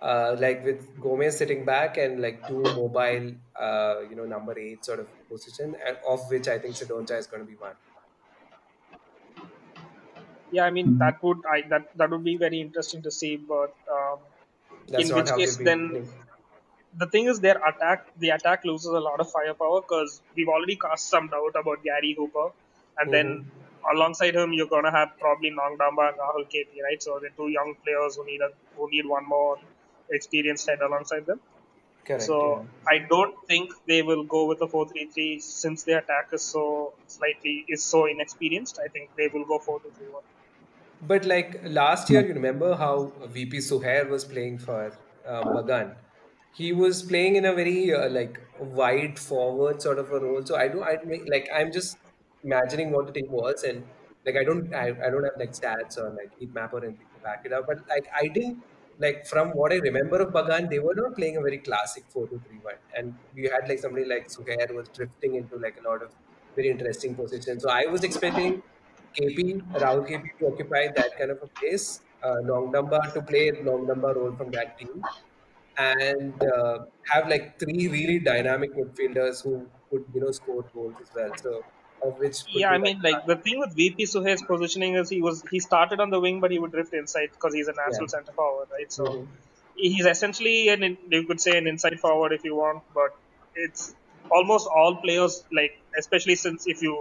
uh, 0.00 0.36
like 0.38 0.64
with 0.64 0.98
Gomez 1.00 1.38
sitting 1.38 1.64
back 1.64 1.96
and 1.96 2.20
like 2.20 2.46
two 2.46 2.70
mobile, 2.70 3.34
uh, 3.54 4.00
you 4.08 4.16
know, 4.16 4.24
number 4.24 4.58
eight 4.58 4.84
sort 4.84 5.00
of 5.00 5.08
position, 5.28 5.76
and 5.86 5.98
of 6.08 6.20
which 6.30 6.48
I 6.48 6.58
think 6.58 6.76
Cidoncha 6.76 7.18
is 7.18 7.26
going 7.28 7.40
to 7.42 7.46
be 7.46 7.56
one. 7.56 7.76
Yeah, 10.50 10.64
I 10.64 10.70
mean 10.70 10.96
Mhm. 10.96 10.98
that 10.98 11.22
would 11.22 11.38
I 11.46 11.62
that 11.68 11.96
that 11.96 12.10
would 12.10 12.24
be 12.24 12.36
very 12.36 12.60
interesting 12.60 13.02
to 13.02 13.10
see, 13.10 13.36
but 13.36 13.74
um, 13.90 14.20
in 14.96 15.12
which 15.14 15.34
case 15.34 15.58
then 15.58 15.82
playing. 15.88 16.25
The 16.98 17.06
thing 17.06 17.26
is 17.26 17.40
their 17.40 17.58
attack 17.68 18.06
the 18.18 18.30
attack 18.30 18.64
loses 18.64 18.86
a 18.86 19.00
lot 19.00 19.20
of 19.20 19.30
firepower 19.30 19.80
because 19.82 20.20
we've 20.34 20.48
already 20.48 20.76
cast 20.76 21.08
some 21.08 21.28
doubt 21.28 21.54
about 21.60 21.82
Gary 21.82 22.14
Hooper, 22.18 22.50
and 22.98 23.12
then 23.12 23.50
alongside 23.92 24.34
him 24.34 24.52
you're 24.52 24.72
gonna 24.74 24.90
have 24.90 25.10
probably 25.18 25.50
Nongdamba 25.50 26.08
and 26.10 26.18
Rahul 26.18 26.46
KP, 26.54 26.82
right? 26.82 27.02
So 27.02 27.18
they're 27.20 27.36
two 27.36 27.48
young 27.48 27.74
players 27.84 28.16
who 28.16 28.24
need 28.24 28.40
a 28.40 28.50
who 28.76 28.88
need 28.90 29.06
one 29.06 29.28
more 29.28 29.58
experienced 30.10 30.68
head 30.68 30.80
alongside 30.80 31.26
them. 31.26 31.40
Correct. 32.04 32.22
So 32.22 32.38
yeah. 32.38 32.94
I 32.94 32.98
don't 32.98 33.34
think 33.48 33.72
they 33.86 34.02
will 34.02 34.22
go 34.22 34.44
with 34.46 34.60
the 34.60 34.68
4-3-3 34.68 35.42
since 35.42 35.82
their 35.82 35.98
attack 35.98 36.28
is 36.32 36.42
so 36.42 36.92
slightly 37.08 37.64
is 37.68 37.82
so 37.82 38.06
inexperienced. 38.06 38.78
I 38.82 38.88
think 38.88 39.10
they 39.16 39.28
will 39.28 39.44
go 39.44 39.58
4-2-3-1. 39.58 40.22
But 41.02 41.24
like 41.26 41.60
last 41.64 42.08
year, 42.08 42.26
you 42.26 42.32
remember 42.32 42.74
how 42.74 43.12
VP 43.26 43.58
Suhair 43.58 44.08
was 44.08 44.24
playing 44.24 44.58
for 44.58 44.92
uh, 45.26 45.42
Bagan. 45.42 45.96
He 46.56 46.72
was 46.72 47.02
playing 47.02 47.36
in 47.36 47.44
a 47.44 47.52
very 47.54 47.92
uh, 47.94 48.08
like 48.08 48.40
wide 48.58 49.18
forward 49.18 49.82
sort 49.82 49.98
of 49.98 50.10
a 50.10 50.20
role. 50.20 50.44
So 50.44 50.56
I 50.56 50.68
do 50.68 50.82
I 50.82 50.98
like 51.26 51.48
I'm 51.54 51.72
just 51.72 51.98
imagining 52.42 52.92
what 52.92 53.06
the 53.06 53.12
team 53.12 53.30
was, 53.30 53.62
and 53.64 53.84
like 54.24 54.36
I 54.36 54.44
don't 54.44 54.74
I, 54.74 54.86
I 55.06 55.10
don't 55.10 55.24
have 55.24 55.36
like 55.38 55.52
stats 55.52 55.98
or 55.98 56.10
like 56.10 56.38
heat 56.38 56.54
map 56.54 56.72
or 56.72 56.84
anything 56.84 57.06
to 57.14 57.20
back 57.22 57.42
it 57.44 57.52
up. 57.52 57.66
But 57.66 57.86
like 57.88 58.06
I 58.22 58.28
didn't 58.28 58.62
like 58.98 59.26
from 59.26 59.50
what 59.50 59.72
I 59.72 59.76
remember 59.76 60.20
of 60.22 60.32
Bagan, 60.32 60.70
they 60.70 60.78
were 60.78 60.94
not 60.94 61.14
playing 61.16 61.36
a 61.36 61.40
very 61.40 61.58
classic 61.58 62.04
4-3-1 62.14 62.76
and 62.96 63.14
we 63.34 63.42
had 63.44 63.68
like 63.68 63.78
somebody 63.78 64.06
like 64.06 64.28
Suhair 64.28 64.74
was 64.74 64.88
drifting 64.88 65.34
into 65.34 65.56
like 65.58 65.76
a 65.78 65.86
lot 65.88 66.02
of 66.02 66.10
very 66.54 66.70
interesting 66.70 67.14
positions. 67.14 67.62
So 67.62 67.68
I 67.68 67.84
was 67.86 68.04
expecting 68.04 68.62
KP, 69.18 69.60
Rahul 69.82 70.08
KP 70.08 70.38
to 70.38 70.46
occupy 70.46 70.88
that 70.96 71.18
kind 71.18 71.30
of 71.30 71.42
a 71.42 71.46
place, 71.46 72.00
uh, 72.22 72.36
Nongdamba 72.42 73.12
to 73.12 73.20
play 73.22 73.50
long 73.62 73.86
Nongdamba 73.86 74.16
role 74.16 74.34
from 74.34 74.50
that 74.52 74.78
team, 74.78 75.02
and 75.78 76.42
uh, 76.54 76.78
have 77.10 77.28
like 77.28 77.58
three 77.58 77.88
really 77.88 78.18
dynamic 78.20 78.70
midfielders 78.74 79.42
who 79.44 79.70
could 79.90 80.04
you 80.12 80.20
know 80.20 80.30
score 80.32 80.64
goals 80.72 81.00
as 81.00 81.10
well. 81.14 81.32
So 81.36 81.66
of 82.02 82.14
which 82.18 82.38
Yeah, 82.48 82.70
I 82.70 82.78
mean, 82.78 83.00
like 83.02 83.26
the 83.26 83.36
thing 83.36 83.58
with 83.58 83.74
VP 83.74 84.04
Suhair's 84.04 84.42
positioning 84.42 84.94
is 84.94 85.10
he 85.10 85.20
was 85.20 85.42
he 85.50 85.58
started 85.60 86.00
on 86.00 86.10
the 86.10 86.20
wing, 86.20 86.40
but 86.40 86.50
he 86.52 86.58
would 86.58 86.72
drift 86.72 86.92
inside 86.94 87.30
because 87.32 87.54
he's 87.54 87.68
a 87.68 87.72
natural 87.76 88.06
Yeah. 88.06 88.08
center 88.08 88.32
forward, 88.32 88.68
right? 88.70 88.90
So 88.90 89.04
Mhm. 89.04 89.28
he's 89.74 90.06
essentially 90.06 90.68
an 90.68 90.82
you 91.10 91.26
could 91.26 91.40
say 91.40 91.58
an 91.58 91.66
inside 91.66 91.98
forward 92.00 92.32
if 92.32 92.44
you 92.44 92.54
want, 92.54 92.84
but 92.94 93.10
it's 93.54 93.94
almost 94.30 94.68
all 94.74 95.00
players 95.02 95.44
like 95.52 95.72
especially 95.98 96.36
since 96.36 96.66
if 96.66 96.82
you 96.82 96.94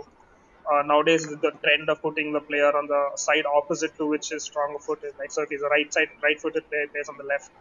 uh, 0.71 0.81
nowadays 0.83 1.25
the 1.27 1.51
trend 1.63 1.89
of 1.89 2.01
putting 2.01 2.33
the 2.33 2.41
player 2.41 2.71
on 2.81 2.87
the 2.87 3.01
side 3.17 3.45
opposite 3.45 3.95
to 3.97 4.07
which 4.07 4.31
is 4.31 4.45
stronger 4.45 4.79
footed. 4.85 5.13
Like 5.19 5.31
so, 5.31 5.43
if 5.43 5.49
he's 5.49 5.61
a 5.61 5.67
right 5.69 5.91
side 5.93 6.09
right 6.23 6.39
footed 6.41 6.63
player, 6.69 6.87
plays 6.93 7.07
on 7.09 7.17
the 7.17 7.23
left. 7.33 7.51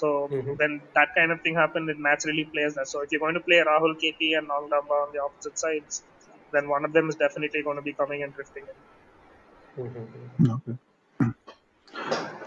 So 0.00 0.10
Mhm. 0.30 0.58
when 0.60 0.72
that 0.94 1.08
kind 1.16 1.32
of 1.32 1.40
thing 1.42 1.56
happens, 1.56 1.90
it 1.90 1.98
naturally 2.10 2.46
plays 2.54 2.74
that. 2.74 2.88
So 2.88 3.02
if 3.02 3.08
you're 3.12 3.24
going 3.26 3.34
to 3.40 3.46
play 3.48 3.58
Rahul 3.70 3.94
KP 4.02 4.34
and 4.38 4.48
Nongdamba 4.50 4.96
on 5.04 5.12
the 5.14 5.20
opposite 5.26 5.58
sides, 5.58 6.04
then 6.52 6.68
one 6.68 6.84
of 6.84 6.92
them 6.92 7.08
is 7.08 7.16
definitely 7.16 7.62
going 7.62 7.76
to 7.76 7.88
be 7.90 7.94
coming 7.94 8.22
and 8.22 8.34
drifting 8.34 8.66
in. 8.72 8.78
Mhm. 9.76 10.50
Okay. 10.56 10.78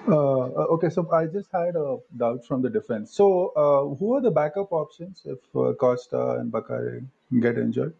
Uh, 0.08 0.48
okay, 0.76 0.90
so 0.90 1.10
I 1.12 1.28
just 1.28 1.52
had 1.52 1.76
a 1.76 1.98
doubt 2.18 2.46
from 2.46 2.62
the 2.62 2.70
defense. 2.70 3.14
So, 3.14 3.50
uh, 3.50 3.96
who 3.96 4.16
are 4.16 4.22
the 4.22 4.32
backup 4.32 4.72
options 4.72 5.22
if 5.26 5.40
uh, 5.56 5.74
Costa 5.74 6.38
and 6.40 6.52
Bakari 6.52 7.04
get 7.40 7.58
injured? 7.58 7.94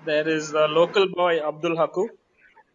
There 0.00 0.26
is 0.26 0.52
the 0.52 0.68
local 0.68 1.06
boy 1.12 1.46
Abdul 1.46 1.76
Hakku, 1.76 2.08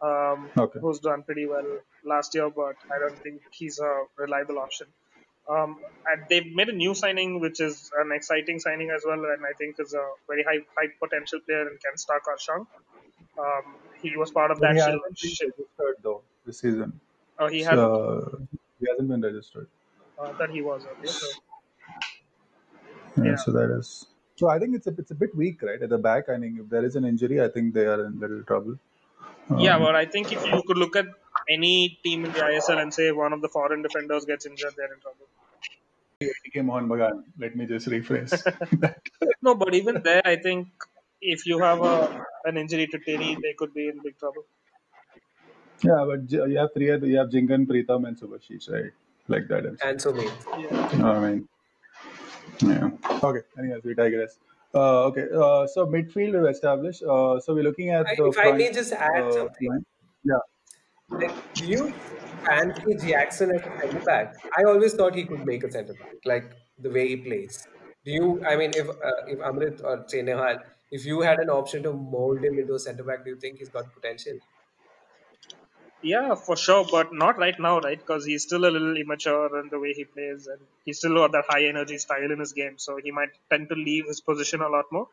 um, 0.02 0.54
Okay. 0.58 0.82
who's 0.82 1.00
done 1.00 1.24
pretty 1.24 1.48
well 1.48 1.80
last 2.04 2.36
year, 2.36 2.50
but 2.52 2.76
I 2.92 3.00
don't 3.00 3.18
think 3.24 3.42
he's 3.52 3.80
a 3.80 4.06
reliable 4.18 4.60
option. 4.60 4.94
Um, 5.50 5.80
and 6.08 6.24
they've 6.30 6.54
made 6.54 6.70
a 6.70 6.74
new 6.74 6.94
signing, 6.94 7.40
which 7.40 7.60
is 7.60 7.92
an 8.00 8.12
exciting 8.12 8.60
signing 8.60 8.90
as 8.92 9.04
well, 9.06 9.20
and 9.20 9.46
I 9.46 9.54
think 9.58 9.80
is 9.80 9.94
a 9.94 10.06
very 10.28 10.44
high 10.44 10.60
high 10.78 10.90
potential 11.00 11.40
player 11.42 11.68
in 11.70 11.78
Kenstar 11.84 12.20
Kharshong. 12.28 12.66
Um, 13.38 13.76
he 14.02 14.16
was 14.18 14.32
part 14.32 14.52
of 14.52 14.60
that 14.60 14.74
he 14.74 14.80
hasn't 14.80 15.04
been 15.04 15.12
registered 15.12 15.96
though 16.04 16.22
this 16.46 16.60
season. 16.60 17.00
Oh, 17.40 17.48
he 17.48 17.62
has. 17.62 17.74
So, 17.74 18.48
he 18.80 18.88
hasn't 18.90 19.10
been 19.10 19.22
registered. 19.22 19.68
Uh, 20.20 20.32
that 20.34 20.50
he 20.50 20.62
was. 20.62 20.86
Okay, 20.86 21.08
so 21.08 21.28
Yeah, 23.18 23.24
Yeah. 23.24 23.36
So 23.36 23.52
that 23.52 23.72
is 23.78 24.06
So 24.36 24.50
I 24.50 24.58
think 24.60 24.76
it's 24.76 24.88
a 24.88 24.94
it's 24.98 25.12
a 25.12 25.16
bit 25.16 25.36
weak, 25.36 25.62
right? 25.62 25.82
At 25.82 25.90
the 25.90 25.98
back, 25.98 26.30
I 26.30 26.38
think 26.40 26.60
if 26.60 26.70
there 26.70 26.86
is 26.86 26.96
an 26.96 27.06
injury, 27.06 27.42
I 27.42 27.48
think 27.48 27.74
they 27.74 27.86
are 27.86 28.06
in 28.06 28.20
little 28.20 28.44
trouble. 28.44 28.78
Yeah, 29.58 29.76
Um, 29.76 29.84
but 29.84 29.96
I 29.96 30.06
think 30.06 30.32
if 30.32 30.46
you 30.46 30.62
could 30.68 30.78
look 30.78 30.96
at 30.96 31.08
any 31.50 32.00
team 32.04 32.26
in 32.26 32.32
the 32.32 32.40
ISL 32.40 32.82
and 32.82 32.94
say 32.94 33.12
one 33.12 33.34
of 33.34 33.42
the 33.42 33.50
foreign 33.50 33.82
defenders 33.82 34.26
gets 34.26 34.46
injured, 34.46 34.74
they're 34.78 34.94
in 34.94 35.00
trouble. 35.00 35.28
ATK 36.22 36.64
Mohun 36.66 36.88
Bagan. 36.88 37.24
Let 37.40 37.56
me 37.56 37.66
just 37.66 37.88
rephrase. 37.88 38.34
No, 39.44 39.56
but 39.56 39.74
even 39.74 40.02
there, 40.04 40.22
I 40.24 40.36
think 40.36 40.68
if 41.20 41.46
you 41.48 41.58
have 41.60 41.82
a 41.82 42.26
an 42.46 42.58
injury 42.58 42.86
to 42.88 43.00
Tiri, 43.00 43.36
they 43.42 43.54
could 43.58 43.74
be 43.74 43.88
in 43.88 44.00
big 44.04 44.18
trouble. 44.20 44.44
yeah, 45.84 46.06
but 46.08 46.32
you 46.32 46.58
have 46.60 46.70
three. 46.76 46.86
You 46.86 47.18
have 47.18 47.30
Jhingan, 47.30 47.66
Pritam, 47.66 48.08
and 48.08 48.16
Subhasish, 48.20 48.70
right? 48.72 48.92
Like 49.28 49.48
that. 49.48 49.66
I'm 49.66 49.78
And 49.84 50.02
so 50.02 50.14
me. 50.14 50.28
Yeah. 50.60 50.90
I 51.04 51.20
mean, 51.20 51.48
yeah. 52.60 52.90
Okay. 53.24 53.42
Anyways, 53.58 53.84
we 53.84 53.96
digress. 53.96 54.38
Uh, 54.76 55.06
okay. 55.06 55.26
Uh, 55.34 55.66
so 55.68 55.88
midfield 55.88 56.40
we've 56.40 56.50
established. 56.52 57.02
Uh, 57.04 57.40
so 57.40 57.56
we're 57.56 57.64
looking 57.64 57.90
at 57.90 58.06
I- 58.08 58.16
the 58.16 58.26
if 58.28 58.38
I 58.38 58.52
may 58.52 58.72
just 58.72 58.94
add 58.94 59.24
uh, 59.24 59.32
something. 59.32 59.70
line. 59.70 59.86
Yeah. 60.24 60.36
Do 61.56 61.66
you 61.66 61.94
fancy 62.46 62.96
Jeakson 62.96 63.52
as 63.52 63.62
a 63.66 63.72
centre 63.80 64.02
back? 64.02 64.34
I 64.58 64.64
always 64.64 64.94
thought 64.94 65.16
he 65.16 65.26
could 65.26 65.46
make 65.46 65.64
a 65.64 65.72
centre 65.72 65.94
back, 65.94 66.16
like 66.26 66.54
the 66.78 66.90
way 66.90 67.08
he 67.08 67.18
plays. 67.18 67.68
Do 68.06 68.12
you? 68.12 68.44
I 68.46 68.56
mean, 68.56 68.72
if 68.76 68.88
uh, 68.90 69.22
if 69.28 69.40
Amrit 69.40 69.84
or 69.84 70.04
say 70.08 70.22
Nehal, 70.24 70.60
if 70.92 71.06
you 71.06 71.22
had 71.22 71.40
an 71.40 71.50
option 71.50 71.84
to 71.84 71.94
mold 71.94 72.44
him 72.44 72.58
into 72.60 72.74
a 72.74 72.80
centre 72.80 73.04
back, 73.04 73.24
do 73.24 73.32
you 73.32 73.38
think 73.38 73.60
he's 73.60 73.70
got 73.70 73.94
potential? 73.94 74.40
Yeah, 76.04 76.34
for 76.36 76.56
sure, 76.58 76.86
but 76.90 77.14
not 77.14 77.38
right 77.38 77.58
now, 77.60 77.80
right? 77.80 77.98
Because 77.98 78.26
he's 78.26 78.44
still 78.44 78.66
a 78.66 78.72
little 78.76 78.98
immature 78.98 79.60
in 79.60 79.70
the 79.70 79.80
way 79.80 79.94
he 79.94 80.04
plays, 80.06 80.48
and 80.48 80.60
he's 80.84 80.98
still 80.98 81.16
got 81.16 81.32
that 81.34 81.46
high 81.48 81.66
energy 81.66 81.98
style 82.00 82.32
in 82.32 82.40
his 82.40 82.54
game. 82.54 82.78
So 82.80 82.98
he 82.98 83.12
might 83.12 83.30
tend 83.52 83.70
to 83.70 83.76
leave 83.76 84.08
his 84.08 84.20
position 84.22 84.62
a 84.62 84.70
lot 84.70 84.86
more. 84.92 85.08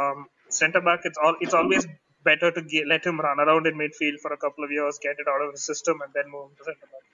Um, 0.00 0.28
Centre 0.48 0.80
back, 0.80 1.00
it's 1.04 1.18
all 1.18 1.36
it's 1.40 1.54
always 1.54 1.86
better 2.24 2.50
to 2.52 2.62
get, 2.62 2.86
let 2.86 3.04
him 3.06 3.20
run 3.20 3.40
around 3.40 3.66
in 3.66 3.74
midfield 3.74 4.20
for 4.22 4.32
a 4.32 4.38
couple 4.38 4.64
of 4.64 4.70
years, 4.70 4.98
get 5.02 5.16
it 5.18 5.28
out 5.28 5.42
of 5.42 5.52
his 5.52 5.66
system, 5.66 6.00
and 6.02 6.12
then 6.14 6.30
move 6.30 6.50
him 6.50 6.56
to 6.58 6.64
centre 6.64 6.86
back. 6.86 7.04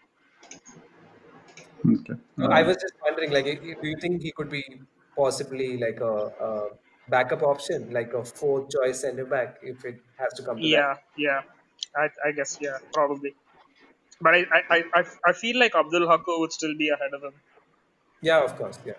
Okay. 1.84 2.14
No, 2.36 2.46
I 2.46 2.62
was 2.62 2.76
just 2.76 2.94
wondering, 3.02 3.30
like, 3.32 3.44
do 3.44 3.88
you 3.88 3.96
think 4.00 4.22
he 4.22 4.32
could 4.32 4.50
be 4.50 4.62
possibly 5.16 5.78
like 5.78 6.00
a, 6.00 6.14
a 6.48 6.68
backup 7.08 7.42
option, 7.42 7.90
like 7.90 8.12
a 8.12 8.24
fourth 8.24 8.70
choice 8.70 9.00
centre 9.00 9.26
back, 9.26 9.58
if 9.62 9.84
it 9.84 10.02
has 10.18 10.32
to 10.34 10.42
come 10.42 10.60
to 10.60 10.68
that? 10.68 10.84
Yeah, 10.84 10.96
yeah, 11.16 11.42
I, 11.94 12.08
I 12.24 12.32
guess 12.32 12.58
yeah, 12.60 12.78
probably. 12.92 13.36
But 14.20 14.34
I, 14.36 14.40
I, 14.52 14.62
I, 14.70 14.84
I- 15.00 15.16
I 15.30 15.34
feel 15.34 15.58
like 15.60 15.74
Abdul 15.76 16.08
Hakku 16.08 16.40
would 16.40 16.52
still 16.52 16.76
be 16.78 16.90
ahead 16.90 17.14
of 17.14 17.22
him. 17.24 17.42
Yeah, 18.20 18.44
of 18.44 18.56
course. 18.56 18.78
Yeah. 18.84 18.94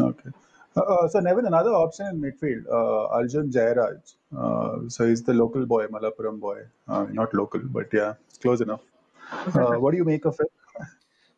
Okay. 0.00 0.30
Uh, 0.74 1.06
so 1.08 1.20
Nevin, 1.20 1.46
another 1.46 1.70
option 1.70 2.06
in 2.06 2.20
midfield, 2.20 2.66
uh, 2.70 3.08
Arjun 3.08 3.50
Jayaraj. 3.50 4.14
Uh, 4.36 4.88
so 4.88 5.06
he's 5.06 5.22
the 5.22 5.34
local 5.34 5.66
boy, 5.66 5.86
Malappuram 5.86 6.40
boy. 6.40 6.62
Uh, 6.88 7.06
not 7.10 7.34
local, 7.34 7.60
but 7.60 7.88
yeah, 7.92 8.14
it's 8.28 8.38
close 8.38 8.60
enough. 8.60 8.80
Uh, 9.30 9.74
what 9.74 9.90
do 9.90 9.96
you 9.96 10.04
make 10.04 10.24
of 10.24 10.38
it? 10.40 10.50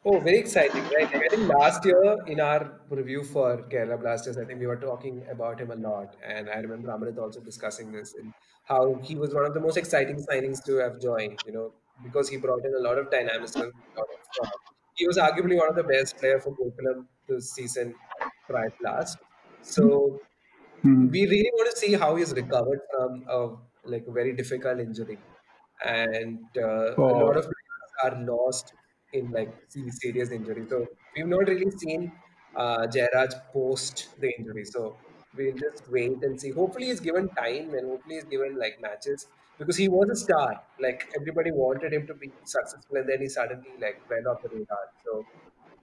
Oh, 0.07 0.21
very 0.21 0.37
exciting, 0.37 0.85
right? 0.95 1.09
I 1.15 1.29
think 1.31 1.49
last 1.49 1.83
year 1.87 2.19
in 2.27 2.39
our 2.39 2.79
review 2.91 3.25
for 3.25 3.63
Kerala 3.71 3.99
Blasters, 3.99 4.37
I 4.37 4.45
think 4.45 4.61
we 4.61 4.67
were 4.67 4.77
talking 4.77 5.25
about 5.31 5.59
him 5.59 5.71
a 5.71 5.77
lot. 5.77 6.17
And 6.23 6.51
I 6.51 6.57
remember 6.57 6.89
Amrit 6.89 7.17
also 7.17 7.41
discussing 7.41 7.91
this 7.91 8.13
and 8.13 8.35
how 8.65 9.01
he 9.03 9.15
was 9.15 9.33
one 9.33 9.47
of 9.47 9.55
the 9.55 9.61
most 9.61 9.79
exciting 9.79 10.17
signings 10.17 10.63
to 10.67 10.77
have 10.77 11.01
joined, 11.01 11.39
you 11.47 11.53
know, 11.53 11.73
because 12.03 12.29
he 12.29 12.37
brought 12.37 12.67
in 12.67 12.75
a 12.75 12.81
lot 12.81 12.99
of 12.99 13.11
dynamism. 13.11 13.73
he 14.95 15.07
was 15.07 15.17
arguably 15.17 15.57
one 15.57 15.71
of 15.71 15.75
the 15.75 15.85
best 15.85 16.19
players 16.19 16.45
for 16.45 16.55
Gokulam 16.55 17.07
this 17.27 17.53
season 17.55 17.95
to 18.49 18.71
last. 18.83 19.19
So 19.63 20.21
Hmm. 20.83 21.09
we 21.13 21.23
really 21.27 21.51
want 21.55 21.71
to 21.73 21.77
see 21.79 21.93
how 21.95 22.17
he's 22.17 22.33
recovered 22.33 22.81
from 22.93 23.25
a 23.29 23.57
like 23.85 24.05
very 24.09 24.35
difficult 24.35 24.81
injury, 24.81 25.19
and 25.85 26.49
uh, 26.57 26.97
a 27.13 27.15
Oh. 27.17 27.23
lot 27.23 27.37
of 27.37 27.45
players 27.45 27.93
are 28.05 28.23
lost 28.25 28.75
in 29.13 29.31
like 29.31 29.55
serious 29.71 30.31
injury. 30.31 30.67
So 30.69 30.87
we've 31.15 31.27
not 31.27 31.49
really 31.49 31.71
seen 31.71 32.21
uh, 32.55 32.87
Jayaraj 32.95 33.33
post 33.53 34.09
the 34.21 34.33
injury. 34.39 34.65
So 34.65 35.01
we'll 35.35 35.55
just 35.55 35.85
wait 35.89 36.23
and 36.23 36.41
see. 36.41 36.51
Hopefully, 36.51 36.87
he's 36.87 37.01
given 37.01 37.29
time 37.31 37.75
and 37.75 37.87
hopefully 37.89 38.17
he's 38.17 38.25
given 38.25 38.59
like 38.59 38.75
matches 38.81 39.27
because 39.59 39.77
he 39.77 39.89
was 39.89 40.09
a 40.11 40.17
star. 40.17 40.63
Like 40.81 41.03
everybody 41.21 41.51
wanted 41.53 41.93
him 41.93 42.07
to 42.07 42.15
be 42.15 42.33
successful, 42.45 42.97
and 42.97 43.09
then 43.09 43.21
he 43.21 43.29
suddenly 43.29 43.77
like 43.81 44.03
went 44.09 44.27
off 44.27 44.39
the 44.43 44.49
radar. 44.51 44.87
So 45.05 45.29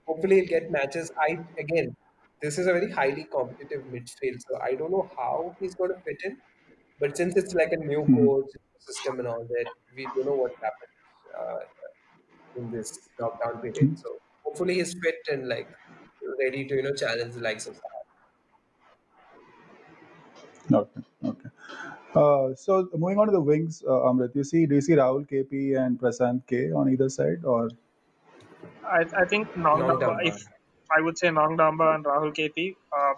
hopefully 0.06 0.36
he'll 0.36 0.48
get 0.48 0.70
matches. 0.70 1.10
I 1.18 1.38
again, 1.58 1.96
this 2.42 2.58
is 2.58 2.66
a 2.66 2.72
very 2.72 2.90
highly 2.90 3.26
competitive 3.32 3.84
midfield, 3.86 4.38
so 4.48 4.60
I 4.62 4.74
don't 4.74 4.90
know 4.90 5.08
how 5.16 5.56
he's 5.60 5.74
going 5.76 5.90
to 5.90 6.00
fit 6.04 6.18
in. 6.24 6.38
But 6.98 7.16
since 7.16 7.36
it's 7.36 7.54
like 7.54 7.72
a 7.72 7.78
new 7.86 8.06
Hmm. 8.06 8.26
coach 8.26 8.50
system 8.78 9.18
and 9.20 9.28
all 9.28 9.46
that, 9.48 9.66
we 9.96 10.12
don't 10.14 10.26
know 10.26 10.34
what 10.36 10.52
happened 10.62 10.96
uh, 11.38 11.60
in 12.56 12.70
this 12.70 13.10
lockdown 13.20 13.60
period. 13.62 13.90
So 13.96 14.18
hopefully 14.44 14.74
he's 14.74 14.94
fit 15.02 15.16
and 15.32 15.48
like 15.48 15.68
ready 16.40 16.66
to 16.66 16.74
you 16.76 16.82
know 16.82 16.94
challenge 16.94 17.34
the 17.34 17.40
likes 17.40 17.66
of 17.66 17.74
Saha. 17.74 18.00
Okay. 20.72 21.00
Okay. 21.24 21.48
Uh, 22.14 22.54
so 22.54 22.88
moving 22.94 23.18
on 23.18 23.26
to 23.26 23.32
the 23.32 23.40
wings, 23.40 23.82
uh, 23.86 24.08
Amrit, 24.08 24.34
you 24.34 24.44
see, 24.44 24.66
do 24.66 24.74
you 24.76 24.80
see 24.80 24.92
Rahul 24.94 25.28
KP 25.28 25.74
and 25.74 25.98
Prasanth 25.98 26.46
K 26.46 26.70
on 26.72 26.88
either 26.90 27.08
side, 27.08 27.44
or 27.44 27.70
I, 28.84 29.00
I 29.22 29.24
think 29.28 29.48
Nongdamba, 29.56 30.14
Nongdamba. 30.14 30.30
if 30.30 30.36
I 30.96 31.00
would 31.00 31.18
say 31.18 31.28
Nongdamba 31.28 31.94
and 31.96 32.04
Rahul 32.04 32.34
KP. 32.34 32.76
Um, 32.96 33.16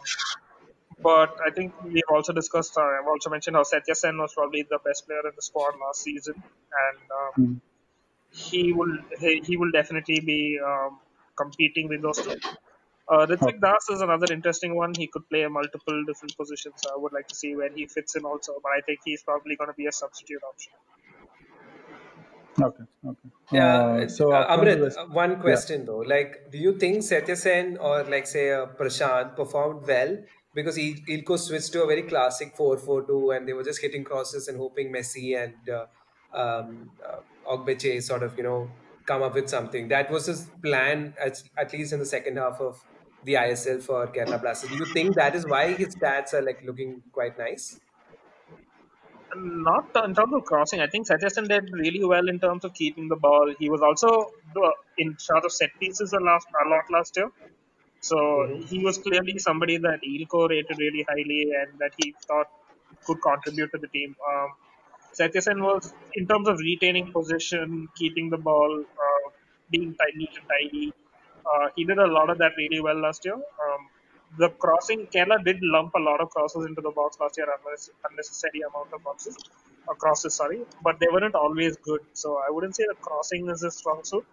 but 1.02 1.30
I 1.46 1.50
think 1.50 1.74
we've 1.82 2.10
also 2.10 2.32
discussed, 2.32 2.76
uh, 2.76 2.82
I've 2.82 3.06
also 3.06 3.30
mentioned 3.30 3.56
how 3.56 3.62
Seityasen 3.64 4.18
was 4.18 4.32
probably 4.34 4.62
the 4.68 4.78
best 4.84 5.06
player 5.06 5.26
in 5.28 5.32
the 5.36 5.42
squad 5.42 5.74
last 5.80 6.02
season. 6.02 6.34
And 6.34 6.98
um, 7.20 7.32
Hmm. 7.36 7.54
he 8.30 8.72
will 8.72 8.96
he, 9.20 9.42
he 9.46 9.56
will 9.56 9.70
definitely 9.72 10.20
be 10.20 10.58
um, 10.64 11.00
competing 11.36 11.88
with 11.88 12.02
those 12.02 12.20
two. 12.22 12.38
Uh, 13.08 13.26
Ritwik 13.26 13.60
Das 13.60 13.90
is 13.90 14.00
another 14.02 14.32
interesting 14.32 14.74
one. 14.76 14.94
He 14.94 15.08
could 15.08 15.28
play 15.28 15.46
multiple 15.46 16.04
different 16.06 16.36
positions. 16.36 16.82
I 16.92 16.96
would 16.96 17.12
like 17.12 17.28
to 17.28 17.36
see 17.36 17.54
where 17.56 17.70
he 17.74 17.86
fits 17.86 18.16
in 18.16 18.24
also, 18.24 18.54
but 18.62 18.70
I 18.70 18.80
think 18.86 19.00
he's 19.04 19.22
probably 19.22 19.56
going 19.56 19.68
to 19.70 19.74
be 19.74 19.86
a 19.86 19.92
substitute 19.92 20.42
option. 20.48 20.72
Okay, 22.60 22.84
okay. 23.04 23.30
Yeah, 23.50 23.84
Uh, 23.96 24.08
so 24.08 24.34
uh, 24.34 24.56
Amrit, 24.56 24.90
one 25.12 25.40
question 25.40 25.84
though. 25.84 25.98
Like, 25.98 26.50
do 26.50 26.58
you 26.58 26.78
think 26.78 27.02
Seityasen 27.02 27.78
or 27.80 28.02
like 28.04 28.26
say 28.26 28.52
uh, 28.52 28.66
Prasanth 28.78 29.36
performed 29.36 29.86
well 29.86 30.18
because 30.54 30.76
Il- 30.78 31.04
Eelco 31.08 31.38
switched 31.38 31.72
to 31.72 31.82
a 31.84 31.86
very 31.86 32.02
classic 32.02 32.56
4-4-2 32.56 33.30
and 33.30 33.46
they 33.48 33.52
were 33.52 33.62
just 33.62 33.80
hitting 33.80 34.02
crosses 34.04 34.48
and 34.48 34.58
hoping 34.58 34.92
Messi 34.92 35.36
and 35.42 35.68
uh, 35.68 35.86
um, 36.32 36.90
uh, 37.06 37.20
Ogbeche 37.46 38.02
sort 38.02 38.22
of 38.22 38.36
you 38.36 38.42
know 38.42 38.76
come 39.06 39.22
up 39.22 39.34
with 39.34 39.48
something. 39.48 39.88
That 39.88 40.10
was 40.10 40.26
his 40.26 40.50
plan 40.62 41.14
at, 41.20 41.36
at 41.56 41.72
least 41.72 41.92
in 41.92 41.98
the 42.00 42.06
second 42.06 42.38
half 42.38 42.60
of 42.60 42.84
the 43.22 43.36
ISL 43.36 43.80
for 43.80 44.06
Kerala 44.08 44.40
Blasters. 44.40 44.70
Do 44.70 44.76
you 44.76 44.90
think 44.92 45.16
that 45.16 45.34
is 45.36 45.46
why 45.46 45.74
his 45.74 45.94
stats 45.96 46.32
are 46.34 46.42
like 46.42 46.62
looking 46.64 47.02
quite 47.12 47.38
nice? 47.38 47.83
Not 49.36 49.90
in 50.04 50.14
terms 50.14 50.32
of 50.32 50.44
crossing. 50.44 50.80
I 50.80 50.86
think 50.86 51.06
Satya 51.06 51.28
did 51.30 51.70
really 51.72 52.04
well 52.04 52.28
in 52.28 52.38
terms 52.38 52.64
of 52.64 52.72
keeping 52.74 53.08
the 53.08 53.16
ball. 53.16 53.52
He 53.58 53.68
was 53.68 53.82
also 53.82 54.32
in 54.98 55.16
charge 55.16 55.44
of 55.44 55.52
set 55.52 55.70
pieces 55.80 56.12
a, 56.12 56.20
last, 56.20 56.46
a 56.64 56.68
lot 56.68 56.84
last 56.90 57.16
year. 57.16 57.30
So 58.00 58.60
he 58.66 58.84
was 58.84 58.98
clearly 58.98 59.38
somebody 59.38 59.78
that 59.78 60.00
Eelco 60.02 60.48
rated 60.48 60.78
really 60.78 61.04
highly 61.08 61.52
and 61.60 61.78
that 61.80 61.92
he 61.96 62.14
thought 62.26 62.48
could 63.06 63.20
contribute 63.22 63.70
to 63.72 63.78
the 63.78 63.88
team. 63.88 64.16
Um, 64.30 64.50
was, 65.62 65.92
in 66.14 66.26
terms 66.26 66.48
of 66.48 66.58
retaining 66.58 67.12
position, 67.12 67.88
keeping 67.96 68.30
the 68.30 68.38
ball, 68.38 68.84
uh, 69.06 69.30
being 69.70 69.94
tight, 69.94 70.16
neat 70.16 70.30
and 70.36 70.48
tidy, 70.48 70.92
uh, 71.46 71.68
he 71.76 71.84
did 71.84 71.98
a 71.98 72.06
lot 72.06 72.30
of 72.30 72.38
that 72.38 72.52
really 72.56 72.80
well 72.80 73.00
last 73.00 73.24
year. 73.24 73.34
Um, 73.34 73.88
the 74.38 74.50
crossing, 74.60 75.08
Kerala 75.14 75.44
did 75.44 75.58
lump 75.62 75.92
a 75.96 76.00
lot 76.00 76.20
of 76.20 76.30
crosses 76.30 76.66
into 76.66 76.82
the 76.82 76.92
box 76.92 77.16
last 77.20 77.36
year, 77.38 77.46
unless 77.58 77.90
unnecessary 78.10 78.60
amount 78.68 78.90
of 78.94 79.02
boxes, 79.02 79.38
uh, 79.88 79.94
crosses, 79.94 80.36
sorry, 80.36 80.64
but 80.82 80.96
they 81.00 81.08
weren't 81.12 81.34
always 81.34 81.76
good. 81.84 82.00
So 82.12 82.36
I 82.46 82.50
wouldn't 82.50 82.76
say 82.76 82.84
the 82.88 82.96
crossing 83.02 83.48
is 83.50 83.62
his 83.62 83.76
strong 83.78 84.00
suit, 84.04 84.26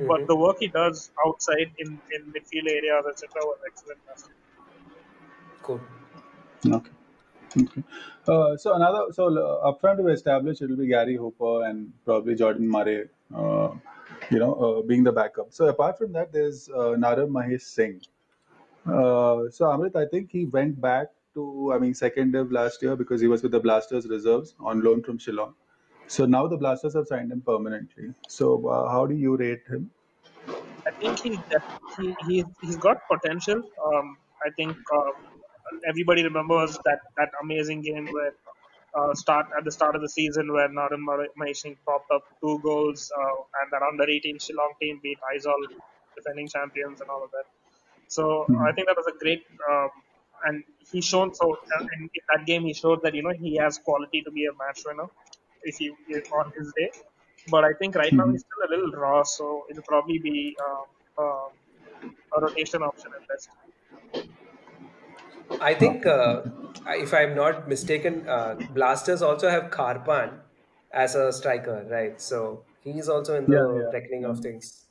but 0.00 0.20
Mhm. 0.20 0.28
the 0.28 0.36
work 0.36 0.56
he 0.60 0.68
does 0.68 1.10
outside 1.26 1.70
in, 1.78 2.02
in 2.16 2.32
midfield 2.34 2.70
areas, 2.70 3.04
etc., 3.10 3.28
was 3.44 3.58
excellent 3.68 4.00
last 4.08 4.28
year. 4.28 4.36
Cool. 5.62 5.80
Okay. 6.66 6.90
Okay. 7.60 7.82
Uh, 8.28 8.56
so 8.56 8.74
another, 8.74 9.06
so 9.12 9.26
uh, 9.36 9.68
up 9.68 9.80
front 9.80 10.02
we 10.04 10.12
established 10.12 10.62
it 10.62 10.68
will 10.70 10.76
be 10.76 10.88
Gary 10.88 11.16
Hooper 11.16 11.64
and 11.64 11.92
probably 12.04 12.34
Jordan 12.34 12.68
Murray, 12.68 13.08
uh, 13.34 13.70
you 14.30 14.38
know, 14.38 14.54
uh, 14.54 14.82
being 14.82 15.04
the 15.04 15.12
backup. 15.12 15.52
So 15.52 15.66
apart 15.68 15.98
from 15.98 16.12
that, 16.12 16.32
there's 16.32 16.68
uh, 16.68 16.94
Naorem 17.04 17.30
Mahesh 17.30 17.62
Singh. 17.62 18.02
Uh, 18.88 19.50
so 19.50 19.66
Amrit, 19.66 19.96
I 19.96 20.06
think 20.06 20.30
he 20.30 20.46
went 20.46 20.80
back 20.80 21.08
to, 21.34 21.72
I 21.74 21.78
mean, 21.78 21.94
second 21.94 22.32
div 22.32 22.50
last 22.50 22.82
year 22.82 22.96
because 22.96 23.20
he 23.20 23.26
was 23.26 23.42
with 23.42 23.52
the 23.52 23.60
Blasters 23.60 24.08
reserves 24.08 24.54
on 24.60 24.82
loan 24.82 25.02
from 25.02 25.18
Shillong. 25.18 25.54
So 26.06 26.24
now 26.24 26.46
the 26.46 26.56
Blasters 26.56 26.94
have 26.94 27.06
signed 27.06 27.30
him 27.30 27.42
permanently. 27.42 28.14
So 28.28 28.66
uh, 28.66 28.90
how 28.90 29.06
do 29.06 29.14
you 29.14 29.36
rate 29.36 29.62
him? 29.68 29.90
I 30.86 30.90
think 30.98 31.20
he, 31.20 31.38
he 32.26 32.44
he's 32.62 32.76
got 32.76 32.96
potential. 33.10 33.56
Um, 33.86 34.16
I 34.46 34.50
think 34.56 34.76
uh, 34.96 35.10
everybody 35.86 36.24
remembers 36.24 36.78
that 36.86 37.00
that 37.18 37.30
amazing 37.42 37.82
game 37.82 38.06
where 38.06 38.32
uh, 38.94 39.12
start 39.14 39.46
at 39.56 39.64
the 39.64 39.72
start 39.72 39.94
of 39.96 40.02
the 40.02 40.08
season 40.08 40.50
where 40.52 40.68
Naran 40.68 41.04
Maheshing 41.38 41.76
popped 41.86 42.10
up 42.10 42.22
two 42.42 42.58
goals 42.64 43.12
uh, 43.16 43.36
and 43.60 43.72
that 43.72 43.82
under 43.82 44.08
18 44.08 44.38
Shillong 44.38 44.72
team 44.80 44.98
beat 45.02 45.18
Aizawl, 45.30 45.62
defending 46.16 46.48
champions, 46.48 47.02
and 47.02 47.10
all 47.10 47.22
of 47.22 47.30
that. 47.32 47.44
So 48.08 48.48
Mhm. 48.48 48.68
I 48.68 48.72
think 48.72 48.88
that 48.88 48.96
was 48.96 49.06
a 49.14 49.16
great. 49.18 49.42
Um, 49.70 49.90
and 50.44 50.64
he 50.78 51.00
shown 51.02 51.34
so 51.34 51.46
uh, 51.52 51.84
in, 51.96 52.02
in 52.18 52.22
that 52.32 52.46
game 52.46 52.62
he 52.64 52.72
showed 52.74 53.02
that 53.02 53.14
you 53.14 53.22
know 53.22 53.34
he 53.44 53.56
has 53.56 53.78
quality 53.78 54.22
to 54.22 54.30
be 54.30 54.44
a 54.46 54.54
match 54.62 54.80
winner 54.86 55.08
if 55.62 55.76
he 55.78 55.92
if 56.08 56.24
on 56.32 56.52
his 56.56 56.72
day. 56.76 56.90
But 57.50 57.64
I 57.64 57.72
think 57.80 57.94
right 57.96 58.14
now 58.16 58.26
Mhm. 58.26 58.32
he's 58.32 58.44
still 58.48 58.62
a 58.68 58.70
little 58.74 58.92
raw, 58.92 59.22
so 59.24 59.66
it'll 59.70 59.82
probably 59.94 60.18
be 60.18 60.56
um, 60.66 60.86
um, 61.24 61.50
a 62.36 62.40
rotation 62.42 62.82
option 62.82 63.10
at 63.16 63.26
best. 63.28 63.50
I 65.60 65.74
think, 65.74 66.06
uh, 66.06 66.42
if 66.86 67.12
I'm 67.12 67.34
not 67.34 67.68
mistaken, 67.68 68.28
uh, 68.28 68.54
Blasters 68.70 69.22
also 69.22 69.48
have 69.48 69.70
Kharpan 69.70 70.40
as 70.92 71.14
a 71.14 71.32
striker, 71.32 71.86
right? 71.90 72.20
So 72.20 72.66
he's 72.80 73.08
also 73.08 73.36
in 73.36 73.48
the 73.48 73.56
Yeah, 73.56 73.66
yeah. 73.74 73.92
reckoning 73.92 74.24
of 74.24 74.40
things. 74.40 74.86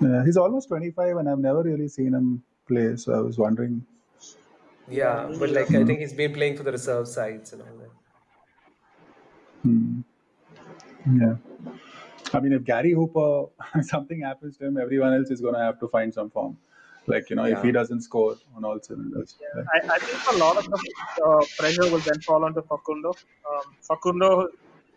Yeah, 0.00 0.24
he's 0.24 0.36
almost 0.36 0.68
25, 0.68 1.16
and 1.18 1.28
I've 1.28 1.38
never 1.38 1.62
really 1.62 1.88
seen 1.88 2.14
him 2.14 2.42
play. 2.66 2.96
So 2.96 3.14
I 3.14 3.20
was 3.20 3.38
wondering. 3.38 3.84
Yeah, 4.88 5.32
but 5.38 5.50
like 5.50 5.70
I 5.70 5.84
think 5.84 6.00
he's 6.00 6.12
been 6.12 6.32
playing 6.34 6.56
for 6.56 6.62
the 6.62 6.72
reserve 6.72 7.08
sides 7.08 7.52
and 7.52 7.62
all 7.62 7.68
that. 7.78 7.90
Hmm. 9.62 10.00
Yeah. 11.20 11.36
I 12.34 12.40
mean, 12.40 12.52
if 12.52 12.64
Gary 12.64 12.92
Hooper, 12.92 13.46
something 13.82 14.20
happens 14.20 14.56
to 14.58 14.66
him, 14.66 14.76
everyone 14.78 15.14
else 15.14 15.30
is 15.30 15.40
going 15.40 15.54
to 15.54 15.60
have 15.60 15.78
to 15.80 15.88
find 15.88 16.12
some 16.12 16.30
form. 16.30 16.56
Like, 17.06 17.28
you 17.30 17.36
know, 17.36 17.44
if 17.44 17.62
he 17.62 17.70
doesn't 17.70 18.00
score 18.00 18.36
on 18.56 18.64
all 18.64 18.78
cylinders. 18.80 19.36
like- 19.54 19.66
I, 19.90 19.94
I 19.94 19.98
think 19.98 20.36
a 20.36 20.38
lot 20.38 20.56
of 20.56 20.64
the 20.64 20.92
uh, 21.24 21.44
pressure 21.58 21.82
will 21.90 21.98
then 21.98 22.20
fall 22.22 22.44
onto 22.44 22.62
Facundo. 22.62 23.10
Um, 23.10 23.74
Facundo, 23.82 24.48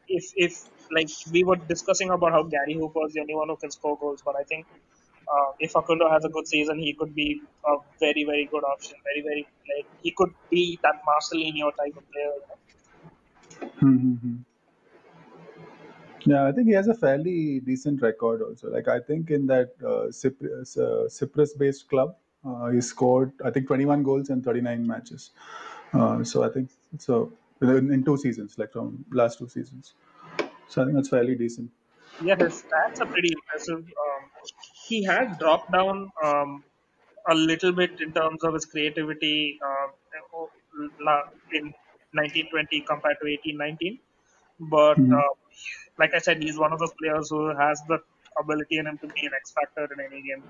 if 0.07 0.31
if 0.35 0.63
like 0.91 1.09
we 1.31 1.43
were 1.43 1.55
discussing 1.55 2.09
about 2.09 2.31
how 2.31 2.43
Gary 2.43 2.73
Hooper 2.73 3.05
is 3.07 3.13
the 3.13 3.21
only 3.21 3.35
one 3.35 3.49
who 3.49 3.57
can 3.57 3.71
score 3.71 3.97
goals, 3.97 4.21
but 4.25 4.35
I 4.35 4.43
think 4.43 4.65
uh, 5.27 5.51
if 5.59 5.71
Facundo 5.71 6.09
has 6.09 6.23
a 6.25 6.29
good 6.29 6.47
season, 6.47 6.79
he 6.79 6.93
could 6.93 7.13
be 7.13 7.41
a 7.65 7.75
very 7.99 8.23
very 8.23 8.47
good 8.51 8.63
option. 8.63 8.95
Very 9.03 9.21
very 9.21 9.47
like 9.75 9.87
he 10.01 10.11
could 10.11 10.33
be 10.49 10.79
that 10.83 11.01
Marcelinho 11.07 11.71
type 11.75 11.95
of 11.97 12.11
player. 12.11 12.33
You 12.35 12.45
know? 12.49 13.69
Hmm, 13.79 13.97
hmm, 13.97 14.13
hmm. 14.15 14.35
Yeah, 16.25 16.45
I 16.45 16.51
think 16.51 16.67
he 16.67 16.73
has 16.73 16.87
a 16.87 16.93
fairly 16.93 17.61
decent 17.61 18.01
record 18.01 18.41
also. 18.41 18.69
Like, 18.69 18.89
I 18.89 18.99
think 18.99 19.29
in 19.31 19.47
that 19.47 19.69
uh, 19.85 20.11
Cyprus, 20.11 20.75
uh, 20.75 21.07
Cyprus-based 21.07 21.87
club, 21.87 22.17
uh, 22.45 22.67
he 22.67 22.81
scored, 22.81 23.31
I 23.45 23.49
think, 23.49 23.67
21 23.67 24.03
goals 24.03 24.29
in 24.29 24.41
39 24.41 24.85
matches. 24.85 25.29
Uh, 25.93 26.25
so 26.25 26.43
I 26.43 26.49
think 26.49 26.69
so 26.97 27.31
in, 27.61 27.91
in 27.91 28.03
two 28.03 28.17
seasons, 28.17 28.57
like 28.57 28.71
from 28.71 29.05
last 29.11 29.39
two 29.39 29.49
seasons. 29.49 29.95
So 30.67 30.81
I 30.81 30.85
think 30.85 30.95
that's 30.97 31.09
fairly 31.09 31.35
decent. 31.35 31.71
Yeah, 32.19 32.35
his 32.39 32.63
stats 32.63 32.99
are 33.01 33.09
pretty 33.09 33.31
impressive. 33.33 33.79
Um, 33.79 34.31
he 34.87 35.03
had 35.03 35.37
dropped 35.39 35.71
down 35.71 36.09
um, 36.23 36.63
a 37.29 37.35
little 37.35 37.73
bit 37.73 37.91
in 37.99 38.13
terms 38.13 38.43
of 38.43 38.53
his 38.55 38.65
creativity 38.65 39.59
uh, 39.63 39.87
in 41.51 41.73
1920 42.13 42.81
compared 42.89 43.17
to 43.21 43.27
1819. 43.29 43.99
But 44.59 44.97
Mhm. 44.97 45.21
uh, 45.21 45.33
like 45.99 46.13
I 46.13 46.19
said, 46.19 46.41
he's 46.41 46.57
one 46.57 46.73
of 46.73 46.79
those 46.79 46.93
players 47.01 47.29
who 47.29 47.55
has 47.55 47.81
the 47.87 47.99
ability 48.39 48.77
in 48.77 48.87
him 48.87 48.97
to 48.99 49.07
be 49.07 49.25
an 49.25 49.33
X 49.35 49.53
factor 49.53 49.85
in 49.93 49.99
any 50.05 50.21
game. 50.23 50.43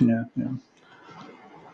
Yeah, 0.00 0.24
yeah. 0.36 0.52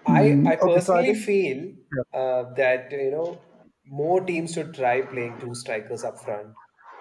I, 0.07 0.33
Mm, 0.33 0.47
I 0.47 0.57
okay, 0.63 0.81
so 0.81 0.95
I 0.95 1.03
personally 1.03 1.15
feel 1.15 1.75
uh, 2.13 2.45
that 2.55 2.91
you 2.93 3.11
know 3.11 3.43
more 3.87 4.21
teams 4.25 4.55
should 4.55 4.75
try 4.75 5.03
playing 5.03 5.39
two 5.41 5.55
strikers 5.55 6.05
up 6.05 6.19
front 6.21 6.57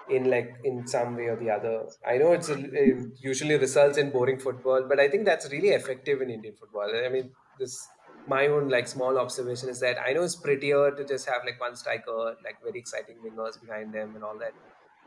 in 0.08 0.30
like 0.30 0.50
in 0.64 0.86
some 0.86 1.16
way 1.16 1.24
or 1.26 1.36
the 1.36 1.50
other. 1.50 1.86
I 2.06 2.18
know 2.18 2.32
it's 2.32 2.48
a, 2.48 2.54
it 2.58 3.18
usually 3.20 3.56
results 3.56 3.98
in 3.98 4.10
boring 4.10 4.38
football, 4.38 4.86
but 4.88 5.00
I 5.00 5.08
think 5.08 5.24
that's 5.24 5.50
really 5.50 5.70
effective 5.70 6.20
in 6.20 6.30
Indian 6.30 6.56
football. 6.56 6.90
I 7.04 7.08
mean, 7.08 7.34
this 7.56 7.92
my 8.26 8.46
own 8.48 8.68
like 8.68 8.88
small 8.88 9.18
observation 9.18 9.68
is 9.68 9.80
that 9.80 9.98
I 10.00 10.12
know 10.12 10.22
it's 10.24 10.36
prettier 10.36 10.90
to 10.90 11.04
just 11.04 11.28
have 11.28 11.42
like 11.44 11.60
one 11.60 11.76
striker, 11.76 12.36
like 12.44 12.58
very 12.62 12.78
exciting 12.78 13.18
wingers 13.24 13.60
behind 13.60 13.94
them 13.94 14.14
and 14.16 14.24
all 14.24 14.38
that. 14.38 14.54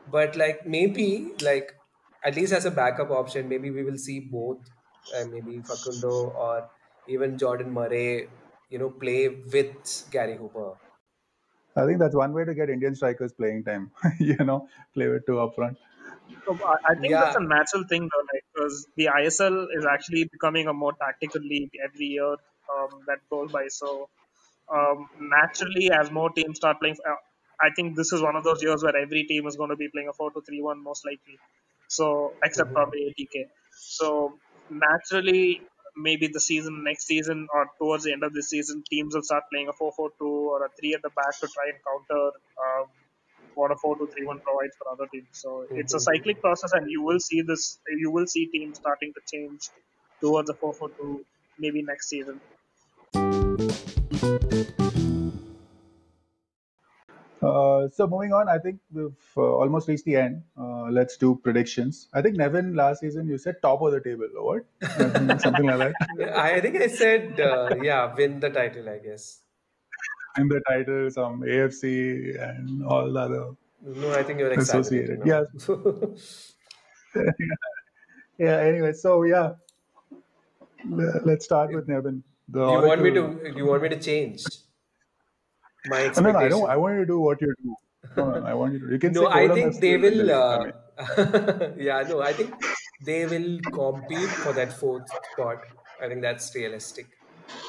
But 0.06 0.36
like 0.36 0.66
maybe 0.66 1.34
like 1.40 1.72
at 2.24 2.34
least 2.36 2.52
as 2.52 2.64
a 2.64 2.70
backup 2.70 3.10
option, 3.10 3.48
maybe 3.48 3.70
we 3.70 3.84
will 3.84 3.98
see 3.98 4.20
both, 4.20 4.64
uh, 5.14 5.24
maybe 5.24 5.62
Facundo 5.62 6.30
or 6.30 6.70
even 7.10 7.38
Jordan 7.38 7.72
Murray, 7.72 8.28
you 8.70 8.78
know, 8.78 8.90
play 8.90 9.28
with 9.28 10.08
Gary 10.10 10.36
Hooper. 10.36 10.76
I 11.76 11.86
think 11.86 11.98
that's 11.98 12.14
one 12.14 12.32
way 12.32 12.44
to 12.44 12.54
get 12.54 12.70
Indian 12.70 12.94
strikers 12.94 13.32
playing 13.32 13.64
time. 13.64 13.92
you 14.20 14.36
know, 14.36 14.68
play 14.94 15.08
with 15.08 15.26
two 15.26 15.40
up 15.40 15.54
front. 15.56 15.78
So 16.46 16.58
I, 16.66 16.76
I 16.92 16.94
think 17.04 17.18
Yeah. 17.18 17.20
that's 17.20 17.36
a 17.36 17.42
natural 17.44 17.84
thing 17.88 18.02
though, 18.10 18.24
like 18.32 18.44
because 18.54 18.88
the 18.96 19.08
ISL 19.08 19.66
is 19.76 19.86
actually 19.86 20.24
becoming 20.32 20.66
a 20.68 20.72
more 20.72 20.92
tactical 21.00 21.40
league 21.40 21.70
every 21.84 22.06
year 22.06 22.32
um, 22.74 23.04
that 23.06 23.18
goes 23.30 23.50
by. 23.50 23.66
So 23.68 24.08
um, 24.74 25.08
naturally, 25.18 25.90
as 25.92 26.10
more 26.10 26.30
teams 26.30 26.58
start 26.58 26.78
playing, 26.80 26.96
uh, 27.08 27.16
I 27.60 27.70
think 27.76 27.96
this 27.96 28.12
is 28.12 28.22
one 28.22 28.36
of 28.36 28.44
those 28.44 28.62
years 28.62 28.82
where 28.82 28.96
every 28.96 29.24
team 29.24 29.46
is 29.46 29.56
going 29.56 29.70
to 29.70 29.76
be 29.76 29.88
playing 29.92 30.08
a 30.08 30.12
four-two-three-one 30.14 30.82
most 30.82 31.04
likely. 31.06 31.40
So 31.88 32.36
except 32.44 32.70
Mhm. 32.70 32.74
probably 32.74 33.08
ATK. 33.08 33.46
So 33.72 34.40
naturally, 34.68 35.68
maybe 35.96 36.28
the 36.28 36.40
season 36.40 36.84
next 36.84 37.06
season 37.06 37.46
or 37.52 37.66
towards 37.78 38.04
the 38.04 38.12
end 38.12 38.24
of 38.24 38.32
the 38.32 38.42
season, 38.42 38.82
teams 38.88 39.14
will 39.14 39.22
start 39.22 39.44
playing 39.52 39.68
a 39.68 39.72
4-4-2 39.72 40.10
or 40.20 40.64
a 40.64 40.68
three 40.78 40.94
at 40.94 41.02
the 41.02 41.10
back 41.10 41.38
to 41.40 41.48
try 41.48 41.70
and 41.72 41.78
counter. 41.84 42.30
Um, 42.64 42.86
what 43.54 43.70
a 43.70 43.74
4-2-3-1 43.74 44.42
provides 44.42 44.76
for 44.78 44.92
other 44.92 45.06
teams. 45.12 45.28
So 45.32 45.66
it's 45.70 45.94
a 45.94 46.00
cyclic 46.00 46.40
process, 46.40 46.72
and 46.72 46.90
you 46.90 47.02
will 47.02 47.20
see 47.20 47.42
this. 47.42 47.78
You 47.88 48.10
will 48.10 48.26
see 48.26 48.46
teams 48.46 48.78
starting 48.78 49.12
to 49.14 49.20
change 49.30 49.68
towards 50.20 50.50
a 50.50 50.54
4-4-2 50.54 51.24
maybe 51.58 51.82
next 51.82 52.08
season. 52.08 52.40
Uh, 57.42 57.88
so 57.88 58.06
moving 58.06 58.32
on, 58.32 58.48
I 58.48 58.58
think 58.58 58.80
we've 58.92 59.12
uh, 59.36 59.40
almost 59.40 59.88
reached 59.88 60.04
the 60.04 60.16
end. 60.16 60.42
Uh, 60.58 60.90
let's 60.90 61.16
do 61.16 61.40
predictions. 61.42 62.08
I 62.12 62.20
think 62.20 62.36
Nevin 62.36 62.74
last 62.74 63.00
season 63.00 63.28
you 63.28 63.38
said 63.38 63.62
top 63.62 63.80
of 63.80 63.92
the 63.92 64.00
table 64.00 64.28
or 64.36 64.44
what? 64.44 65.40
Something 65.40 65.66
like 65.66 65.94
that. 66.18 66.36
I 66.36 66.60
think 66.60 66.76
I 66.76 66.88
said, 66.88 67.40
uh, 67.40 67.74
yeah, 67.82 68.14
win 68.14 68.40
the 68.40 68.50
title, 68.50 68.88
I 68.88 68.98
guess. 68.98 69.40
In 70.36 70.48
the 70.48 70.60
title, 70.68 71.10
some 71.10 71.40
AFC 71.40 72.40
and 72.40 72.84
all 72.84 73.10
the 73.10 73.18
other. 73.18 73.50
No, 73.82 74.12
I 74.12 74.22
think 74.22 74.38
you're 74.38 74.52
Associated, 74.52 75.24
now. 75.24 75.46
Yeah. 78.38 78.56
Anyway, 78.56 78.94
so 78.94 79.24
yeah, 79.24 79.52
let's 80.88 81.44
start 81.44 81.74
with 81.74 81.88
Nevin. 81.88 82.22
The 82.48 82.60
you 82.60 82.86
want 82.86 83.02
me 83.02 83.10
to? 83.10 83.52
You 83.54 83.66
want 83.66 83.82
me 83.82 83.90
to 83.90 83.98
change 84.00 84.44
my 85.84 86.02
No, 86.16 86.20
expectation? 86.20 86.32
no, 86.32 86.38
I 86.38 86.48
don't. 86.48 86.70
I 86.70 86.76
want 86.76 86.94
you 86.94 87.00
to 87.00 87.06
do 87.06 87.20
what 87.20 87.40
you 87.40 87.54
do. 87.62 87.76
No, 88.16 88.30
no, 88.30 88.44
I 88.46 88.54
want 88.54 88.74
you 88.74 88.80
to. 88.80 88.92
You 88.92 88.98
can 88.98 89.14
No, 89.14 89.26
say 89.26 89.26
I 89.26 89.48
Kolam 89.48 89.48
think 89.48 89.80
they 89.80 89.96
will. 89.96 90.30
Uh, 90.30 90.58
mean, 90.64 90.72
yeah, 91.78 92.02
no, 92.02 92.20
I 92.20 92.32
think 92.32 92.60
they 93.00 93.26
will 93.26 93.60
compete 93.72 94.36
for 94.36 94.52
that 94.54 94.72
fourth 94.72 95.08
spot. 95.08 95.64
I 96.00 96.08
think 96.08 96.22
that's 96.22 96.54
realistic. 96.54 97.18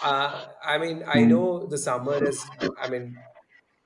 Uh, 0.02 0.48
I 0.64 0.78
mean, 0.78 1.04
I 1.08 1.24
Hmm. 1.24 1.26
know 1.26 1.68
the 1.68 1.78
summer 1.78 2.24
is. 2.24 2.52
I 2.78 2.88
mean, 2.88 3.24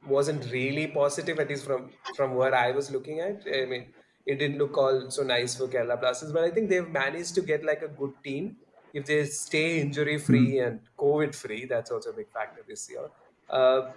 wasn't 0.01 0.51
really 0.51 0.87
positive, 0.87 1.39
at 1.39 1.49
least 1.49 1.65
from 1.65 1.93
from 2.11 2.35
where 2.35 2.53
I 2.55 2.71
was 2.71 2.91
looking 2.91 3.19
at. 3.19 3.43
I 3.53 3.65
mean, 3.65 3.93
it 4.25 4.35
didn't 4.39 4.57
look 4.57 4.77
all 4.77 5.09
so 5.11 5.23
nice 5.23 5.55
for 5.57 5.67
Kerala 5.67 5.99
Blasters, 5.99 6.31
but 6.31 6.43
I 6.43 6.51
think 6.51 6.69
they've 6.69 6.87
managed 6.89 7.35
to 7.35 7.41
get 7.41 7.63
like 7.63 7.81
a 7.81 7.87
good 7.87 8.13
team. 8.23 8.57
If 8.93 9.05
they 9.05 9.25
stay 9.25 9.81
injury 9.81 10.17
free 10.19 10.59
and 10.59 10.81
COVID 10.97 11.35
free, 11.35 11.65
that's 11.65 11.91
also 11.91 12.11
a 12.11 12.13
big 12.13 12.31
factor 12.31 12.63
this 12.67 12.89
year. 12.89 13.09
Uh, 13.49 13.91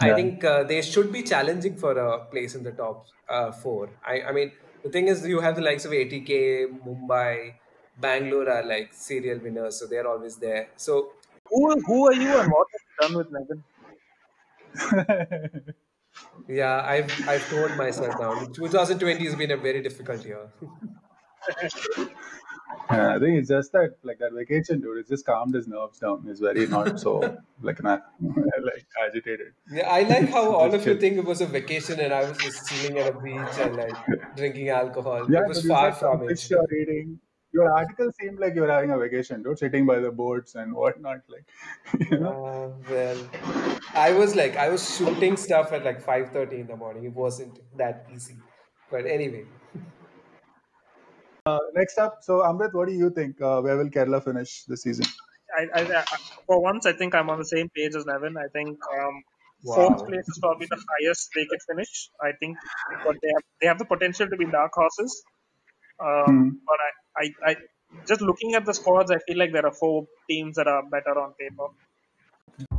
I 0.00 0.12
Yeah. 0.12 0.14
think 0.14 0.44
uh, 0.44 0.64
they 0.64 0.80
should 0.82 1.12
be 1.12 1.22
challenging 1.22 1.76
for 1.76 1.92
a 1.98 2.26
place 2.26 2.54
in 2.54 2.62
the 2.62 2.72
top 2.72 3.06
uh, 3.28 3.52
four. 3.52 3.98
I, 4.06 4.22
I 4.22 4.32
mean, 4.32 4.52
the 4.82 4.90
thing 4.90 5.08
is, 5.08 5.26
you 5.26 5.40
have 5.40 5.56
the 5.56 5.62
likes 5.62 5.84
of 5.84 5.92
ATK, 5.92 6.66
Mumbai, 6.66 7.54
Bangalore 7.96 8.48
are 8.48 8.62
like 8.64 8.92
serial 8.94 9.40
winners, 9.40 9.78
so 9.80 9.86
they're 9.86 10.06
always 10.06 10.36
there. 10.38 10.72
So 10.76 11.14
Who, 11.46 11.80
who 11.84 12.06
are 12.06 12.14
you 12.14 12.38
and 12.38 12.48
what 12.50 12.68
have 12.72 12.80
you 12.86 12.94
done 13.00 13.16
with 13.16 13.26
Nevin? 13.32 13.64
yeah, 16.48 16.82
I've 16.84 17.28
I've 17.28 17.48
told 17.48 17.76
myself 17.76 18.18
now. 18.18 18.34
2020 18.54 19.24
has 19.24 19.36
been 19.36 19.50
a 19.50 19.56
very 19.56 19.82
difficult 19.82 20.24
year. 20.24 20.52
Yeah, 22.90 23.14
I 23.16 23.18
think 23.18 23.38
it's 23.38 23.48
just 23.48 23.72
that 23.72 23.96
like 24.02 24.18
that 24.18 24.32
vacation, 24.32 24.80
dude. 24.80 24.98
It's 24.98 25.08
just 25.08 25.26
calmed 25.26 25.54
his 25.54 25.68
nerves 25.68 25.98
down. 25.98 26.24
He's 26.26 26.40
very 26.40 26.66
not 26.66 26.98
so 27.00 27.36
like 27.62 27.82
not 27.82 28.06
like 28.20 28.86
agitated. 29.04 29.52
Yeah, 29.70 29.88
I 29.88 30.02
like 30.02 30.30
how 30.30 30.54
all 30.60 30.74
of 30.74 30.86
you 30.86 30.96
think 30.98 31.18
it 31.18 31.24
was 31.24 31.40
a 31.40 31.46
vacation 31.46 32.00
and 32.00 32.12
I 32.12 32.28
was 32.28 32.38
just 32.38 32.68
chilling 32.68 32.98
at 32.98 33.14
a 33.14 33.18
beach 33.20 33.58
and 33.60 33.76
like 33.76 33.96
drinking 34.36 34.68
alcohol. 34.70 35.30
Yeah, 35.30 35.42
it 35.42 35.48
was 35.48 35.66
far 35.66 35.92
from 35.92 36.28
it. 36.28 36.50
you're 36.50 36.74
eating. 36.74 37.18
your 37.52 37.72
article 37.72 38.10
seemed 38.20 38.38
like 38.38 38.54
you 38.54 38.60
were 38.62 38.70
having 38.70 38.90
a 38.90 38.98
vacation, 38.98 39.42
dude, 39.42 39.58
sitting 39.58 39.86
by 39.86 39.98
the 39.98 40.10
boats 40.10 40.54
and 40.54 40.74
whatnot. 40.74 41.20
Like, 41.28 41.46
you 42.10 42.18
know. 42.18 42.32
Uh, 42.44 42.90
well, 42.90 43.78
I 43.94 44.12
was 44.12 44.34
like, 44.34 44.56
I 44.56 44.68
was 44.68 44.96
shooting 44.96 45.36
stuff 45.36 45.72
at 45.72 45.84
like 45.84 46.04
5:30 46.04 46.60
in 46.60 46.66
the 46.66 46.76
morning. 46.76 47.04
It 47.04 47.14
wasn't 47.14 47.60
that 47.76 48.06
easy. 48.14 48.36
But 48.90 49.06
anyway, 49.06 49.44
Uh, 51.48 51.58
next 51.74 51.98
up, 51.98 52.18
so 52.28 52.34
Amrit, 52.48 52.74
what 52.74 52.88
do 52.88 52.94
you 52.94 53.10
think? 53.18 53.40
Uh, 53.40 53.60
where 53.64 53.76
will 53.78 53.90
Kerala 53.96 54.22
finish 54.22 54.64
this 54.64 54.82
season? 54.82 55.06
I, 55.58 55.62
I, 55.78 55.82
I, 56.00 56.04
for 56.46 56.60
once, 56.60 56.84
I 56.84 56.92
think 56.92 57.14
I'm 57.14 57.30
on 57.30 57.38
the 57.38 57.50
same 57.56 57.68
page 57.74 57.94
as 57.94 58.04
Nevin. 58.06 58.36
I 58.36 58.48
think 58.52 58.78
um, 58.96 59.22
fourth 59.64 60.06
place 60.08 60.28
is 60.32 60.38
probably 60.42 60.66
the 60.70 60.80
highest 60.90 61.30
they 61.34 61.46
could 61.50 61.62
finish. 61.70 61.92
I 62.20 62.32
think, 62.40 62.58
but 63.04 63.16
they 63.22 63.30
have 63.34 63.44
they 63.60 63.66
have 63.66 63.78
the 63.78 63.88
potential 63.94 64.28
to 64.28 64.36
be 64.36 64.46
dark 64.58 64.72
horses. 64.74 65.22
Um, 66.08 66.26
Hmm. 66.26 66.48
But 66.66 66.78
I, 66.86 67.22
I, 67.22 67.50
I, 67.50 67.56
just 68.06 68.20
looking 68.20 68.54
at 68.54 68.64
the 68.64 68.74
squads, 68.74 69.10
I 69.10 69.18
feel 69.26 69.38
like 69.38 69.52
there 69.52 69.66
are 69.66 69.72
four 69.72 70.06
teams 70.30 70.56
that 70.56 70.68
are 70.68 70.82
better 70.96 71.18
on 71.18 71.32
paper. 71.40 72.77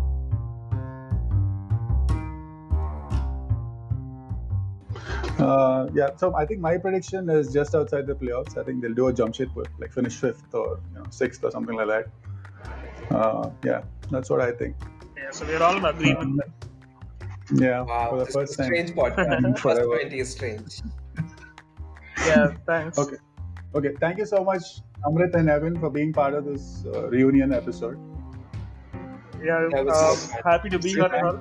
Uh, 5.40 5.88
yeah, 5.94 6.10
so 6.18 6.36
I 6.36 6.46
think 6.46 6.60
my 6.60 6.78
prediction 6.78 7.30
is 7.30 7.52
just 7.54 7.74
outside 7.76 8.06
the 8.08 8.14
playoffs. 8.16 8.58
I 8.58 8.64
think 8.64 8.82
they'll 8.82 8.94
do 8.94 9.08
a 9.08 9.14
Jamshedpur, 9.14 9.66
like 9.80 9.92
finish 9.94 10.16
fifth 10.16 10.54
or 10.54 10.80
you 10.94 11.00
know, 11.00 11.06
sixth 11.10 11.44
or 11.44 11.52
something 11.52 11.76
like 11.76 11.88
that. 11.88 12.08
Uh, 13.16 13.50
yeah, 13.64 13.82
that's 14.12 14.30
what 14.30 14.42
I 14.42 14.52
think. 14.52 14.76
Yeah, 15.18 15.32
so 15.32 15.46
we're 15.46 15.62
all 15.64 15.78
in 15.78 15.86
agreement. 15.86 16.42
Yeah, 17.54 17.82
Wow, 17.82 18.10
for 18.12 18.18
the 18.20 18.26
this 18.26 18.30
is 18.30 18.36
a 18.36 18.40
first 18.40 18.58
time. 18.58 18.66
strange 18.68 18.92
podcast. 18.92 19.38
And 19.46 19.60
First 19.60 19.62
forever. 19.82 20.00
20 20.02 20.20
is 20.20 20.32
strange. 20.32 20.82
yeah, 22.28 22.54
thanks. 22.66 22.98
Okay. 22.98 23.18
Okay, 23.76 23.90
thank 24.00 24.18
you 24.18 24.26
so 24.26 24.44
much, 24.44 24.64
Amrit 25.06 25.34
and 25.36 25.50
Evan, 25.50 25.80
for 25.80 25.90
being 25.90 26.12
part 26.12 26.34
of 26.34 26.46
this 26.46 26.84
uh, 26.88 27.08
reunion 27.10 27.54
episode. 27.54 27.98
Yeah, 29.44 29.68
That 29.72 29.88
uh, 29.88 30.50
happy 30.50 30.70
to 30.70 30.80
be 30.80 30.94
Good 30.94 31.12
here. 31.12 31.40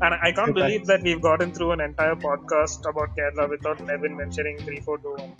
All. 0.00 0.06
And 0.12 0.14
I 0.22 0.32
can't 0.32 0.46
Good 0.54 0.54
believe 0.54 0.86
that 0.86 1.02
we've 1.02 1.20
gotten 1.20 1.52
through 1.52 1.72
an 1.72 1.80
entire 1.80 2.14
podcast 2.14 2.88
about 2.88 3.16
Kerala 3.16 3.48
without 3.48 3.80
Nevin 3.84 4.16
mentioning 4.16 4.58
3421. 4.58 5.34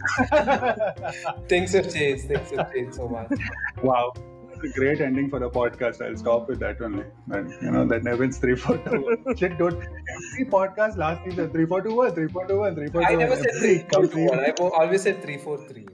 Things 1.48 1.72
have 1.72 1.92
changed. 1.92 2.24
Things 2.28 2.50
have 2.50 2.72
changed 2.72 2.94
so 2.94 3.08
much. 3.08 3.30
wow. 3.82 4.12
That's 4.48 4.64
a 4.64 4.78
great 4.78 5.00
ending 5.00 5.28
for 5.30 5.38
the 5.38 5.48
podcast. 5.48 6.04
I'll 6.04 6.16
stop 6.16 6.48
with 6.48 6.58
that 6.60 6.80
only. 6.82 7.04
And, 7.30 7.50
you 7.62 7.70
know, 7.70 7.86
that 7.86 8.02
Nevin's 8.02 8.38
342. 8.38 9.36
Shit, 9.36 9.56
dude. 9.58 9.74
Every 9.74 10.44
podcast 10.46 10.96
last 10.96 11.24
season 11.24 11.50
3421, 11.50 12.14
3421, 12.14 13.04
I 13.06 13.14
never 13.14 13.36
said 13.36 13.46
Every 13.56 13.78
3 13.78 13.88
4 13.90 14.00
complete- 14.02 14.30
1. 14.30 14.72
I 14.72 14.84
always 14.84 15.02
said 15.02 15.22
3 15.22 15.38
4 15.38 15.58
3. 15.68 15.86